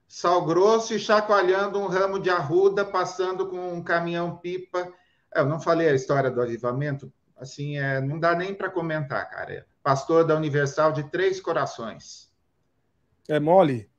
Sal 0.07 0.45
grosso 0.45 0.93
e 0.93 0.99
chacoalhando 0.99 1.80
um 1.80 1.88
ramo 1.88 2.20
de 2.20 2.30
arruda, 2.30 2.84
passando 2.84 3.47
com 3.47 3.74
um 3.74 3.82
caminhão 3.82 4.36
pipa. 4.38 4.91
Eu 5.34 5.45
não 5.45 5.59
falei 5.59 5.88
a 5.88 5.95
história 5.95 6.30
do 6.30 6.41
avivamento, 6.41 7.12
assim, 7.38 7.78
é, 7.78 8.01
não 8.01 8.20
dá 8.20 8.36
nem 8.36 8.53
para 8.53 8.70
comentar, 8.70 9.30
cara. 9.30 9.66
Pastor 9.82 10.26
da 10.26 10.36
Universal 10.36 10.91
de 10.91 11.09
Três 11.09 11.39
Corações. 11.39 12.30
É 13.30 13.39
mole. 13.39 13.89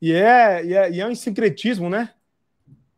E 0.00 0.12
é, 0.12 0.64
e 0.64 0.74
é, 0.74 0.90
e 0.90 1.00
é 1.00 1.06
um 1.06 1.14
sincretismo, 1.14 1.88
né? 1.88 2.12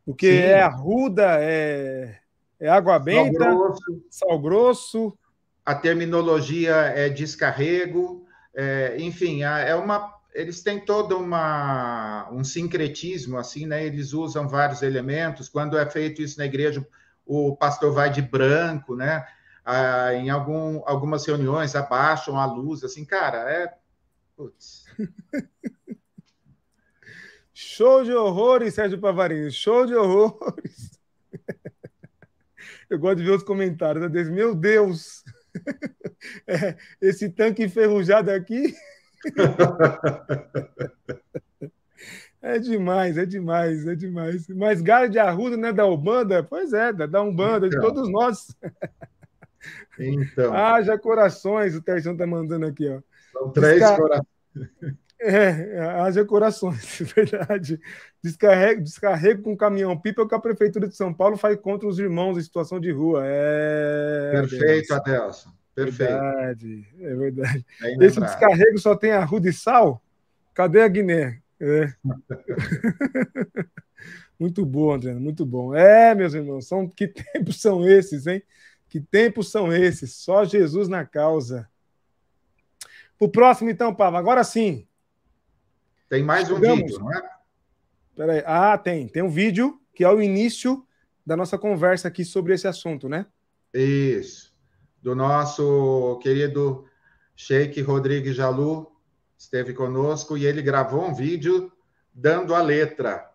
Porque 0.05 0.27
Sim. 0.27 0.37
é 0.37 0.61
arruda, 0.61 1.37
é, 1.39 2.19
é 2.59 2.69
água 2.69 2.99
benta, 2.99 3.43
sal 3.43 3.57
grosso. 3.57 4.05
sal 4.09 4.39
grosso. 4.39 5.17
A 5.65 5.73
terminologia 5.73 6.75
é 6.75 7.09
descarrego, 7.09 8.25
é, 8.53 8.95
enfim, 8.99 9.41
é 9.43 9.75
uma. 9.75 10.13
Eles 10.33 10.61
têm 10.61 10.79
todo 10.79 11.17
uma, 11.17 12.29
um 12.31 12.43
sincretismo, 12.43 13.37
assim, 13.37 13.65
né? 13.65 13.85
Eles 13.85 14.13
usam 14.13 14.47
vários 14.47 14.81
elementos. 14.81 15.49
Quando 15.49 15.77
é 15.77 15.89
feito 15.89 16.21
isso 16.21 16.37
na 16.37 16.45
igreja, 16.45 16.85
o 17.25 17.55
pastor 17.55 17.93
vai 17.93 18.11
de 18.11 18.21
branco, 18.21 18.95
né? 18.95 19.25
Ah, 19.63 20.13
em 20.13 20.29
algum, 20.29 20.83
algumas 20.85 21.25
reuniões 21.25 21.73
abaixam 21.73 22.37
a 22.37 22.45
luz, 22.45 22.83
assim, 22.83 23.03
cara, 23.03 23.49
é. 23.49 23.73
Putz. 24.35 24.85
Show 27.57 28.03
de 28.03 28.13
horrores, 28.13 28.73
Sérgio 28.73 28.99
Pavarini. 28.99 29.49
Show 29.49 29.85
de 29.85 29.95
horrores. 29.95 30.99
Eu 32.89 32.99
gosto 32.99 33.19
de 33.19 33.23
ver 33.23 33.31
os 33.31 33.43
comentários. 33.43 34.11
Né? 34.11 34.23
Meu 34.25 34.53
Deus! 34.53 35.23
É, 36.45 36.75
esse 36.99 37.29
tanque 37.29 37.63
enferrujado 37.63 38.29
aqui. 38.29 38.75
É 42.41 42.59
demais, 42.59 43.17
é 43.17 43.25
demais, 43.25 43.87
é 43.87 43.95
demais. 43.95 44.49
Mas 44.49 44.81
galho 44.81 45.09
de 45.09 45.17
arruda, 45.17 45.55
né, 45.55 45.71
da 45.71 45.85
Ubanda? 45.85 46.43
Pois 46.43 46.73
é, 46.73 46.91
da 46.91 47.21
Umbanda, 47.21 47.67
então. 47.67 47.79
de 47.79 47.87
todos 47.87 48.11
nós. 48.11 48.53
Então. 49.97 50.53
Haja 50.53 50.97
corações, 50.97 51.73
o 51.73 51.81
Terção 51.81 52.17
tá 52.17 52.27
mandando 52.27 52.65
aqui, 52.65 52.89
ó. 52.89 53.01
São 53.31 53.49
três 53.51 53.79
Desca... 53.79 53.95
corações. 53.95 54.27
É, 55.27 55.79
haja 56.01 56.23
corações, 56.23 56.99
verdade. 57.15 57.79
Descarrego, 58.21 58.81
descarrego 58.81 59.41
com 59.41 59.57
caminhão-pipa 59.57 60.21
é 60.21 60.25
o 60.25 60.27
que 60.27 60.35
a 60.35 60.39
Prefeitura 60.39 60.87
de 60.87 60.95
São 60.95 61.11
Paulo 61.11 61.35
faz 61.35 61.59
contra 61.59 61.87
os 61.87 61.97
irmãos 61.97 62.37
em 62.37 62.41
situação 62.41 62.79
de 62.79 62.91
rua. 62.91 63.23
É... 63.25 64.31
Perfeito, 64.31 64.93
Adelson. 64.93 65.49
Perfeito. 65.73 66.11
Verdade, 66.11 66.87
é 66.99 67.15
verdade. 67.15 67.65
É 67.81 68.05
Esse 68.05 68.19
descarrego 68.21 68.77
só 68.77 68.95
tem 68.95 69.11
arruda 69.11 69.49
e 69.49 69.53
sal? 69.53 70.01
Cadê 70.53 70.81
a 70.81 70.87
Guiné? 70.87 71.41
É. 71.59 71.93
muito 74.39 74.65
bom, 74.65 74.93
André, 74.93 75.13
muito 75.13 75.45
bom. 75.45 75.73
É, 75.73 76.13
meus 76.13 76.33
irmãos, 76.33 76.67
são, 76.67 76.87
que 76.87 77.07
tempos 77.07 77.59
são 77.59 77.87
esses, 77.87 78.27
hein? 78.27 78.43
Que 78.87 78.99
tempos 79.01 79.51
são 79.51 79.73
esses? 79.73 80.13
Só 80.13 80.45
Jesus 80.45 80.87
na 80.87 81.03
causa. 81.03 81.67
O 83.19 83.27
próximo, 83.27 83.69
então, 83.69 83.93
Pava, 83.93 84.17
agora 84.17 84.43
sim. 84.43 84.87
Tem 86.09 86.23
mais 86.23 86.47
Chegamos. 86.47 86.69
um 86.69 86.75
vídeo, 86.75 86.99
não 86.99 87.13
é? 87.13 87.29
Peraí. 88.15 88.43
Ah, 88.45 88.77
tem. 88.77 89.07
Tem 89.07 89.23
um 89.23 89.29
vídeo 89.29 89.79
que 89.93 90.03
é 90.03 90.09
o 90.09 90.21
início 90.21 90.85
da 91.25 91.35
nossa 91.35 91.57
conversa 91.57 92.07
aqui 92.07 92.23
sobre 92.23 92.53
esse 92.53 92.67
assunto, 92.67 93.09
né? 93.09 93.25
Isso. 93.73 94.53
Do 95.01 95.15
nosso 95.15 96.19
querido 96.21 96.85
Sheik 97.35 97.81
Rodrigues 97.81 98.35
Jalu, 98.35 98.91
esteve 99.37 99.73
conosco 99.73 100.37
e 100.37 100.45
ele 100.45 100.61
gravou 100.61 101.05
um 101.05 101.13
vídeo 101.13 101.71
dando 102.13 102.55
a 102.55 102.61
letra. 102.61 103.29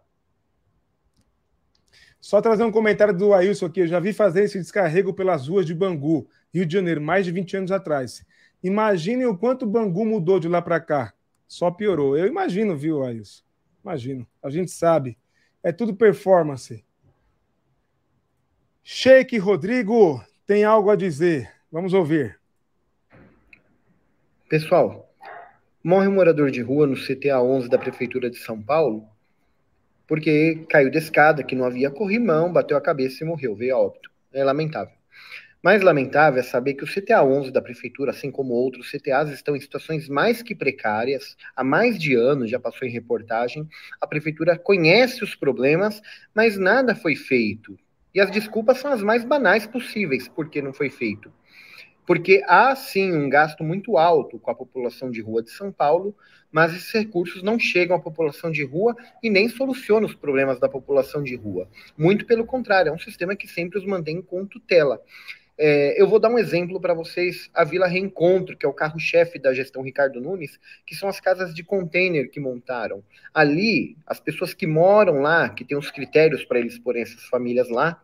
Só 2.20 2.40
trazer 2.40 2.64
um 2.64 2.72
comentário 2.72 3.16
do 3.16 3.32
Ailson 3.32 3.66
aqui. 3.66 3.80
Eu 3.80 3.86
já 3.86 3.98
vi 3.98 4.12
fazer 4.12 4.44
esse 4.44 4.58
descarrego 4.58 5.12
pelas 5.12 5.48
ruas 5.48 5.64
de 5.66 5.74
Bangu, 5.74 6.28
Rio 6.52 6.66
de 6.66 6.74
Janeiro, 6.74 7.00
mais 7.00 7.24
de 7.24 7.32
20 7.32 7.56
anos 7.56 7.72
atrás. 7.72 8.24
Imaginem 8.62 9.26
o 9.26 9.36
quanto 9.36 9.66
Bangu 9.66 10.04
mudou 10.04 10.38
de 10.38 10.48
lá 10.48 10.60
para 10.60 10.80
cá. 10.80 11.14
Só 11.50 11.68
piorou. 11.68 12.16
Eu 12.16 12.28
imagino, 12.28 12.76
viu, 12.76 13.02
Ailson? 13.02 13.42
Imagino. 13.82 14.24
A 14.40 14.48
gente 14.48 14.70
sabe. 14.70 15.18
É 15.64 15.72
tudo 15.72 15.96
performance. 15.96 16.84
Sheik 18.84 19.36
Rodrigo 19.36 20.24
tem 20.46 20.62
algo 20.62 20.90
a 20.90 20.94
dizer. 20.94 21.50
Vamos 21.72 21.92
ouvir. 21.92 22.38
Pessoal, 24.48 25.12
morre 25.82 26.06
um 26.06 26.14
morador 26.14 26.52
de 26.52 26.62
rua 26.62 26.86
no 26.86 26.94
CTA 26.94 27.42
11 27.42 27.68
da 27.68 27.78
Prefeitura 27.78 28.30
de 28.30 28.38
São 28.38 28.62
Paulo 28.62 29.08
porque 30.06 30.64
caiu 30.68 30.90
da 30.90 30.98
escada, 30.98 31.42
que 31.44 31.56
não 31.56 31.64
havia 31.64 31.90
corrimão, 31.90 32.52
bateu 32.52 32.76
a 32.76 32.80
cabeça 32.80 33.22
e 33.22 33.26
morreu, 33.26 33.56
veio 33.56 33.74
a 33.74 33.78
óbito. 33.78 34.10
É 34.32 34.42
lamentável. 34.42 34.99
Mais 35.62 35.82
lamentável 35.82 36.40
é 36.40 36.42
saber 36.42 36.72
que 36.72 36.84
o 36.84 36.86
CTA 36.86 37.22
11 37.22 37.50
da 37.50 37.60
prefeitura, 37.60 38.12
assim 38.12 38.30
como 38.30 38.54
outros 38.54 38.90
CTAs, 38.90 39.28
estão 39.28 39.54
em 39.54 39.60
situações 39.60 40.08
mais 40.08 40.42
que 40.42 40.54
precárias. 40.54 41.36
Há 41.54 41.62
mais 41.62 41.98
de 41.98 42.14
anos, 42.14 42.50
já 42.50 42.58
passou 42.58 42.88
em 42.88 42.90
reportagem, 42.90 43.68
a 44.00 44.06
prefeitura 44.06 44.58
conhece 44.58 45.22
os 45.22 45.34
problemas, 45.34 46.00
mas 46.34 46.56
nada 46.56 46.94
foi 46.94 47.14
feito. 47.14 47.78
E 48.14 48.20
as 48.20 48.30
desculpas 48.30 48.78
são 48.78 48.90
as 48.90 49.02
mais 49.02 49.22
banais 49.22 49.66
possíveis 49.66 50.26
porque 50.28 50.62
não 50.62 50.72
foi 50.72 50.88
feito. 50.88 51.30
Porque 52.06 52.42
há 52.48 52.74
sim 52.74 53.12
um 53.12 53.28
gasto 53.28 53.62
muito 53.62 53.98
alto 53.98 54.38
com 54.38 54.50
a 54.50 54.54
população 54.54 55.10
de 55.10 55.20
rua 55.20 55.42
de 55.42 55.50
São 55.50 55.70
Paulo, 55.70 56.16
mas 56.50 56.74
esses 56.74 56.90
recursos 56.90 57.42
não 57.42 57.58
chegam 57.58 57.94
à 57.94 58.00
população 58.00 58.50
de 58.50 58.64
rua 58.64 58.96
e 59.22 59.28
nem 59.28 59.48
solucionam 59.48 60.08
os 60.08 60.14
problemas 60.14 60.58
da 60.58 60.70
população 60.70 61.22
de 61.22 61.36
rua. 61.36 61.68
Muito 61.96 62.24
pelo 62.24 62.46
contrário, 62.46 62.88
é 62.88 62.92
um 62.92 62.98
sistema 62.98 63.36
que 63.36 63.46
sempre 63.46 63.78
os 63.78 63.84
mantém 63.84 64.22
com 64.22 64.46
tutela. 64.46 65.00
É, 65.58 66.00
eu 66.00 66.08
vou 66.08 66.18
dar 66.18 66.30
um 66.30 66.38
exemplo 66.38 66.80
para 66.80 66.94
vocês, 66.94 67.50
a 67.52 67.64
Vila 67.64 67.86
Reencontro, 67.86 68.56
que 68.56 68.64
é 68.64 68.68
o 68.68 68.72
carro-chefe 68.72 69.38
da 69.38 69.52
gestão 69.52 69.82
Ricardo 69.82 70.20
Nunes, 70.20 70.58
que 70.86 70.94
são 70.94 71.08
as 71.08 71.20
casas 71.20 71.54
de 71.54 71.62
container 71.62 72.30
que 72.30 72.40
montaram. 72.40 73.02
Ali, 73.34 73.96
as 74.06 74.18
pessoas 74.18 74.54
que 74.54 74.66
moram 74.66 75.20
lá, 75.20 75.48
que 75.48 75.64
têm 75.64 75.76
os 75.76 75.90
critérios 75.90 76.44
para 76.44 76.58
eles 76.58 76.78
porem 76.78 77.02
essas 77.02 77.24
famílias 77.24 77.68
lá, 77.68 78.00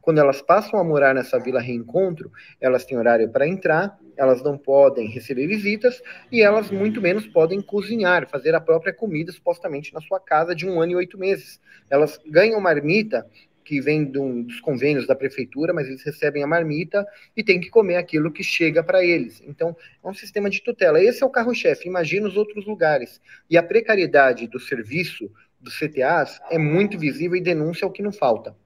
quando 0.00 0.18
elas 0.18 0.40
passam 0.40 0.78
a 0.78 0.84
morar 0.84 1.14
nessa 1.14 1.38
Vila 1.38 1.60
Reencontro, 1.60 2.32
elas 2.60 2.84
têm 2.84 2.96
horário 2.96 3.28
para 3.28 3.46
entrar, 3.46 3.98
elas 4.16 4.42
não 4.42 4.56
podem 4.56 5.08
receber 5.08 5.46
visitas 5.46 6.02
e 6.32 6.42
elas 6.42 6.70
muito 6.70 7.00
menos 7.00 7.26
podem 7.26 7.60
cozinhar, 7.60 8.28
fazer 8.28 8.54
a 8.54 8.60
própria 8.60 8.92
comida 8.92 9.30
supostamente 9.32 9.92
na 9.92 10.00
sua 10.00 10.18
casa 10.18 10.54
de 10.54 10.66
um 10.66 10.80
ano 10.80 10.92
e 10.92 10.96
oito 10.96 11.18
meses. 11.18 11.60
Elas 11.88 12.18
ganham 12.26 12.60
marmita 12.60 13.26
que 13.70 13.80
vem 13.80 14.04
dos 14.04 14.60
convênios 14.60 15.06
da 15.06 15.14
prefeitura, 15.14 15.72
mas 15.72 15.86
eles 15.86 16.02
recebem 16.02 16.42
a 16.42 16.46
marmita 16.46 17.06
e 17.36 17.44
têm 17.44 17.60
que 17.60 17.70
comer 17.70 17.94
aquilo 17.94 18.32
que 18.32 18.42
chega 18.42 18.82
para 18.82 19.04
eles. 19.04 19.40
Então, 19.46 19.76
é 20.02 20.08
um 20.08 20.12
sistema 20.12 20.50
de 20.50 20.60
tutela. 20.60 21.00
Esse 21.00 21.22
é 21.22 21.26
o 21.26 21.30
carro-chefe, 21.30 21.86
imagina 21.86 22.26
os 22.26 22.36
outros 22.36 22.66
lugares. 22.66 23.20
E 23.48 23.56
a 23.56 23.62
precariedade 23.62 24.48
do 24.48 24.58
serviço 24.58 25.30
dos 25.60 25.78
CTAs 25.78 26.40
é 26.50 26.58
muito 26.58 26.98
visível 26.98 27.36
e 27.36 27.40
denúncia 27.40 27.86
o 27.86 27.92
que 27.92 28.02
não 28.02 28.10
falta. 28.10 28.56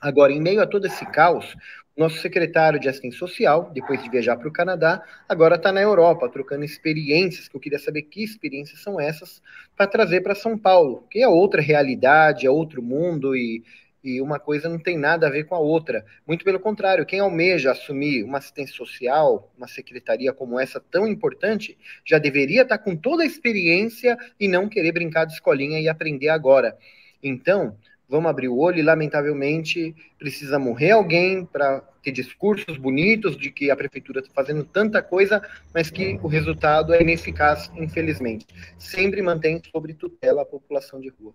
Agora, 0.00 0.32
em 0.32 0.40
meio 0.40 0.60
a 0.60 0.66
todo 0.66 0.84
esse 0.84 1.06
caos, 1.06 1.54
nosso 1.96 2.18
secretário 2.18 2.80
de 2.80 2.88
assistência 2.88 3.20
social, 3.20 3.70
depois 3.72 4.02
de 4.02 4.10
viajar 4.10 4.36
para 4.36 4.48
o 4.48 4.52
Canadá, 4.52 5.00
agora 5.28 5.54
está 5.54 5.70
na 5.70 5.80
Europa, 5.80 6.28
trocando 6.28 6.64
experiências, 6.64 7.46
que 7.46 7.54
eu 7.54 7.60
queria 7.60 7.78
saber 7.78 8.02
que 8.02 8.24
experiências 8.24 8.82
são 8.82 9.00
essas, 9.00 9.40
para 9.76 9.86
trazer 9.86 10.22
para 10.22 10.34
São 10.34 10.58
Paulo, 10.58 11.06
que 11.08 11.22
é 11.22 11.28
outra 11.28 11.62
realidade, 11.62 12.46
é 12.46 12.50
outro 12.50 12.82
mundo, 12.82 13.36
e 13.36 13.62
e 14.02 14.20
uma 14.20 14.38
coisa 14.38 14.68
não 14.68 14.78
tem 14.78 14.96
nada 14.96 15.26
a 15.26 15.30
ver 15.30 15.44
com 15.44 15.54
a 15.54 15.58
outra. 15.58 16.04
Muito 16.26 16.44
pelo 16.44 16.58
contrário, 16.58 17.06
quem 17.06 17.20
almeja 17.20 17.72
assumir 17.72 18.24
uma 18.24 18.38
assistência 18.38 18.74
social, 18.74 19.52
uma 19.56 19.68
secretaria 19.68 20.32
como 20.32 20.58
essa 20.58 20.80
tão 20.80 21.06
importante, 21.06 21.76
já 22.04 22.18
deveria 22.18 22.62
estar 22.62 22.78
com 22.78 22.96
toda 22.96 23.22
a 23.22 23.26
experiência 23.26 24.16
e 24.38 24.48
não 24.48 24.68
querer 24.68 24.92
brincar 24.92 25.24
de 25.24 25.34
escolinha 25.34 25.80
e 25.80 25.88
aprender 25.88 26.28
agora. 26.28 26.76
Então, 27.22 27.76
vamos 28.08 28.30
abrir 28.30 28.48
o 28.48 28.58
olho 28.58 28.78
e, 28.78 28.82
lamentavelmente, 28.82 29.94
precisa 30.18 30.58
morrer 30.58 30.92
alguém 30.92 31.44
para 31.44 31.80
ter 32.02 32.12
discursos 32.12 32.76
bonitos 32.76 33.36
de 33.36 33.50
que 33.50 33.70
a 33.70 33.76
prefeitura 33.76 34.20
está 34.20 34.32
fazendo 34.32 34.64
tanta 34.64 35.02
coisa, 35.02 35.42
mas 35.72 35.90
que 35.90 36.18
o 36.22 36.26
resultado 36.26 36.94
é 36.94 37.02
ineficaz, 37.02 37.70
infelizmente. 37.76 38.46
Sempre 38.78 39.22
mantém 39.22 39.60
sobre 39.70 39.94
tutela 39.94 40.42
a 40.42 40.46
população 40.46 41.00
de 41.00 41.08
rua. 41.08 41.34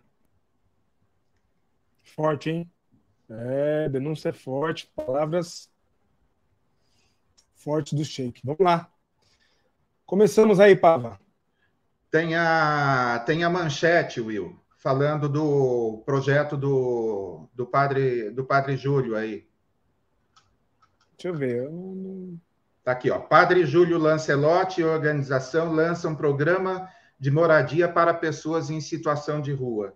Forte, 2.06 2.50
hein? 2.50 2.72
É, 3.30 3.90
denúncia 3.90 4.30
é 4.30 4.32
forte, 4.32 4.90
palavras 4.96 5.70
fortes 7.56 7.94
do 7.94 8.06
Sheik. 8.06 8.42
Vamos 8.44 8.62
lá. 8.62 8.90
Começamos 10.06 10.60
aí, 10.60 10.76
Pava. 10.76 11.20
Tem 12.12 12.36
a, 12.36 13.22
tem 13.26 13.44
a 13.44 13.50
manchete, 13.50 14.22
Will, 14.22 14.58
falando 14.78 15.28
do 15.28 16.04
projeto 16.06 16.56
do, 16.56 17.50
do, 17.54 17.66
padre, 17.66 18.30
do 18.30 18.46
padre 18.46 18.78
Júlio 18.78 19.16
aí. 19.16 19.48
Deixa 21.18 21.28
eu 21.30 21.34
ver. 21.34 21.66
Eu 21.66 22.40
Tá 22.86 22.92
aqui, 22.92 23.10
ó. 23.10 23.18
Padre 23.18 23.66
Júlio 23.66 23.98
Lancelotti 23.98 24.80
e 24.80 24.84
organização 24.84 25.74
lançam 25.74 26.12
um 26.12 26.16
programa 26.16 26.88
de 27.20 27.32
moradia 27.32 27.90
para 27.90 28.14
pessoas 28.14 28.70
em 28.70 28.80
situação 28.80 29.42
de 29.42 29.52
rua. 29.52 29.96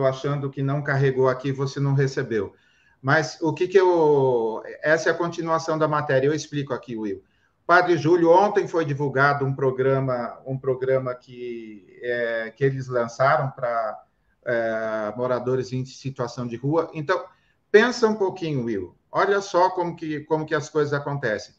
Estou 0.00 0.08
achando 0.08 0.48
que 0.48 0.62
não 0.62 0.82
carregou 0.82 1.28
aqui, 1.28 1.52
você 1.52 1.78
não 1.78 1.92
recebeu. 1.92 2.54
Mas 3.02 3.38
o 3.42 3.52
que 3.52 3.68
que 3.68 3.78
eu. 3.78 4.62
Essa 4.82 5.10
é 5.10 5.12
a 5.12 5.16
continuação 5.16 5.76
da 5.76 5.86
matéria, 5.86 6.26
eu 6.26 6.32
explico 6.32 6.72
aqui, 6.72 6.96
Will. 6.96 7.22
Padre 7.66 7.98
Júlio, 7.98 8.30
ontem 8.30 8.66
foi 8.66 8.86
divulgado 8.86 9.44
um 9.44 9.54
programa, 9.54 10.40
um 10.46 10.56
programa 10.56 11.14
que, 11.14 11.98
é, 12.00 12.50
que 12.56 12.64
eles 12.64 12.88
lançaram 12.88 13.50
para 13.50 14.02
é, 14.46 15.12
moradores 15.18 15.70
em 15.70 15.84
situação 15.84 16.46
de 16.46 16.56
rua. 16.56 16.90
Então, 16.94 17.22
pensa 17.70 18.08
um 18.08 18.14
pouquinho, 18.14 18.64
Will. 18.64 18.96
Olha 19.12 19.42
só 19.42 19.68
como 19.68 19.94
que, 19.94 20.20
como 20.20 20.46
que 20.46 20.54
as 20.54 20.70
coisas 20.70 20.94
acontecem. 20.94 21.54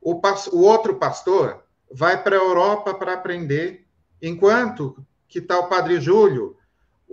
O, 0.00 0.20
o 0.52 0.60
outro 0.62 0.94
pastor 0.94 1.64
vai 1.90 2.22
para 2.22 2.36
a 2.36 2.40
Europa 2.40 2.94
para 2.94 3.14
aprender, 3.14 3.88
enquanto 4.22 5.04
que 5.26 5.40
está 5.40 5.58
o 5.58 5.68
Padre 5.68 6.00
Júlio, 6.00 6.56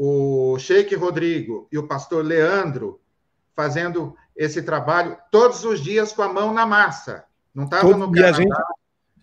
o 0.02 0.58
Sheik 0.58 0.96
Rodrigo 0.96 1.68
e 1.70 1.78
o 1.78 1.86
pastor 1.86 2.24
Leandro 2.24 3.02
fazendo 3.54 4.16
esse 4.34 4.62
trabalho 4.62 5.18
todos 5.30 5.66
os 5.66 5.82
dias 5.82 6.14
com 6.14 6.22
a 6.22 6.32
mão 6.32 6.54
na 6.54 6.66
massa. 6.66 7.26
Não 7.54 7.66
estava 7.66 7.98
no 7.98 8.10
Canadá, 8.10 8.22
e 8.22 8.24
a 8.24 8.32
gente, 8.32 8.58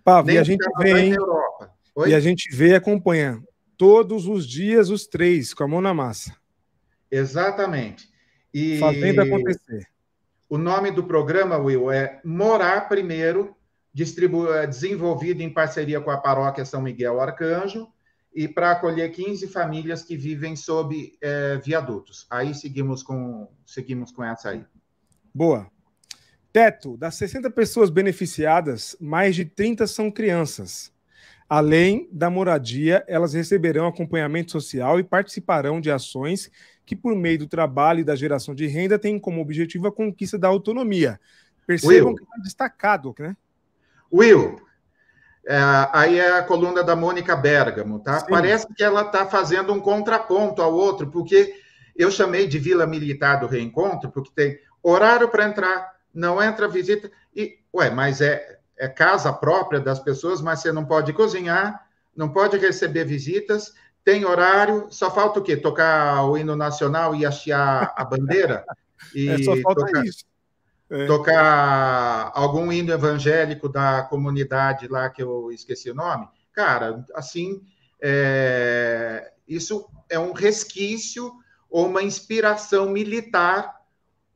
Pavo, 0.04 0.30
e 0.30 0.38
a 0.38 0.42
gente 0.42 0.68
vê, 0.78 1.16
Europa. 1.16 1.72
E 2.06 2.14
a 2.14 2.20
gente 2.20 2.54
vê 2.54 2.72
e 2.72 2.74
acompanha 2.74 3.42
todos 3.78 4.26
os 4.26 4.46
dias 4.46 4.90
os 4.90 5.06
três 5.06 5.54
com 5.54 5.64
a 5.64 5.68
mão 5.68 5.80
na 5.80 5.94
massa. 5.94 6.36
Exatamente. 7.10 8.10
E 8.52 8.78
fazendo 8.78 9.22
acontecer. 9.22 9.86
O 10.46 10.58
nome 10.58 10.90
do 10.90 11.04
programa, 11.04 11.56
Will, 11.56 11.90
é 11.90 12.20
Morar 12.22 12.86
Primeiro, 12.86 13.56
é, 14.54 14.66
desenvolvido 14.66 15.40
em 15.40 15.50
parceria 15.50 16.02
com 16.02 16.10
a 16.10 16.18
Paróquia 16.18 16.66
São 16.66 16.82
Miguel 16.82 17.18
Arcanjo, 17.18 17.88
e 18.36 18.46
para 18.46 18.72
acolher 18.72 19.10
15 19.10 19.48
famílias 19.48 20.02
que 20.02 20.14
vivem 20.14 20.54
sob 20.54 21.16
é, 21.22 21.56
viadutos. 21.56 22.26
Aí 22.30 22.54
seguimos 22.54 23.02
com, 23.02 23.48
seguimos 23.64 24.12
com 24.12 24.22
essa 24.22 24.50
aí. 24.50 24.62
Boa. 25.34 25.66
Teto, 26.52 26.98
das 26.98 27.14
60 27.14 27.50
pessoas 27.50 27.88
beneficiadas, 27.88 28.94
mais 29.00 29.34
de 29.34 29.46
30 29.46 29.86
são 29.86 30.10
crianças. 30.10 30.92
Além 31.48 32.10
da 32.12 32.28
moradia, 32.28 33.02
elas 33.08 33.32
receberão 33.32 33.86
acompanhamento 33.86 34.52
social 34.52 35.00
e 35.00 35.04
participarão 35.04 35.80
de 35.80 35.90
ações 35.90 36.50
que, 36.84 36.94
por 36.94 37.16
meio 37.16 37.38
do 37.38 37.46
trabalho 37.46 38.00
e 38.00 38.04
da 38.04 38.14
geração 38.14 38.54
de 38.54 38.66
renda, 38.66 38.98
têm 38.98 39.18
como 39.18 39.40
objetivo 39.40 39.86
a 39.86 39.92
conquista 39.92 40.38
da 40.38 40.48
autonomia. 40.48 41.18
Percebam 41.66 42.08
Will. 42.08 42.16
que 42.16 42.22
está 42.22 42.36
destacado, 42.42 43.14
né? 43.18 43.34
Will, 44.12 44.60
é, 45.46 45.58
aí 45.92 46.18
é 46.18 46.38
a 46.38 46.42
coluna 46.42 46.82
da 46.82 46.96
Mônica 46.96 47.36
Bergamo, 47.36 48.00
tá? 48.00 48.18
Sim. 48.18 48.26
Parece 48.28 48.66
que 48.74 48.82
ela 48.82 49.02
está 49.02 49.24
fazendo 49.26 49.72
um 49.72 49.78
contraponto 49.78 50.60
ao 50.60 50.74
outro, 50.74 51.08
porque 51.08 51.54
eu 51.94 52.10
chamei 52.10 52.48
de 52.48 52.58
Vila 52.58 52.84
Militar 52.84 53.38
do 53.38 53.46
Reencontro, 53.46 54.10
porque 54.10 54.32
tem 54.34 54.58
horário 54.82 55.28
para 55.28 55.44
entrar, 55.44 55.94
não 56.12 56.42
entra 56.42 56.66
visita, 56.66 57.08
e, 57.34 57.60
ué, 57.72 57.90
mas 57.90 58.20
é, 58.20 58.58
é 58.76 58.88
casa 58.88 59.32
própria 59.32 59.78
das 59.78 60.00
pessoas, 60.00 60.40
mas 60.40 60.60
você 60.60 60.72
não 60.72 60.84
pode 60.84 61.12
cozinhar, 61.12 61.86
não 62.14 62.28
pode 62.28 62.58
receber 62.58 63.04
visitas, 63.04 63.72
tem 64.04 64.24
horário, 64.24 64.88
só 64.90 65.12
falta 65.12 65.38
o 65.38 65.42
quê? 65.42 65.56
Tocar 65.56 66.24
o 66.24 66.36
hino 66.36 66.56
nacional 66.56 67.14
e 67.14 67.24
hastear 67.24 67.94
a 67.96 68.04
bandeira? 68.04 68.64
E 69.14 69.28
é, 69.30 69.38
só 69.44 69.56
falta 69.58 69.86
tocar... 69.86 70.04
isso 70.04 70.24
é. 70.90 71.06
tocar 71.06 72.30
algum 72.34 72.72
hino 72.72 72.92
evangélico 72.92 73.68
da 73.68 74.02
comunidade 74.02 74.88
lá 74.88 75.10
que 75.10 75.22
eu 75.22 75.50
esqueci 75.50 75.90
o 75.90 75.94
nome, 75.94 76.28
cara, 76.52 77.04
assim, 77.14 77.62
é, 78.00 79.32
isso 79.46 79.88
é 80.08 80.18
um 80.18 80.32
resquício 80.32 81.32
ou 81.68 81.86
uma 81.86 82.02
inspiração 82.02 82.88
militar 82.90 83.76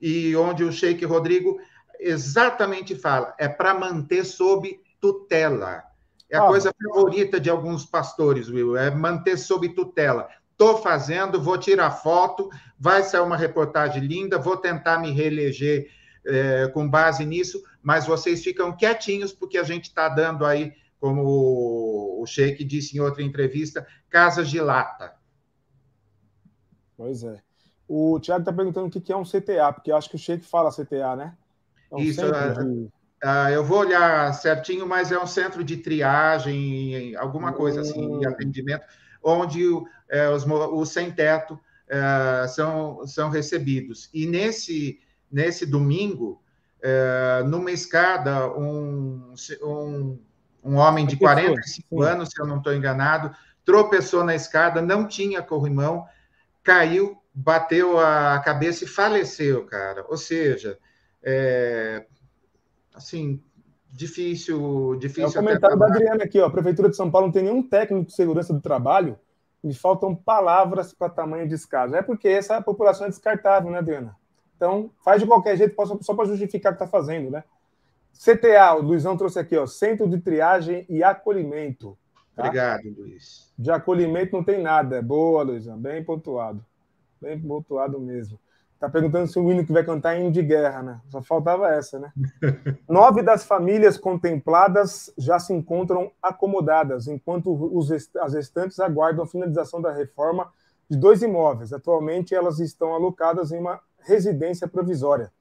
e 0.00 0.34
onde 0.36 0.64
o 0.64 0.72
Sheik 0.72 1.04
Rodrigo 1.04 1.60
exatamente 1.98 2.94
fala, 2.94 3.34
é 3.38 3.48
para 3.48 3.74
manter 3.74 4.24
sob 4.24 4.80
tutela. 5.00 5.84
É 6.30 6.36
a 6.36 6.44
ah, 6.44 6.46
coisa 6.46 6.72
favorita 6.72 7.40
de 7.40 7.50
alguns 7.50 7.84
pastores, 7.84 8.48
Will, 8.48 8.76
é 8.76 8.90
manter 8.90 9.36
sob 9.36 9.68
tutela. 9.70 10.28
Estou 10.52 10.78
fazendo, 10.78 11.42
vou 11.42 11.58
tirar 11.58 11.90
foto, 11.90 12.48
vai 12.78 13.02
sair 13.02 13.20
uma 13.20 13.36
reportagem 13.36 14.02
linda, 14.02 14.38
vou 14.38 14.56
tentar 14.56 14.98
me 14.98 15.10
reeleger 15.10 15.90
é, 16.26 16.68
com 16.68 16.88
base 16.88 17.24
nisso, 17.24 17.62
mas 17.82 18.06
vocês 18.06 18.42
ficam 18.42 18.76
quietinhos, 18.76 19.32
porque 19.32 19.58
a 19.58 19.62
gente 19.62 19.84
está 19.84 20.08
dando 20.08 20.44
aí, 20.44 20.74
como 20.98 21.22
o 22.20 22.26
Sheik 22.26 22.62
disse 22.64 22.96
em 22.96 23.00
outra 23.00 23.22
entrevista, 23.22 23.86
casas 24.08 24.48
de 24.50 24.60
lata. 24.60 25.14
Pois 26.96 27.24
é. 27.24 27.40
O 27.88 28.20
Tiago 28.20 28.42
está 28.42 28.52
perguntando 28.52 28.86
o 28.86 28.90
que 28.90 29.12
é 29.12 29.16
um 29.16 29.24
CTA, 29.24 29.72
porque 29.72 29.90
eu 29.90 29.96
acho 29.96 30.08
que 30.08 30.16
o 30.16 30.18
Sheik 30.18 30.44
fala 30.44 30.70
CTA, 30.70 31.16
né? 31.16 31.34
É 31.90 31.94
um 31.96 31.98
Isso, 31.98 32.20
de... 32.20 32.28
uh, 32.28 33.48
eu 33.52 33.64
vou 33.64 33.78
olhar 33.78 34.32
certinho, 34.34 34.86
mas 34.86 35.10
é 35.10 35.18
um 35.18 35.26
centro 35.26 35.64
de 35.64 35.78
triagem, 35.78 37.16
alguma 37.16 37.52
coisa 37.52 37.80
assim, 37.80 38.18
de 38.18 38.26
hum. 38.26 38.30
atendimento, 38.30 38.84
onde 39.22 39.62
é, 40.08 40.28
os, 40.28 40.44
os 40.46 40.90
sem-teto 40.90 41.58
é, 41.88 42.46
são, 42.46 43.06
são 43.06 43.30
recebidos. 43.30 44.08
E 44.14 44.26
nesse 44.26 45.00
nesse 45.30 45.64
domingo, 45.66 46.42
é, 46.82 47.42
numa 47.46 47.70
escada, 47.70 48.50
um, 48.58 49.34
um, 49.62 50.18
um 50.64 50.76
homem 50.76 51.06
de 51.06 51.16
45 51.16 52.02
anos, 52.02 52.30
se 52.30 52.40
eu 52.40 52.46
não 52.46 52.58
estou 52.58 52.74
enganado, 52.74 53.34
tropeçou 53.64 54.24
na 54.24 54.34
escada, 54.34 54.80
não 54.80 55.06
tinha 55.06 55.42
corrimão, 55.42 56.06
caiu, 56.62 57.16
bateu 57.32 57.98
a 57.98 58.40
cabeça 58.40 58.84
e 58.84 58.88
faleceu, 58.88 59.64
cara. 59.66 60.04
Ou 60.08 60.16
seja, 60.16 60.78
é, 61.22 62.06
assim, 62.94 63.42
difícil, 63.92 64.96
difícil. 64.96 65.24
É 65.24 65.28
o 65.28 65.32
comentário 65.32 65.78
da 65.78 65.86
Adriana 65.86 66.24
aqui, 66.24 66.40
ó. 66.40 66.46
A 66.46 66.50
Prefeitura 66.50 66.88
de 66.88 66.96
São 66.96 67.10
Paulo 67.10 67.28
não 67.28 67.32
tem 67.32 67.44
nenhum 67.44 67.62
técnico 67.62 68.06
de 68.06 68.14
segurança 68.14 68.52
do 68.52 68.60
trabalho. 68.60 69.18
Me 69.62 69.74
faltam 69.74 70.14
palavras 70.14 70.92
para 70.94 71.10
tamanho 71.10 71.48
descaso. 71.48 71.94
É 71.94 72.02
porque 72.02 72.28
essa 72.28 72.60
população 72.62 73.06
é 73.06 73.10
descartável, 73.10 73.70
né, 73.70 73.78
Adriana? 73.78 74.16
Então, 74.60 74.90
faz 75.02 75.22
de 75.22 75.26
qualquer 75.26 75.56
jeito, 75.56 75.74
só 76.02 76.14
para 76.14 76.26
justificar 76.26 76.70
o 76.70 76.76
que 76.76 76.84
está 76.84 76.86
fazendo, 76.86 77.30
né? 77.30 77.42
CTA, 78.12 78.74
o 78.74 78.82
Luizão 78.82 79.16
trouxe 79.16 79.38
aqui, 79.38 79.56
ó, 79.56 79.66
Centro 79.66 80.06
de 80.06 80.18
Triagem 80.18 80.84
e 80.86 81.02
Acolhimento. 81.02 81.96
Tá? 82.36 82.42
Obrigado, 82.42 82.82
Luiz. 82.94 83.50
De 83.58 83.70
acolhimento 83.70 84.36
não 84.36 84.44
tem 84.44 84.60
nada. 84.60 85.00
Boa, 85.00 85.42
Luizão, 85.44 85.78
bem 85.78 86.04
pontuado. 86.04 86.62
Bem 87.22 87.40
pontuado 87.40 87.98
mesmo. 87.98 88.38
Tá 88.78 88.86
perguntando 88.86 89.28
se 89.28 89.38
o 89.38 89.50
hino 89.50 89.64
que 89.64 89.72
vai 89.72 89.82
cantar 89.82 90.14
é 90.14 90.20
hino 90.20 90.30
de 90.30 90.42
guerra, 90.42 90.82
né? 90.82 91.00
Só 91.08 91.22
faltava 91.22 91.70
essa, 91.70 91.98
né? 91.98 92.12
Nove 92.86 93.22
das 93.22 93.46
famílias 93.46 93.96
contempladas 93.96 95.10
já 95.16 95.38
se 95.38 95.54
encontram 95.54 96.12
acomodadas, 96.22 97.08
enquanto 97.08 97.50
os, 97.74 97.90
as 98.18 98.34
restantes 98.34 98.78
aguardam 98.78 99.24
a 99.24 99.26
finalização 99.26 99.80
da 99.80 99.90
reforma 99.90 100.52
de 100.90 100.98
dois 100.98 101.22
imóveis. 101.22 101.72
Atualmente, 101.72 102.34
elas 102.34 102.60
estão 102.60 102.92
alocadas 102.92 103.52
em 103.52 103.58
uma 103.58 103.80
residência 104.02 104.68
provisória. 104.68 105.32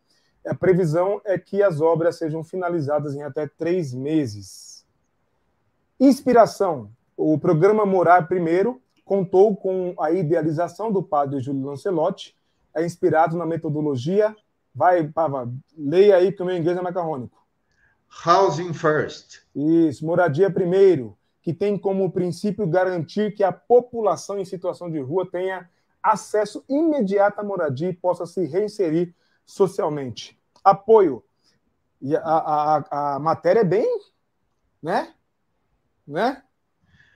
A 0.46 0.56
previsão 0.56 1.22
é 1.26 1.38
que 1.38 1.62
as 1.62 1.82
obras 1.82 2.18
sejam 2.18 2.44
finalizadas 2.44 3.16
em 3.16 3.24
até 3.24 3.48
três 3.48 3.94
meses. 3.94 4.86
Inspiração: 6.00 6.90
o 7.16 7.38
programa 7.38 7.86
Morar 7.86 8.28
Primeiro 8.28 8.82
contou 9.04 9.56
com 9.56 9.94
a 10.00 10.12
idealização 10.12 10.92
do 10.92 11.04
padre 11.04 11.40
Júlio 11.40 11.66
Lancelotti, 11.66 12.36
é 12.76 12.86
inspirado 12.86 13.38
na 13.38 13.46
metodologia. 13.46 14.36
Vai, 14.74 15.08
Pava, 15.08 15.52
leia 15.78 16.16
aí, 16.16 16.32
porque 16.32 16.44
o 16.44 16.46
meu 16.46 16.56
inglês 16.56 16.78
é 16.78 16.82
macarrônico. 16.82 17.38
Housing 18.26 18.74
First. 18.74 19.42
Isso, 19.56 20.06
moradia 20.06 20.50
primeiro, 20.50 21.18
que 21.42 21.54
tem 21.54 21.78
como 21.78 22.12
princípio 22.12 22.68
garantir 22.68 23.34
que 23.34 23.44
a 23.44 23.52
população 23.52 24.40
em 24.40 24.46
situação 24.46 24.90
de 24.90 25.00
rua 25.00 25.30
tenha 25.30 25.70
acesso 26.02 26.64
imediato 26.70 27.40
à 27.40 27.44
moradia 27.44 27.90
e 27.90 27.94
possa 27.94 28.26
se 28.26 28.46
reinserir 28.46 29.14
socialmente. 29.46 30.40
Apoio. 30.64 31.24
E 32.02 32.16
a, 32.16 32.22
a, 32.22 33.16
a 33.16 33.20
matéria 33.20 33.62
é 33.62 33.66
bem, 33.66 34.00
né? 34.82 35.14
Né? 36.08 36.42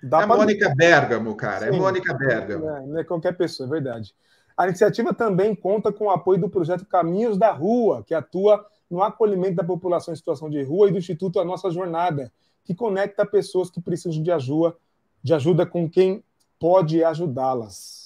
Dá 0.02 0.22
é 0.22 0.28
pra... 0.28 0.36
Mônica 0.36 0.74
Bergamo, 0.76 1.36
cara. 1.36 1.68
É 1.68 1.72
Sim, 1.72 1.78
é 1.78 1.80
Mônica 1.80 2.14
Bergamo. 2.14 2.70
É, 2.70 2.86
não 2.86 3.00
é 3.00 3.04
qualquer 3.04 3.38
pessoa, 3.38 3.68
é 3.68 3.70
verdade. 3.70 4.14
A 4.56 4.68
iniciativa 4.68 5.14
também 5.14 5.56
conta 5.56 5.92
com 5.92 6.06
o 6.06 6.10
apoio 6.12 6.40
do 6.40 6.50
projeto 6.50 6.86
Caminhos 6.86 7.38
da 7.38 7.52
Rua, 7.52 8.04
que 8.04 8.14
atua 8.14 8.66
no 8.90 9.02
acolhimento 9.02 9.56
da 9.56 9.64
população 9.64 10.14
em 10.14 10.18
situação 10.18 10.50
de 10.50 10.62
rua, 10.62 10.90
e 10.90 10.92
do 10.92 10.98
Instituto 11.00 11.40
A 11.40 11.46
Nossa 11.46 11.72
Jornada, 11.72 12.32
que 12.64 12.76
conecta 12.76 13.26
pessoas 13.26 13.70
que 13.70 13.82
precisam 13.82 14.22
de 14.22 14.32
ajuda, 14.32 14.76
de 15.24 15.34
ajuda 15.34 15.66
com 15.66 15.90
quem 15.90 16.24
pode 16.60 17.04
ajudá-las. 17.04 18.03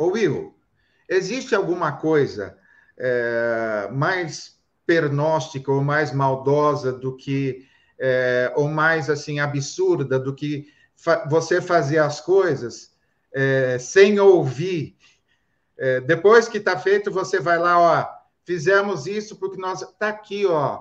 Ô 0.00 0.12
Will, 0.12 0.54
existe 1.06 1.54
alguma 1.54 1.92
coisa 1.92 2.56
é, 2.96 3.86
mais 3.92 4.58
pernóstica 4.86 5.70
ou 5.70 5.84
mais 5.84 6.10
maldosa 6.10 6.90
do 6.90 7.14
que 7.14 7.66
é, 7.98 8.50
ou 8.56 8.66
mais 8.66 9.10
assim 9.10 9.40
absurda 9.40 10.18
do 10.18 10.34
que 10.34 10.72
fa 10.96 11.28
você 11.28 11.60
fazer 11.60 11.98
as 11.98 12.18
coisas 12.18 12.96
é, 13.30 13.78
sem 13.78 14.18
ouvir. 14.18 14.96
É, 15.76 16.00
depois 16.00 16.48
que 16.48 16.56
está 16.56 16.78
feito, 16.78 17.10
você 17.10 17.38
vai 17.38 17.58
lá, 17.58 17.78
ó, 17.78 18.08
fizemos 18.42 19.06
isso 19.06 19.36
porque 19.36 19.60
nós 19.60 19.82
está 19.82 20.08
aqui, 20.08 20.46
ó, 20.46 20.80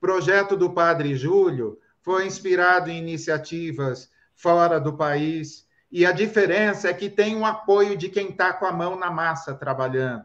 projeto 0.00 0.56
do 0.56 0.72
Padre 0.72 1.14
Júlio 1.14 1.78
foi 2.00 2.26
inspirado 2.26 2.90
em 2.90 2.96
iniciativas 2.96 4.10
fora 4.34 4.80
do 4.80 4.96
país 4.96 5.64
e 5.90 6.04
a 6.04 6.12
diferença 6.12 6.88
é 6.88 6.94
que 6.94 7.08
tem 7.08 7.36
um 7.36 7.46
apoio 7.46 7.96
de 7.96 8.08
quem 8.08 8.30
está 8.30 8.52
com 8.52 8.66
a 8.66 8.72
mão 8.72 8.96
na 8.96 9.10
massa 9.10 9.54
trabalhando. 9.54 10.24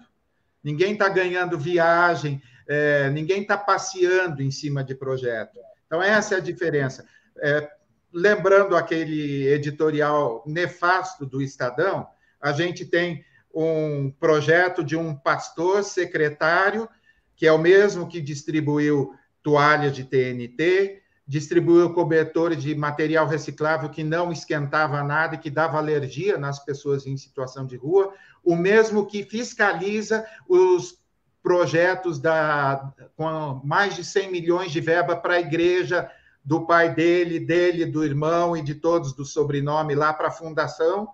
Ninguém 0.64 0.94
está 0.94 1.08
ganhando 1.08 1.58
viagem, 1.58 2.42
é, 2.68 3.10
ninguém 3.10 3.42
está 3.42 3.58
passeando 3.58 4.42
em 4.42 4.52
cima 4.52 4.84
de 4.84 4.96
projeto. 4.96 5.60
Então, 5.86 6.02
essa 6.02 6.36
é 6.36 6.38
a 6.38 6.42
diferença. 6.42 7.06
É, 7.38 7.70
lembrando 8.14 8.76
aquele 8.76 9.48
editorial 9.48 10.44
nefasto 10.46 11.26
do 11.26 11.42
Estadão, 11.42 12.08
a 12.42 12.52
gente 12.52 12.86
tem 12.86 13.24
um 13.54 14.12
projeto 14.20 14.84
de 14.84 14.96
um 14.96 15.16
pastor 15.16 15.84
secretário, 15.84 16.88
que 17.36 17.48
é 17.48 17.52
o 17.52 17.58
mesmo 17.58 18.08
que 18.08 18.22
distribuiu 18.22 19.14
toalhas 19.42 19.96
de 19.96 20.04
TNT, 20.04 21.02
distribuiu 21.30 21.94
cobertores 21.94 22.60
de 22.60 22.74
material 22.74 23.28
reciclável 23.28 23.88
que 23.88 24.04
não 24.04 24.32
esquentava 24.32 25.04
nada 25.04 25.36
e 25.36 25.38
que 25.38 25.52
dava 25.52 25.78
alergia 25.78 26.40
nas 26.40 26.58
pessoas 26.58 27.06
em 27.06 27.16
situação 27.18 27.68
de 27.68 27.76
rua, 27.76 28.12
o 28.44 28.56
mesmo 28.56 29.06
que 29.06 29.22
fiscaliza 29.22 30.26
os 30.48 30.98
projetos 31.44 32.18
da, 32.18 32.92
com 33.16 33.62
mais 33.64 33.96
de 33.96 34.04
100 34.04 34.32
milhões 34.32 34.72
de 34.72 34.82
verba 34.82 35.16
para 35.16 35.36
a 35.36 35.40
igreja 35.40 36.10
do 36.44 36.66
pai 36.66 36.96
dele, 36.96 37.40
dele, 37.40 37.86
do 37.86 38.04
irmão 38.04 38.58
e 38.58 38.64
de 38.64 38.74
todos 38.74 39.14
do 39.14 39.24
sobrenome 39.24 39.94
lá 39.94 40.12
para 40.12 40.30
a 40.30 40.32
fundação. 40.32 41.10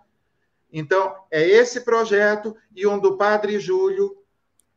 Então, 0.72 1.13
é 1.30 1.45
esse 1.45 1.82
projeto 1.82 2.55
e 2.74 2.88
um 2.88 2.97
do 2.97 3.18
Padre 3.18 3.59
Júlio 3.59 4.16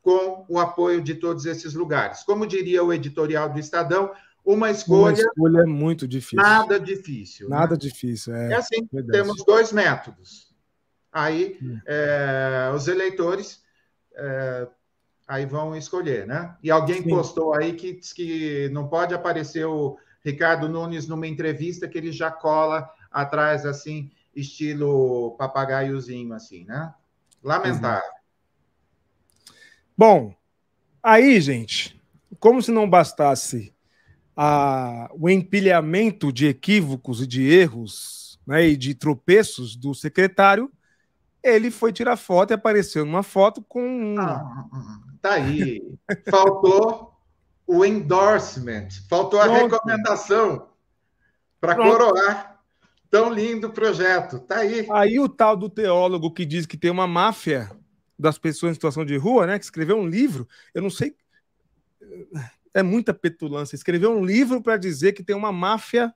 com 0.03 0.45
o 0.49 0.59
apoio 0.59 1.01
de 1.01 1.15
todos 1.15 1.47
esses 1.47 1.75
lugares. 1.75 2.25
Como 2.25 2.47
diria 2.47 2.83
o 2.83 2.93
editorial 2.93 3.49
do 3.49 3.61
Estadão, 3.61 4.11
uma 4.49 4.71
escolha. 4.71 5.15
Uma 5.15 5.23
escolha 5.23 5.67
muito 5.67 6.09
difícil. 6.09 6.39
Nada 6.39 6.81
difícil. 6.81 7.51
Né? 7.51 7.57
Nada 7.57 7.75
né? 7.75 7.79
difícil. 7.79 8.35
É, 8.35 8.53
é 8.53 8.57
assim: 8.57 8.89
verdade. 8.91 9.19
temos 9.19 9.45
dois 9.45 9.71
métodos. 9.73 10.55
Aí, 11.13 11.59
hum. 11.63 11.79
é, 11.87 12.71
os 12.75 12.89
eleitores 12.89 13.63
é, 14.15 14.69
aí 15.27 15.45
vão 15.45 15.77
escolher, 15.77 16.27
né? 16.27 16.57
E 16.63 16.71
alguém 16.71 17.03
Sim. 17.03 17.11
postou 17.11 17.55
aí 17.55 17.75
que 17.75 17.95
diz 17.95 18.13
que 18.13 18.71
não 18.71 18.89
pode 18.89 19.15
aparecer 19.15 19.67
o 19.67 19.99
Ricardo 20.25 20.69
Nunes 20.69 21.07
numa 21.07 21.27
entrevista 21.27 21.87
que 21.87 21.99
ele 21.99 22.11
já 22.11 22.31
cola 22.31 22.91
atrás, 23.11 23.67
assim, 23.67 24.11
estilo 24.35 25.37
papagaiozinho, 25.37 26.33
assim, 26.33 26.65
né? 26.65 26.95
Lamentável. 27.43 28.11
Bom, 29.97 30.35
aí, 31.03 31.41
gente, 31.41 32.01
como 32.39 32.63
se 32.63 32.71
não 32.71 32.89
bastasse 32.89 33.75
a, 34.41 35.11
o 35.13 35.29
empilhamento 35.29 36.33
de 36.33 36.47
equívocos 36.47 37.21
e 37.21 37.27
de 37.27 37.43
erros 37.43 38.39
né, 38.47 38.69
e 38.69 38.77
de 38.77 38.95
tropeços 38.95 39.75
do 39.75 39.93
secretário, 39.93 40.71
ele 41.43 41.73
foi 41.73 41.93
tirar 41.93 42.17
foto 42.17 42.53
e 42.53 42.55
apareceu 42.55 43.05
numa 43.05 43.25
foto 43.25 43.61
com. 43.63 44.15
Ah, 44.17 44.65
tá 45.21 45.33
aí. 45.33 45.83
Faltou 46.31 47.13
o 47.67 47.85
endorsement, 47.85 48.89
faltou 49.11 49.41
a 49.41 49.45
Pronto. 49.45 49.73
recomendação 49.73 50.69
para 51.61 51.75
coroar. 51.75 52.57
Tão 53.11 53.33
lindo 53.33 53.71
projeto, 53.71 54.39
tá 54.39 54.59
aí. 54.59 54.87
Aí 54.93 55.19
o 55.19 55.29
tal 55.29 55.57
do 55.57 55.69
teólogo 55.69 56.31
que 56.31 56.45
diz 56.45 56.67
que 56.67 56.77
tem 56.77 56.91
uma 56.91 57.07
máfia 57.07 57.71
das 58.19 58.39
pessoas 58.39 58.73
em 58.73 58.75
situação 58.75 59.05
de 59.05 59.17
rua, 59.17 59.47
né? 59.47 59.59
Que 59.59 59.65
escreveu 59.65 59.97
um 59.97 60.07
livro, 60.07 60.47
eu 60.75 60.83
não 60.83 60.91
sei. 60.91 61.17
É 62.75 62.83
muita 62.83 63.15
petulância. 63.15 63.75
Escreveu 63.75 64.11
um 64.11 64.25
livro 64.25 64.63
para 64.63 64.77
dizer 64.77 65.13
que 65.13 65.23
tem 65.23 65.35
uma 65.35 65.53
máfia 65.53 66.13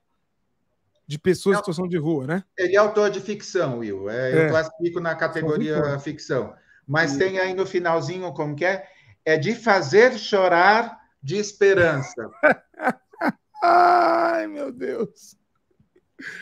de 1.05 1.19
pessoas 1.19 1.57
em 1.57 1.59
situação 1.59 1.87
de 1.87 1.97
rua, 1.97 2.25
né? 2.25 2.43
Ele 2.57 2.75
é 2.75 2.79
autor 2.79 3.09
de 3.09 3.19
ficção, 3.19 3.79
Will. 3.79 4.09
É, 4.09 4.31
é. 4.31 4.45
Eu 4.45 4.49
classifico 4.49 4.99
na 4.99 5.15
categoria 5.15 5.99
ficção. 5.99 6.53
Mas 6.87 7.15
e... 7.15 7.19
tem 7.19 7.39
aí 7.39 7.53
no 7.53 7.65
finalzinho, 7.65 8.31
como 8.33 8.55
que 8.55 8.65
é? 8.65 8.85
É 9.25 9.37
de 9.37 9.55
fazer 9.55 10.17
chorar 10.17 10.97
de 11.21 11.37
esperança. 11.37 12.29
Ai, 13.63 14.47
meu 14.47 14.71
Deus. 14.71 15.37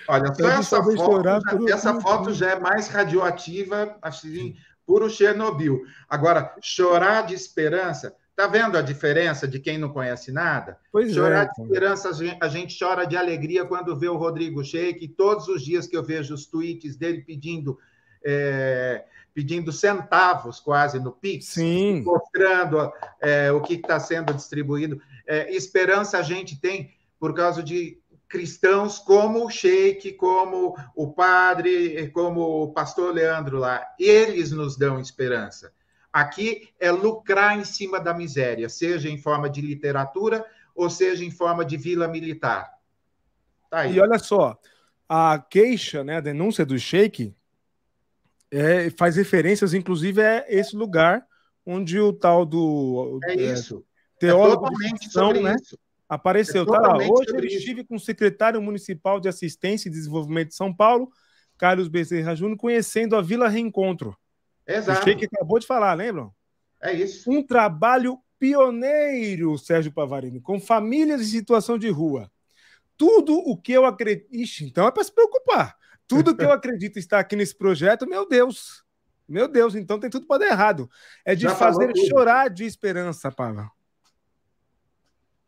Olha, 0.07 0.33
só 0.33 0.49
essa 0.49 0.83
foto, 0.83 1.23
já, 1.23 1.39
por... 1.41 1.69
essa 1.69 2.01
foto 2.01 2.33
já 2.33 2.51
é 2.51 2.59
mais 2.59 2.87
radioativa, 2.87 3.97
assim, 4.01 4.55
puro 4.85 5.09
Chernobyl. 5.09 5.81
Agora, 6.09 6.55
chorar 6.61 7.25
de 7.25 7.33
esperança, 7.33 8.15
Tá 8.41 8.47
vendo 8.47 8.75
a 8.75 8.81
diferença 8.81 9.47
de 9.47 9.59
quem 9.59 9.77
não 9.77 9.89
conhece 9.89 10.31
nada? 10.31 10.79
Pois 10.91 11.13
Chorar 11.13 11.43
é, 11.43 11.45
de 11.45 11.61
esperança, 11.61 12.09
a 12.41 12.47
gente 12.47 12.75
chora 12.75 13.05
de 13.05 13.15
alegria 13.15 13.65
quando 13.65 13.95
vê 13.95 14.09
o 14.09 14.17
Rodrigo 14.17 14.63
Sheik. 14.63 15.09
Todos 15.09 15.47
os 15.47 15.63
dias 15.63 15.85
que 15.85 15.95
eu 15.95 16.01
vejo 16.01 16.33
os 16.33 16.47
tweets 16.47 16.95
dele 16.95 17.21
pedindo 17.21 17.77
é, 18.25 19.05
pedindo 19.31 19.71
centavos 19.71 20.59
quase 20.59 20.99
no 20.99 21.11
Pix, 21.11 21.49
Sim. 21.49 22.01
mostrando 22.01 22.91
é, 23.19 23.51
o 23.51 23.61
que 23.61 23.75
está 23.75 23.99
sendo 23.99 24.33
distribuído. 24.33 24.99
É, 25.27 25.55
esperança 25.55 26.17
a 26.17 26.23
gente 26.23 26.59
tem 26.59 26.95
por 27.19 27.35
causa 27.35 27.61
de 27.61 27.99
cristãos 28.27 28.97
como 28.97 29.45
o 29.45 29.51
Sheik, 29.51 30.13
como 30.13 30.75
o 30.95 31.13
padre, 31.13 32.09
como 32.09 32.63
o 32.63 32.73
pastor 32.73 33.13
Leandro 33.13 33.59
lá. 33.59 33.85
Eles 33.99 34.51
nos 34.51 34.75
dão 34.75 34.99
esperança. 34.99 35.71
Aqui 36.11 36.69
é 36.79 36.91
lucrar 36.91 37.57
em 37.57 37.63
cima 37.63 37.99
da 37.99 38.13
miséria, 38.13 38.67
seja 38.67 39.09
em 39.09 39.17
forma 39.17 39.49
de 39.49 39.61
literatura 39.61 40.45
ou 40.75 40.89
seja 40.89 41.23
em 41.23 41.31
forma 41.31 41.63
de 41.63 41.77
vila 41.77 42.07
militar. 42.07 42.71
Tá 43.69 43.85
e 43.87 43.99
olha 43.99 44.19
só, 44.19 44.59
a 45.07 45.39
queixa, 45.39 46.03
né, 46.03 46.17
a 46.17 46.21
denúncia 46.21 46.65
do 46.65 46.77
Sheik 46.77 47.33
é, 48.51 48.89
faz 48.89 49.15
referências, 49.15 49.73
inclusive, 49.73 50.21
a 50.21 50.45
esse 50.49 50.75
lugar 50.75 51.25
onde 51.65 51.99
o 51.99 52.11
tal 52.11 52.45
do 52.45 53.19
é, 53.23 53.33
é 53.33 53.35
isso. 53.53 53.85
Teólogo 54.19 54.67
é 54.67 54.69
de 54.69 55.41
né, 55.41 55.55
isso. 55.59 55.79
apareceu. 56.07 56.63
É 56.63 56.65
tá 56.65 56.79
lá. 56.79 56.97
Hoje 56.97 57.29
eu 57.29 57.43
estive 57.45 57.83
com 57.83 57.95
o 57.95 57.99
secretário 57.99 58.61
municipal 58.61 59.19
de 59.19 59.29
Assistência 59.29 59.87
e 59.87 59.91
Desenvolvimento 59.91 60.49
de 60.49 60.55
São 60.55 60.73
Paulo, 60.73 61.09
Carlos 61.57 61.87
Bezerra 61.87 62.35
Júnior, 62.35 62.57
conhecendo 62.57 63.15
a 63.15 63.21
Vila 63.21 63.47
Reencontro. 63.47 64.15
Exato. 64.75 65.01
O 65.01 65.03
Sheik 65.03 65.25
acabou 65.25 65.59
de 65.59 65.67
falar, 65.67 65.93
lembram? 65.93 66.33
É 66.81 66.93
isso. 66.93 67.29
Um 67.29 67.43
trabalho 67.43 68.17
pioneiro, 68.39 69.57
Sérgio 69.57 69.91
Pavarini, 69.91 70.41
com 70.41 70.59
famílias 70.59 71.21
em 71.21 71.25
situação 71.25 71.77
de 71.77 71.89
rua. 71.89 72.31
Tudo 72.97 73.35
o 73.37 73.55
que 73.55 73.71
eu 73.71 73.85
acredito. 73.85 74.27
Ixi, 74.31 74.65
então 74.65 74.87
é 74.87 74.91
para 74.91 75.03
se 75.03 75.13
preocupar. 75.13 75.77
Tudo 76.07 76.35
que 76.35 76.43
eu 76.43 76.51
acredito 76.53 76.97
está 76.97 77.19
aqui 77.19 77.35
nesse 77.35 77.55
projeto, 77.55 78.07
meu 78.07 78.27
Deus. 78.27 78.83
Meu 79.27 79.47
Deus, 79.47 79.75
então 79.75 79.99
tem 79.99 80.09
tudo 80.09 80.25
para 80.25 80.39
dar 80.39 80.47
errado. 80.47 80.89
É 81.23 81.35
de 81.35 81.43
Já 81.43 81.55
fazer 81.55 81.95
chorar 82.09 82.49
de 82.49 82.65
esperança, 82.65 83.31
Pavel. 83.31 83.69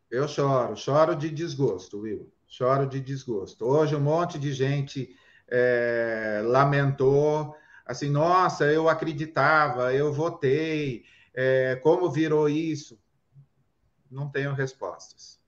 Eu 0.09 0.27
choro, 0.27 0.75
choro 0.75 1.15
de 1.15 1.29
desgosto, 1.29 1.99
Will. 1.99 2.31
Choro 2.47 2.85
de 2.85 2.99
desgosto. 2.99 3.65
Hoje 3.65 3.95
um 3.95 3.99
monte 3.99 4.37
de 4.37 4.53
gente 4.53 5.15
é, 5.49 6.41
lamentou 6.45 7.55
assim, 7.85 8.09
nossa, 8.09 8.65
eu 8.65 8.87
acreditava, 8.87 9.93
eu 9.93 10.13
votei, 10.13 11.05
é, 11.33 11.75
como 11.77 12.11
virou 12.11 12.47
isso? 12.47 12.99
Não 14.09 14.29
tenho 14.29 14.53
respostas. 14.53 15.39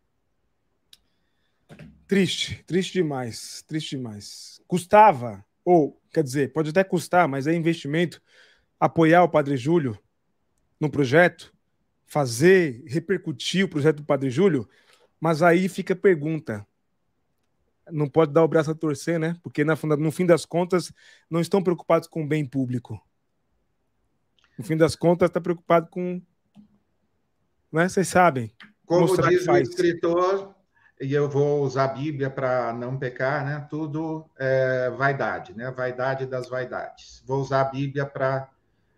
Triste, 2.07 2.63
triste 2.67 2.93
demais, 2.93 3.63
triste 3.67 3.95
demais. 3.95 4.61
Custava, 4.67 5.43
ou 5.63 5.99
quer 6.13 6.23
dizer, 6.23 6.53
pode 6.53 6.69
até 6.69 6.83
custar, 6.83 7.27
mas 7.27 7.47
é 7.47 7.53
investimento 7.53 8.21
apoiar 8.79 9.23
o 9.23 9.29
Padre 9.29 9.57
Júlio 9.57 9.97
no 10.79 10.89
projeto, 10.89 11.53
fazer 12.05 12.83
repercutir 12.85 13.65
o 13.65 13.69
projeto 13.69 13.97
do 13.97 14.05
Padre 14.05 14.29
Júlio, 14.29 14.69
mas 15.19 15.41
aí 15.41 15.67
fica 15.67 15.93
a 15.93 15.97
pergunta: 15.97 16.65
não 17.91 18.07
pode 18.07 18.33
dar 18.33 18.43
o 18.43 18.47
braço 18.47 18.71
a 18.71 18.75
torcer, 18.75 19.19
né? 19.19 19.37
Porque 19.43 19.63
na, 19.63 19.75
no 19.97 20.11
fim 20.11 20.25
das 20.25 20.45
contas 20.45 20.91
não 21.29 21.39
estão 21.39 21.61
preocupados 21.61 22.07
com 22.07 22.23
o 22.23 22.27
bem 22.27 22.45
público. 22.45 22.99
No 24.57 24.63
fim 24.63 24.77
das 24.77 24.95
contas 24.95 25.29
está 25.29 25.41
preocupado 25.41 25.87
com, 25.89 26.21
né? 27.71 27.87
Vocês 27.87 28.07
sabem. 28.07 28.53
Como 28.85 29.05
diz 29.29 29.47
o 29.47 29.57
escritor, 29.57 30.55
e 30.99 31.13
eu 31.13 31.29
vou 31.29 31.63
usar 31.63 31.85
a 31.85 31.93
Bíblia 31.93 32.29
para 32.29 32.71
não 32.73 32.97
pecar, 32.97 33.45
né? 33.45 33.67
Tudo 33.69 34.29
é 34.37 34.89
vaidade, 34.91 35.53
né? 35.53 35.69
Vaidade 35.71 36.25
das 36.25 36.47
vaidades. 36.47 37.21
Vou 37.25 37.41
usar 37.41 37.61
a 37.61 37.65
Bíblia 37.65 38.05
para 38.05 38.49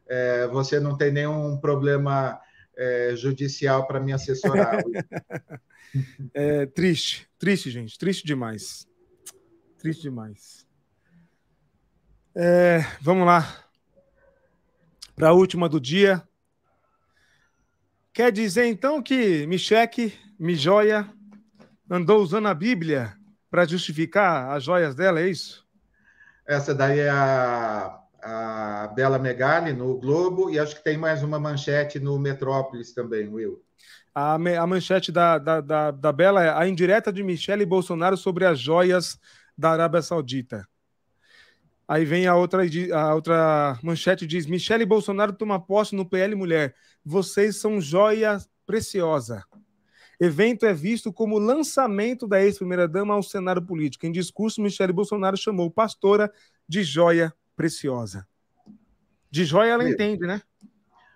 é, 0.08 0.48
você 0.48 0.80
não 0.80 0.96
ter 0.96 1.12
nenhum 1.12 1.58
problema 1.58 2.40
é, 2.78 3.16
judicial 3.16 3.88
para 3.88 4.00
me 4.00 4.14
assessorar. 4.14 4.78
é, 6.34 6.66
triste, 6.68 7.28
triste, 7.40 7.72
gente, 7.72 7.98
triste 7.98 8.26
demais. 8.26 8.88
Triste 9.80 10.04
demais. 10.04 10.66
É, 12.36 12.80
vamos 13.02 13.26
lá. 13.26 13.66
Para 15.16 15.30
a 15.30 15.34
última 15.34 15.68
do 15.68 15.82
dia. 15.82 16.22
Quer 18.14 18.32
dizer 18.32 18.66
então 18.66 19.02
que 19.02 19.46
Micheque, 19.48 20.14
Mijoia, 20.40 21.12
andou 21.90 22.22
usando 22.22 22.48
a 22.48 22.54
Bíblia 22.54 23.16
para 23.50 23.66
justificar 23.66 24.56
as 24.56 24.64
joias 24.64 24.94
dela, 24.96 25.20
é 25.20 25.30
isso? 25.30 25.66
Essa 26.46 26.74
daí 26.74 27.00
é 27.00 27.10
a, 27.10 28.00
a 28.22 28.92
Bela 28.96 29.20
Megali 29.20 29.74
no 29.74 29.98
Globo 29.98 30.50
e 30.50 30.60
acho 30.60 30.76
que 30.76 30.84
tem 30.84 30.98
mais 30.98 31.24
uma 31.24 31.40
manchete 31.40 32.00
no 32.00 32.18
Metrópolis 32.18 32.94
também, 32.94 33.28
Will. 33.28 33.62
A, 34.14 34.34
a 34.34 34.68
manchete 34.68 35.12
da, 35.12 35.38
da, 35.38 35.62
da, 35.62 35.92
da 35.92 36.12
Bela 36.12 36.44
é 36.44 36.50
a 36.50 36.68
indireta 36.68 37.14
de 37.14 37.24
Michele 37.24 37.66
Bolsonaro 37.66 38.18
sobre 38.18 38.46
as 38.46 38.60
joias 38.60 39.20
da 39.58 39.72
Arábia 39.72 40.02
Saudita. 40.02 40.68
Aí 41.88 42.04
vem 42.04 42.28
a 42.28 42.36
outra, 42.36 42.64
a 42.94 43.16
outra 43.16 43.80
manchete 43.82 44.28
diz: 44.28 44.46
Michele 44.46 44.86
Bolsonaro 44.86 45.34
toma 45.34 45.60
posse 45.60 45.96
no 45.96 46.06
PL 46.06 46.36
Mulher. 46.36 46.76
Vocês 47.06 47.58
são 47.58 47.80
joia 47.80 48.40
preciosa. 48.66 49.44
Evento 50.20 50.66
é 50.66 50.74
visto 50.74 51.14
como 51.14 51.38
lançamento 51.38 52.28
da 52.28 52.44
ex-primeira-dama 52.44 53.14
ao 53.14 53.22
cenário 53.22 53.62
político. 53.62 54.06
Em 54.06 54.12
discurso, 54.12 54.62
Michele 54.62 54.92
Bolsonaro 54.92 55.38
chamou 55.38 55.70
pastora 55.70 56.32
de 56.68 56.84
joia 56.84 57.28
preciosa. 57.28 57.47
De 59.30 59.44
joia 59.44 59.72
ela 59.72 59.84
Will, 59.84 59.94
entende, 59.94 60.26
né? 60.26 60.42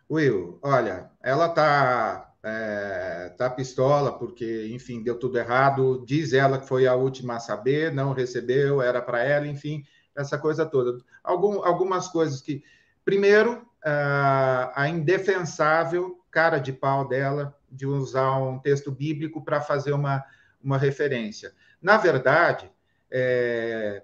Will, 0.09 0.59
olha, 0.61 1.09
ela 1.21 1.47
tá, 1.47 2.33
é, 2.43 3.33
tá 3.37 3.49
pistola 3.49 4.17
porque, 4.17 4.67
enfim, 4.73 5.01
deu 5.01 5.17
tudo 5.17 5.37
errado. 5.37 6.03
Diz 6.05 6.33
ela 6.33 6.59
que 6.59 6.67
foi 6.67 6.87
a 6.87 6.95
última 6.95 7.37
a 7.37 7.39
saber, 7.39 7.93
não 7.93 8.11
recebeu, 8.11 8.81
era 8.81 9.01
para 9.01 9.23
ela, 9.23 9.47
enfim, 9.47 9.85
essa 10.15 10.37
coisa 10.37 10.65
toda. 10.65 11.01
Algum, 11.23 11.63
algumas 11.63 12.07
coisas 12.07 12.41
que. 12.41 12.63
Primeiro, 13.05 13.65
a 13.83 14.87
indefensável 14.87 16.21
cara 16.31 16.59
de 16.59 16.71
pau 16.71 17.07
dela 17.07 17.55
de 17.69 17.85
usar 17.85 18.37
um 18.37 18.57
texto 18.57 18.91
bíblico 18.91 19.43
para 19.43 19.59
fazer 19.61 19.91
uma, 19.91 20.23
uma 20.63 20.77
referência. 20.77 21.53
Na 21.81 21.97
verdade, 21.97 22.71
é, 23.09 24.03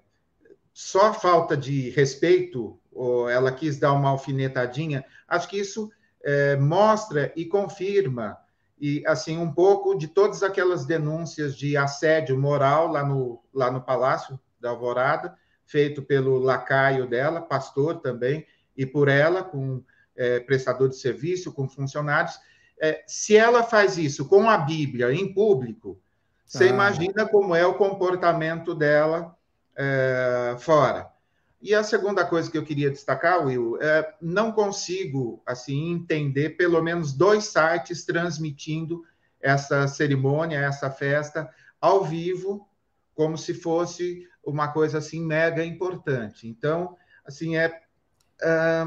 só 0.80 1.12
falta 1.12 1.56
de 1.56 1.90
respeito, 1.90 2.78
ou 2.92 3.28
ela 3.28 3.50
quis 3.50 3.80
dar 3.80 3.92
uma 3.92 4.10
alfinetadinha, 4.10 5.04
acho 5.26 5.48
que 5.48 5.58
isso 5.58 5.90
é, 6.22 6.54
mostra 6.54 7.32
e 7.34 7.46
confirma 7.46 8.38
e 8.80 9.02
assim 9.04 9.38
um 9.38 9.52
pouco 9.52 9.98
de 9.98 10.06
todas 10.06 10.40
aquelas 10.40 10.86
denúncias 10.86 11.56
de 11.56 11.76
assédio 11.76 12.38
moral 12.38 12.86
lá 12.92 13.04
no, 13.04 13.42
lá 13.52 13.72
no 13.72 13.80
Palácio 13.80 14.38
da 14.60 14.70
Alvorada, 14.70 15.36
feito 15.66 16.00
pelo 16.00 16.38
lacaio 16.38 17.08
dela, 17.08 17.40
pastor 17.40 17.98
também, 17.98 18.46
e 18.76 18.86
por 18.86 19.08
ela, 19.08 19.42
com 19.42 19.82
é, 20.14 20.38
prestador 20.38 20.88
de 20.88 20.96
serviço, 20.96 21.52
com 21.52 21.68
funcionários, 21.68 22.38
é, 22.80 23.02
se 23.04 23.36
ela 23.36 23.64
faz 23.64 23.98
isso 23.98 24.28
com 24.28 24.48
a 24.48 24.56
Bíblia 24.56 25.12
em 25.12 25.34
público, 25.34 26.00
você 26.46 26.66
ah. 26.66 26.68
imagina 26.68 27.26
como 27.26 27.52
é 27.52 27.66
o 27.66 27.74
comportamento 27.74 28.76
dela 28.76 29.36
é, 29.78 30.56
fora. 30.58 31.08
E 31.62 31.74
a 31.74 31.82
segunda 31.82 32.24
coisa 32.24 32.50
que 32.50 32.58
eu 32.58 32.64
queria 32.64 32.90
destacar, 32.90 33.44
Will, 33.44 33.80
é 33.80 34.14
não 34.20 34.52
consigo 34.52 35.42
assim 35.46 35.92
entender 35.92 36.50
pelo 36.50 36.82
menos 36.82 37.12
dois 37.12 37.44
sites 37.44 38.04
transmitindo 38.04 39.04
essa 39.40 39.86
cerimônia, 39.86 40.58
essa 40.58 40.90
festa 40.90 41.48
ao 41.80 42.04
vivo, 42.04 42.68
como 43.14 43.38
se 43.38 43.54
fosse 43.54 44.28
uma 44.44 44.68
coisa 44.68 44.98
assim 44.98 45.24
mega 45.24 45.64
importante. 45.64 46.46
Então, 46.46 46.96
assim 47.24 47.56
é, 47.56 47.80
é 48.42 48.84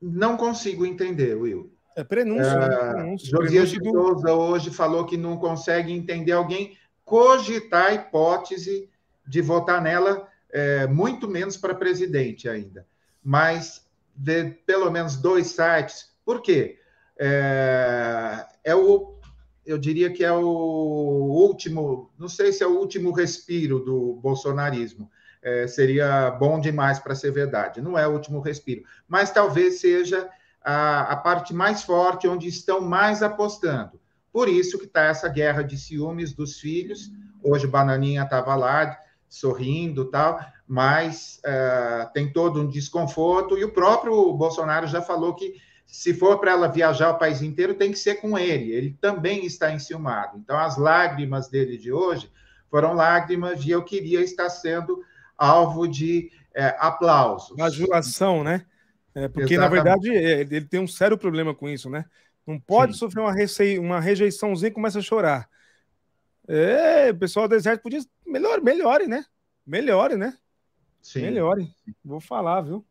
não 0.00 0.36
consigo 0.36 0.84
entender, 0.84 1.34
Will. 1.34 1.72
É 1.96 2.04
prenúncio, 2.04 2.52
é, 2.52 2.68
né? 2.68 2.92
Prenúncio, 2.92 3.28
Josias 3.28 3.70
de 3.70 3.82
Souza 3.82 4.32
hoje 4.32 4.70
falou 4.70 5.06
que 5.06 5.16
não 5.16 5.38
consegue 5.38 5.92
entender 5.92 6.32
alguém 6.32 6.76
cogitar 7.04 7.86
a 7.86 7.94
hipótese 7.94 8.90
de 9.26 9.40
votar 9.40 9.82
nela, 9.82 10.28
é, 10.50 10.86
muito 10.86 11.28
menos 11.28 11.56
para 11.56 11.74
presidente 11.74 12.48
ainda. 12.48 12.86
Mas 13.22 13.86
de 14.14 14.50
pelo 14.66 14.90
menos 14.90 15.16
dois 15.16 15.48
sites. 15.48 16.10
Por 16.24 16.40
quê? 16.40 16.78
É, 17.18 18.46
é 18.64 18.74
o, 18.74 19.18
eu 19.64 19.76
diria 19.78 20.10
que 20.10 20.24
é 20.24 20.32
o 20.32 20.40
último, 20.42 22.10
não 22.18 22.28
sei 22.28 22.52
se 22.52 22.62
é 22.62 22.66
o 22.66 22.78
último 22.78 23.12
respiro 23.12 23.80
do 23.80 24.14
bolsonarismo. 24.14 25.10
É, 25.42 25.66
seria 25.66 26.30
bom 26.30 26.58
demais 26.58 26.98
para 26.98 27.14
ser 27.14 27.30
verdade. 27.30 27.80
Não 27.80 27.96
é 27.96 28.06
o 28.08 28.12
último 28.12 28.40
respiro, 28.40 28.82
mas 29.06 29.30
talvez 29.30 29.80
seja 29.80 30.28
a, 30.64 31.12
a 31.12 31.16
parte 31.16 31.54
mais 31.54 31.82
forte, 31.84 32.26
onde 32.26 32.48
estão 32.48 32.80
mais 32.80 33.22
apostando. 33.22 34.00
Por 34.32 34.48
isso 34.48 34.78
que 34.78 34.86
está 34.86 35.04
essa 35.04 35.28
guerra 35.28 35.62
de 35.62 35.78
ciúmes 35.78 36.32
dos 36.32 36.58
filhos. 36.58 37.12
Hoje 37.42 37.66
Bananinha 37.66 38.24
estava 38.24 38.54
lá 38.56 38.98
sorrindo 39.38 40.06
tal, 40.06 40.40
mas 40.66 41.40
uh, 41.44 42.10
tem 42.12 42.32
todo 42.32 42.60
um 42.60 42.68
desconforto. 42.68 43.58
E 43.58 43.64
o 43.64 43.72
próprio 43.72 44.32
Bolsonaro 44.32 44.86
já 44.86 45.02
falou 45.02 45.34
que 45.34 45.60
se 45.86 46.14
for 46.14 46.38
para 46.38 46.52
ela 46.52 46.68
viajar 46.68 47.10
o 47.10 47.18
país 47.18 47.42
inteiro, 47.42 47.74
tem 47.74 47.92
que 47.92 47.98
ser 47.98 48.16
com 48.16 48.38
ele. 48.38 48.72
Ele 48.72 48.96
também 49.00 49.44
está 49.44 49.72
enciumado. 49.72 50.38
Então, 50.38 50.58
as 50.58 50.76
lágrimas 50.76 51.48
dele 51.48 51.76
de 51.76 51.92
hoje 51.92 52.30
foram 52.70 52.94
lágrimas 52.94 53.62
de 53.62 53.70
eu 53.70 53.84
queria 53.84 54.20
estar 54.22 54.48
sendo 54.48 55.02
alvo 55.38 55.86
de 55.86 56.30
é, 56.54 56.74
aplausos. 56.78 57.50
Uma 57.50 57.66
adulação, 57.66 58.42
né? 58.42 58.64
É, 59.14 59.28
porque, 59.28 59.54
Exatamente. 59.54 59.58
na 59.58 59.68
verdade, 59.68 60.08
ele 60.10 60.60
tem 60.62 60.80
um 60.80 60.88
sério 60.88 61.16
problema 61.16 61.54
com 61.54 61.68
isso, 61.68 61.88
né? 61.88 62.04
Não 62.46 62.58
pode 62.58 62.94
Sim. 62.94 62.98
sofrer 63.00 63.20
uma, 63.20 63.32
rece... 63.32 63.78
uma 63.78 64.00
rejeiçãozinha 64.00 64.68
e 64.68 64.74
começa 64.74 64.98
a 64.98 65.02
chorar. 65.02 65.48
É, 66.48 67.10
o 67.10 67.16
pessoal 67.16 67.48
do 67.48 67.54
exército 67.54 67.82
podia. 67.82 68.00
Melhore, 68.26 68.62
melhore, 68.62 69.06
né? 69.06 69.24
Melhore, 69.66 70.16
né? 70.16 70.36
Sim. 71.00 71.22
Melhore. 71.22 71.72
Vou 72.04 72.20
falar, 72.20 72.62
viu? 72.62 72.84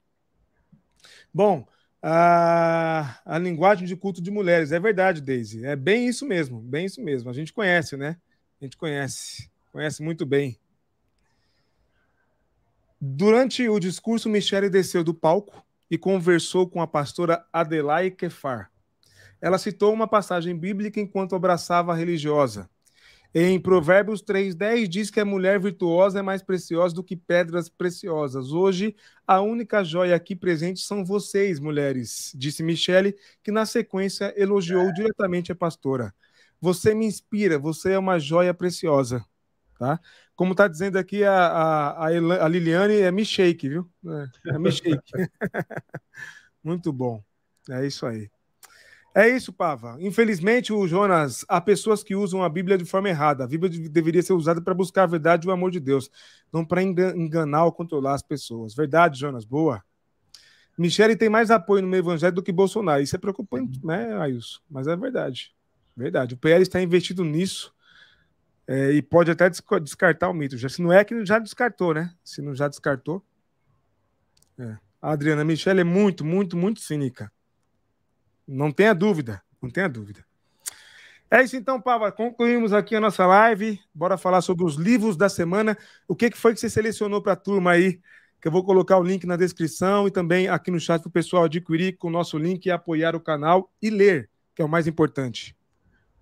Bom, 1.34 1.68
a, 2.02 3.20
a 3.26 3.38
linguagem 3.38 3.88
de 3.88 3.96
culto 3.96 4.22
de 4.22 4.32
mulheres. 4.32 4.72
É 4.72 4.80
verdade, 4.80 5.22
Daisy. 5.22 5.66
É 5.66 5.76
bem 5.76 6.08
isso 6.08 6.26
mesmo. 6.26 6.60
Bem 6.60 6.86
isso 6.86 7.02
mesmo. 7.02 7.30
A 7.30 7.34
gente 7.34 7.52
conhece, 7.52 7.98
né? 7.98 8.18
A 8.62 8.66
gente 8.66 8.78
conhece. 8.78 9.50
Conhece 9.72 10.02
muito 10.02 10.26
bem. 10.26 10.60
Durante 13.00 13.68
o 13.68 13.80
discurso, 13.80 14.30
Michele 14.30 14.70
desceu 14.70 15.04
do 15.04 15.14
palco 15.14 15.66
e 15.90 15.98
conversou 15.98 16.70
com 16.70 16.82
a 16.82 16.88
pastora 16.88 17.46
Adelaide 17.52 18.16
Kefar. 18.16 18.72
Ela 19.42 19.58
citou 19.58 19.94
uma 19.94 20.08
passagem 20.08 20.58
bíblica 20.58 21.00
enquanto 21.00 21.36
abraçava 21.36 21.92
a 21.92 21.96
religiosa. 21.96 22.70
Em 23.38 23.60
Provérbios 23.60 24.24
3,10 24.24 24.88
diz 24.88 25.12
que 25.12 25.20
a 25.20 25.26
mulher 25.26 25.60
virtuosa 25.60 26.20
é 26.20 26.22
mais 26.22 26.42
preciosa 26.42 26.96
do 26.96 27.04
que 27.04 27.18
pedras 27.18 27.68
preciosas. 27.68 28.54
Hoje, 28.54 28.96
a 29.28 29.42
única 29.42 29.84
joia 29.84 30.16
aqui 30.16 30.34
presente 30.34 30.80
são 30.80 31.04
vocês, 31.04 31.60
mulheres, 31.60 32.32
disse 32.34 32.64
Michele, 32.64 33.14
que 33.44 33.52
na 33.52 33.66
sequência 33.66 34.34
elogiou 34.38 34.90
diretamente 34.94 35.52
a 35.52 35.56
pastora. 35.56 36.16
Você 36.62 36.96
me 36.96 37.06
inspira, 37.06 37.60
você 37.60 37.92
é 37.92 38.00
uma 38.00 38.18
joia 38.20 38.54
preciosa. 38.54 39.22
Tá? 39.78 40.00
Como 40.34 40.54
está 40.54 40.70
dizendo 40.70 40.98
aqui 40.98 41.26
a, 41.26 41.36
a, 41.36 42.06
a, 42.06 42.48
Liliane, 42.48 43.02
é 43.02 43.24
shake, 43.26 43.68
viu? 43.68 43.92
É, 44.06 44.68
é 44.68 44.72
shake. 44.72 45.12
Muito 46.64 46.94
bom. 46.94 47.22
É 47.70 47.86
isso 47.86 48.06
aí. 48.06 48.30
É 49.18 49.30
isso, 49.30 49.54
Pava. 49.54 49.96
Infelizmente, 50.02 50.74
o 50.74 50.86
Jonas, 50.86 51.46
há 51.48 51.62
pessoas 51.62 52.04
que 52.04 52.14
usam 52.14 52.44
a 52.44 52.50
Bíblia 52.50 52.78
de 52.78 52.84
forma 52.84 53.08
errada. 53.08 53.46
A 53.46 53.48
Bíblia 53.48 53.72
deveria 53.90 54.22
ser 54.22 54.34
usada 54.34 54.62
para 54.62 54.74
buscar 54.74 55.04
a 55.04 55.08
verdade 55.08 55.48
e 55.48 55.50
o 55.50 55.54
amor 55.54 55.72
de 55.72 55.80
Deus, 55.80 56.12
não 56.52 56.66
para 56.66 56.84
enganar 56.84 57.64
ou 57.64 57.72
controlar 57.72 58.16
as 58.16 58.22
pessoas. 58.22 58.76
Verdade, 58.76 59.18
Jonas, 59.18 59.46
boa. 59.46 59.82
Michele 60.78 61.16
tem 61.16 61.30
mais 61.30 61.50
apoio 61.50 61.82
no 61.82 61.88
meio 61.88 62.02
evangélico 62.02 62.36
do 62.36 62.44
que 62.44 62.52
Bolsonaro. 62.52 63.02
Isso 63.02 63.16
é 63.16 63.20
preocupante, 63.20 63.80
né, 63.86 64.14
Ailson? 64.18 64.60
Mas 64.70 64.86
é 64.86 64.98
verdade. 64.98 65.56
Verdade. 65.96 66.34
O 66.34 66.38
PL 66.38 66.62
está 66.62 66.82
investido 66.82 67.24
nisso 67.24 67.74
é, 68.68 68.92
e 68.92 69.02
pode 69.02 69.32
até 69.32 69.50
descartar 69.50 70.30
o 70.30 70.34
mito. 70.34 70.58
Já, 70.58 70.68
se 70.68 70.82
não 70.82 70.92
é 70.92 71.06
que 71.06 71.26
já 71.26 71.40
descartou, 71.40 71.94
né? 71.94 72.14
Se 72.22 72.42
não 72.42 72.54
já 72.54 72.68
descartou. 72.68 73.24
É. 74.60 74.76
A 75.02 75.12
Adriana 75.12 75.46
Michele 75.46 75.80
é 75.80 75.86
muito, 75.86 76.26
muito, 76.26 76.58
muito 76.58 76.82
cínica. 76.82 77.32
Não 78.48 78.72
tenha 78.72 78.94
dúvida. 78.94 79.42
Não 79.62 79.70
tenha 79.70 79.90
dúvida. 79.90 80.26
É 81.30 81.44
isso 81.44 81.56
então, 81.56 81.82
Pava. 81.82 82.12
Concluímos 82.12 82.72
aqui 82.72 82.96
a 82.96 83.00
nossa 83.00 83.26
live. 83.26 83.80
Bora 83.94 84.18
falar 84.18 84.42
sobre 84.42 84.64
os 84.64 84.76
livros 84.76 85.18
da 85.18 85.28
semana. 85.28 85.78
O 86.08 86.16
que, 86.16 86.30
foi 86.32 86.54
que 86.54 86.60
você 86.60 86.70
selecionou 86.70 87.22
para 87.22 87.34
a 87.34 87.36
turma 87.36 87.72
aí? 87.72 88.00
Que 88.40 88.48
eu 88.48 88.52
vou 88.52 88.64
colocar 88.64 88.98
o 89.00 89.04
link 89.04 89.26
na 89.26 89.36
descrição 89.36 90.08
e 90.08 90.12
também 90.12 90.48
aqui 90.48 90.70
no 90.70 90.80
chat 90.80 91.02
para 91.02 91.10
o 91.10 91.12
pessoal 91.12 91.46
adquirir 91.46 91.98
com 91.98 92.08
o 92.08 92.12
nosso 92.12 92.38
link 92.38 92.66
e 92.66 92.72
apoiar 92.72 93.16
o 93.16 93.20
canal 93.20 93.72
e 93.82 93.90
ler. 93.90 94.30
que 94.54 94.62
é 94.62 94.66
o 94.66 94.70
mais 94.70 94.86
importante? 94.88 95.56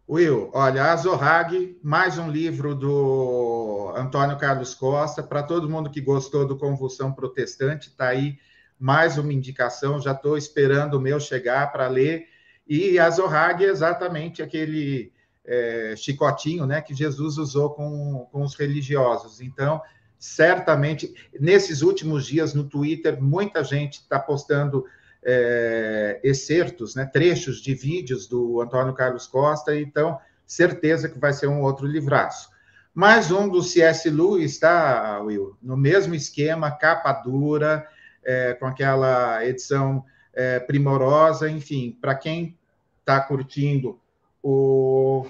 Will, 0.10 0.50
olha, 0.54 0.92
a 0.92 0.96
Zorrag, 0.96 1.80
mais 1.82 2.18
um 2.18 2.30
livro 2.30 2.76
do 2.76 3.94
Antônio 3.96 4.38
Carlos 4.38 4.74
Costa. 4.74 5.24
Para 5.24 5.44
todo 5.44 5.70
mundo 5.70 5.90
que 5.90 6.02
gostou 6.02 6.46
do 6.48 6.58
Convulsão 6.58 7.14
Protestante, 7.14 7.90
está 7.90 8.08
aí 8.08 8.38
mais 8.80 9.18
uma 9.18 9.34
indicação. 9.34 10.02
Já 10.02 10.12
estou 10.12 10.38
esperando 10.38 10.96
o 10.96 11.02
meu 11.02 11.20
chegar 11.20 11.72
para 11.72 11.88
ler. 11.88 12.28
E 12.68 12.98
a 12.98 13.08
é 13.08 13.64
exatamente 13.64 14.42
aquele 14.42 15.12
é, 15.46 15.94
chicotinho 15.98 16.66
né, 16.66 16.82
que 16.82 16.94
Jesus 16.94 17.38
usou 17.38 17.72
com, 17.72 18.28
com 18.32 18.44
os 18.44 18.56
religiosos. 18.56 19.42
Então, 19.42 19.82
certamente, 20.18 21.14
nesses 21.40 21.82
últimos 21.82 22.26
dias 22.26 22.54
no 22.54 22.64
Twitter, 22.64 23.22
muita 23.22 23.64
gente 23.64 23.96
está 23.96 24.18
postando 24.18 24.86
é, 25.22 26.20
excertos, 26.24 26.96
né, 26.96 27.06
trechos 27.06 27.62
de 27.62 27.74
vídeos 27.74 28.28
do 28.28 28.62
Antônio 28.62 28.94
Carlos 28.94 29.28
Costa, 29.28 29.76
então, 29.76 30.20
certeza 30.46 31.10
que 31.10 31.20
vai 31.20 31.34
ser 31.34 31.48
um 31.48 31.62
outro 31.62 31.86
livraço. 31.86 32.50
Mais 32.94 33.32
um 33.32 33.50
do 33.50 33.64
C.S. 33.64 34.10
Lewis, 34.10 34.60
tá, 34.60 35.20
Will? 35.22 35.58
No 35.62 35.76
mesmo 35.76 36.14
esquema, 36.14 36.70
capa 36.70 37.12
dura, 37.12 37.88
é, 38.26 38.54
com 38.54 38.66
aquela 38.66 39.46
edição 39.46 40.04
é, 40.34 40.60
primorosa, 40.60 41.50
enfim, 41.50 41.98
para 42.02 42.16
quem 42.16 42.58
está 43.00 43.20
curtindo 43.20 44.00
o. 44.42 45.26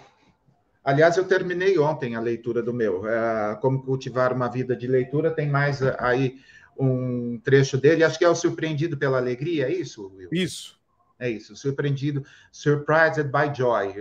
Aliás, 0.84 1.16
eu 1.16 1.26
terminei 1.26 1.78
ontem 1.80 2.16
a 2.16 2.20
leitura 2.20 2.62
do 2.62 2.74
meu, 2.74 3.08
é, 3.08 3.56
Como 3.62 3.84
Cultivar 3.84 4.34
uma 4.34 4.50
Vida 4.50 4.76
de 4.76 4.86
Leitura, 4.86 5.32
tem 5.32 5.50
mais 5.50 5.82
aí 5.82 6.40
um 6.78 7.40
trecho 7.44 7.78
dele, 7.78 8.04
acho 8.04 8.18
que 8.18 8.26
é 8.26 8.30
o 8.30 8.36
Surpreendido 8.36 8.98
pela 8.98 9.18
Alegria, 9.18 9.68
é 9.68 9.72
isso, 9.72 10.12
Will? 10.16 10.30
Isso. 10.32 10.80
É 11.20 11.30
isso, 11.30 11.56
Surpreendido, 11.56 12.26
Surprised 12.52 13.24
by 13.26 13.56
Joy. 13.56 13.94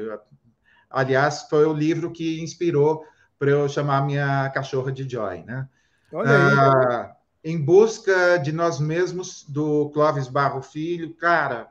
Aliás, 0.90 1.46
foi 1.48 1.64
o 1.66 1.72
livro 1.72 2.10
que 2.10 2.40
inspirou 2.40 3.04
para 3.38 3.50
eu 3.50 3.68
chamar 3.68 4.04
minha 4.04 4.50
cachorra 4.50 4.90
de 4.90 5.08
Joy, 5.08 5.42
né? 5.44 5.68
Olha 6.12 6.30
aí. 6.30 6.54
Ah, 6.58 7.16
em 7.44 7.58
busca 7.60 8.36
de 8.38 8.52
nós 8.52 8.78
mesmos, 8.78 9.44
do 9.48 9.90
Clóvis 9.90 10.28
Barro 10.28 10.62
Filho, 10.62 11.14
cara, 11.14 11.68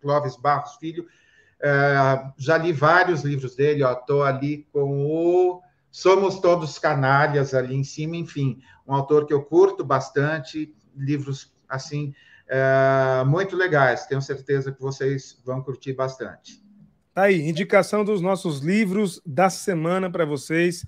Clóvis 0.00 0.36
Barros 0.36 0.76
Filho, 0.76 1.06
ah, 1.62 2.32
já 2.36 2.58
li 2.58 2.72
vários 2.72 3.22
livros 3.22 3.54
dele, 3.54 3.82
tô 4.06 4.22
ali 4.22 4.66
com 4.72 5.06
o 5.06 5.62
Somos 5.90 6.40
Todos 6.40 6.78
Canalhas 6.78 7.54
ali 7.54 7.74
em 7.74 7.84
cima, 7.84 8.16
enfim, 8.16 8.60
um 8.86 8.94
autor 8.94 9.26
que 9.26 9.32
eu 9.32 9.42
curto 9.42 9.84
bastante, 9.84 10.74
livros 10.96 11.52
assim 11.68 12.14
é, 12.48 13.24
muito 13.24 13.56
legais. 13.56 14.06
Tenho 14.06 14.20
certeza 14.20 14.72
que 14.72 14.80
vocês 14.80 15.40
vão 15.44 15.62
curtir 15.62 15.92
bastante. 15.92 16.62
Tá 17.14 17.22
aí, 17.22 17.48
indicação 17.48 18.04
dos 18.04 18.20
nossos 18.20 18.58
livros 18.58 19.22
da 19.24 19.48
semana 19.48 20.10
para 20.10 20.24
vocês 20.24 20.84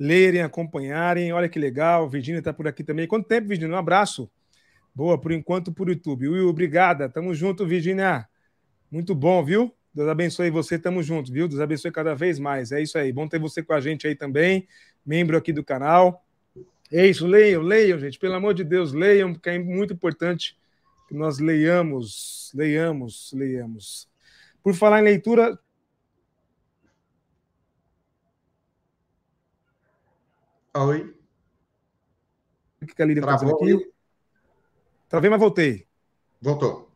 lerem, 0.00 0.40
acompanharem. 0.40 1.30
Olha 1.30 1.46
que 1.46 1.58
legal, 1.58 2.08
Virginia 2.08 2.38
está 2.38 2.54
por 2.54 2.66
aqui 2.66 2.82
também. 2.82 3.06
Quanto 3.06 3.28
tempo, 3.28 3.46
Virginia? 3.46 3.76
Um 3.76 3.78
abraço. 3.78 4.30
Boa, 4.94 5.20
por 5.20 5.30
enquanto, 5.30 5.70
por 5.70 5.90
YouTube. 5.90 6.26
Will, 6.26 6.48
obrigada. 6.48 7.06
Tamo 7.06 7.34
junto, 7.34 7.66
Virginia. 7.66 8.26
Muito 8.90 9.14
bom, 9.14 9.44
viu? 9.44 9.72
Deus 9.92 10.08
abençoe 10.08 10.50
você, 10.50 10.78
tamo 10.78 11.02
junto, 11.02 11.30
viu? 11.30 11.46
Deus 11.46 11.60
abençoe 11.60 11.92
cada 11.92 12.14
vez 12.14 12.38
mais. 12.38 12.72
É 12.72 12.80
isso 12.80 12.96
aí. 12.96 13.12
Bom 13.12 13.28
ter 13.28 13.38
você 13.38 13.62
com 13.62 13.74
a 13.74 13.80
gente 13.80 14.06
aí 14.06 14.14
também, 14.14 14.66
membro 15.04 15.36
aqui 15.36 15.52
do 15.52 15.62
canal. 15.62 16.24
É 16.90 17.06
isso, 17.06 17.26
leiam, 17.26 17.62
leiam, 17.62 17.98
gente. 17.98 18.18
Pelo 18.18 18.34
amor 18.34 18.54
de 18.54 18.64
Deus, 18.64 18.92
leiam, 18.92 19.32
porque 19.34 19.50
é 19.50 19.58
muito 19.58 19.92
importante 19.92 20.56
que 21.08 21.14
nós 21.14 21.38
leiamos, 21.38 22.50
leiamos, 22.54 23.32
leiamos. 23.34 24.08
Por 24.62 24.74
falar 24.74 25.00
em 25.00 25.04
leitura. 25.04 25.58
Oi. 30.76 31.14
O 32.80 32.86
que 32.86 33.02
a 33.02 33.04
Lília 33.04 33.20
está 33.20 33.34
dizendo 33.34 33.54
aqui? 33.54 33.92
Travei, 35.08 35.28
mas 35.28 35.40
voltei. 35.40 35.86
Voltou. 36.40 36.90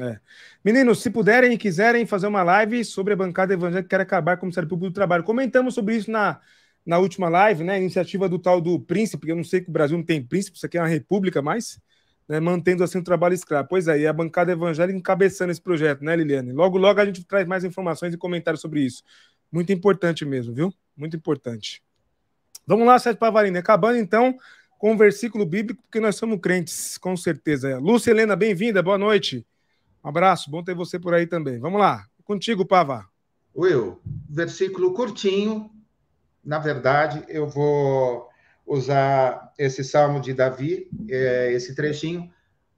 É. 0.00 0.18
Meninos, 0.64 1.02
se 1.02 1.10
puderem 1.10 1.52
e 1.52 1.58
quiserem 1.58 2.06
fazer 2.06 2.26
uma 2.26 2.42
live 2.42 2.84
sobre 2.84 3.12
a 3.12 3.16
bancada 3.16 3.52
evangélica 3.52 3.82
que 3.82 3.88
quer 3.88 4.00
acabar 4.00 4.36
com 4.36 4.44
o 4.44 4.46
Ministério 4.46 4.68
Público 4.68 4.90
do 4.90 4.94
Trabalho. 4.94 5.24
Comentamos 5.24 5.74
sobre 5.74 5.96
isso 5.96 6.10
na, 6.10 6.40
na 6.86 6.98
última 6.98 7.28
live, 7.28 7.64
né? 7.64 7.78
Iniciativa 7.78 8.28
do 8.28 8.38
tal 8.38 8.60
do 8.60 8.80
príncipe, 8.80 9.26
que 9.26 9.32
eu 9.32 9.36
não 9.36 9.44
sei 9.44 9.60
que 9.60 9.68
o 9.68 9.72
Brasil 9.72 9.98
não 9.98 10.04
tem 10.04 10.24
príncipe, 10.24 10.56
isso 10.56 10.64
aqui 10.64 10.78
é 10.78 10.80
uma 10.80 10.88
república 10.88 11.42
mais, 11.42 11.80
né? 12.28 12.40
mantendo 12.40 12.82
assim 12.84 12.98
o 12.98 13.04
trabalho 13.04 13.34
escravo. 13.34 13.68
Pois 13.68 13.88
é, 13.88 13.98
e 13.98 14.06
a 14.06 14.12
bancada 14.12 14.52
evangélica 14.52 14.98
encabeçando 14.98 15.50
esse 15.50 15.60
projeto, 15.60 16.02
né, 16.02 16.16
Liliane? 16.16 16.52
Logo, 16.52 16.78
logo 16.78 17.00
a 17.00 17.04
gente 17.04 17.24
traz 17.24 17.46
mais 17.46 17.64
informações 17.64 18.14
e 18.14 18.16
comentários 18.16 18.60
sobre 18.60 18.80
isso. 18.80 19.02
Muito 19.50 19.72
importante 19.72 20.24
mesmo, 20.24 20.54
viu? 20.54 20.72
Muito 20.96 21.16
importante. 21.16 21.82
Vamos 22.68 22.86
lá, 22.86 22.98
Sérgio 22.98 23.18
Pavarino. 23.18 23.56
Acabando 23.56 23.96
então 23.96 24.36
com 24.78 24.92
o 24.92 24.96
versículo 24.96 25.46
bíblico, 25.46 25.82
porque 25.84 26.00
nós 26.00 26.16
somos 26.16 26.38
crentes, 26.38 26.98
com 26.98 27.16
certeza. 27.16 27.78
Lúcia 27.78 28.10
Helena, 28.10 28.36
bem-vinda, 28.36 28.82
boa 28.82 28.98
noite. 28.98 29.46
Um 30.04 30.08
abraço, 30.10 30.50
bom 30.50 30.62
ter 30.62 30.74
você 30.74 30.98
por 30.98 31.14
aí 31.14 31.26
também. 31.26 31.58
Vamos 31.58 31.80
lá, 31.80 32.04
contigo, 32.24 32.66
Pava. 32.66 33.08
Will, 33.56 33.98
versículo 34.28 34.92
curtinho. 34.92 35.70
Na 36.44 36.58
verdade, 36.58 37.24
eu 37.28 37.48
vou 37.48 38.28
usar 38.66 39.50
esse 39.56 39.82
salmo 39.82 40.20
de 40.20 40.34
Davi, 40.34 40.90
é, 41.08 41.50
esse 41.50 41.74
trechinho, 41.74 42.30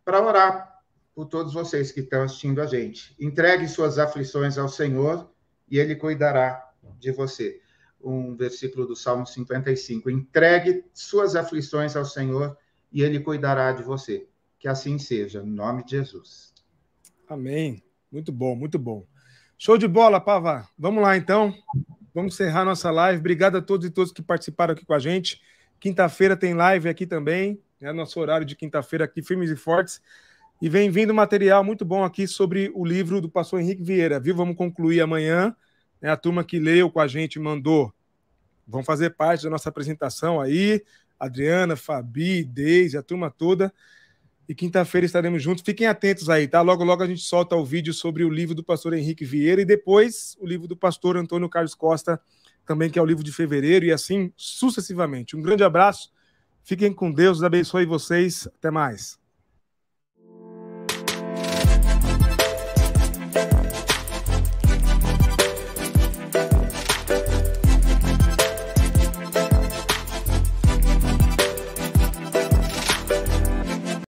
para 0.04 0.24
orar 0.24 0.72
por 1.12 1.24
todos 1.26 1.52
vocês 1.52 1.90
que 1.90 1.98
estão 1.98 2.22
assistindo 2.22 2.62
a 2.62 2.66
gente. 2.66 3.12
Entregue 3.18 3.66
suas 3.66 3.98
aflições 3.98 4.56
ao 4.56 4.68
Senhor 4.68 5.28
e 5.68 5.80
Ele 5.80 5.96
cuidará 5.96 6.64
de 7.00 7.10
você. 7.10 7.60
Um 8.02 8.34
versículo 8.34 8.86
do 8.86 8.96
Salmo 8.96 9.26
55. 9.26 10.10
Entregue 10.10 10.84
suas 10.94 11.36
aflições 11.36 11.96
ao 11.96 12.04
Senhor 12.04 12.56
e 12.92 13.02
Ele 13.02 13.20
cuidará 13.20 13.72
de 13.72 13.82
você. 13.82 14.26
Que 14.58 14.68
assim 14.68 14.98
seja, 14.98 15.42
nome 15.42 15.84
de 15.84 15.92
Jesus. 15.92 16.52
Amém. 17.28 17.82
Muito 18.10 18.32
bom, 18.32 18.56
muito 18.56 18.78
bom. 18.78 19.06
Show 19.56 19.76
de 19.76 19.86
bola, 19.86 20.20
Pava. 20.20 20.68
Vamos 20.78 21.02
lá, 21.02 21.16
então. 21.16 21.54
Vamos 22.14 22.34
encerrar 22.34 22.64
nossa 22.64 22.90
live. 22.90 23.20
Obrigado 23.20 23.58
a 23.58 23.62
todos 23.62 23.86
e 23.86 23.90
todas 23.90 24.12
que 24.12 24.22
participaram 24.22 24.72
aqui 24.72 24.84
com 24.84 24.94
a 24.94 24.98
gente. 24.98 25.40
Quinta-feira 25.78 26.36
tem 26.36 26.54
live 26.54 26.88
aqui 26.88 27.06
também. 27.06 27.60
É 27.80 27.92
nosso 27.92 28.18
horário 28.20 28.44
de 28.44 28.56
quinta-feira 28.56 29.04
aqui, 29.04 29.22
firmes 29.22 29.50
e 29.50 29.56
fortes. 29.56 30.00
E 30.60 30.68
vem 30.68 30.90
vindo 30.90 31.14
material 31.14 31.64
muito 31.64 31.84
bom 31.84 32.04
aqui 32.04 32.26
sobre 32.26 32.70
o 32.74 32.84
livro 32.84 33.20
do 33.20 33.30
pastor 33.30 33.60
Henrique 33.60 33.82
Vieira, 33.82 34.20
viu? 34.20 34.34
Vamos 34.34 34.56
concluir 34.56 35.00
amanhã. 35.00 35.56
É 36.00 36.08
a 36.08 36.16
turma 36.16 36.44
que 36.44 36.58
leu 36.58 36.90
com 36.90 37.00
a 37.00 37.06
gente 37.06 37.38
mandou. 37.38 37.92
Vão 38.66 38.82
fazer 38.82 39.10
parte 39.10 39.44
da 39.44 39.50
nossa 39.50 39.68
apresentação 39.68 40.40
aí. 40.40 40.82
Adriana, 41.18 41.76
Fabi, 41.76 42.44
Deise, 42.44 42.96
a 42.96 43.02
turma 43.02 43.30
toda. 43.30 43.72
E 44.48 44.54
quinta-feira 44.54 45.04
estaremos 45.04 45.42
juntos. 45.42 45.62
Fiquem 45.64 45.86
atentos 45.86 46.30
aí, 46.30 46.48
tá? 46.48 46.60
Logo, 46.62 46.82
logo 46.82 47.02
a 47.02 47.06
gente 47.06 47.20
solta 47.20 47.54
o 47.54 47.64
vídeo 47.64 47.92
sobre 47.92 48.24
o 48.24 48.30
livro 48.30 48.54
do 48.54 48.64
pastor 48.64 48.94
Henrique 48.94 49.24
Vieira 49.24 49.60
e 49.60 49.64
depois 49.64 50.36
o 50.40 50.46
livro 50.46 50.66
do 50.66 50.76
pastor 50.76 51.16
Antônio 51.16 51.48
Carlos 51.48 51.74
Costa, 51.74 52.20
também 52.66 52.90
que 52.90 52.98
é 52.98 53.02
o 53.02 53.06
livro 53.06 53.22
de 53.22 53.32
fevereiro, 53.32 53.84
e 53.84 53.92
assim 53.92 54.32
sucessivamente. 54.36 55.36
Um 55.36 55.42
grande 55.42 55.62
abraço. 55.62 56.10
Fiquem 56.64 56.92
com 56.92 57.12
Deus, 57.12 57.42
abençoe 57.42 57.84
vocês. 57.84 58.48
Até 58.48 58.70
mais. 58.70 59.19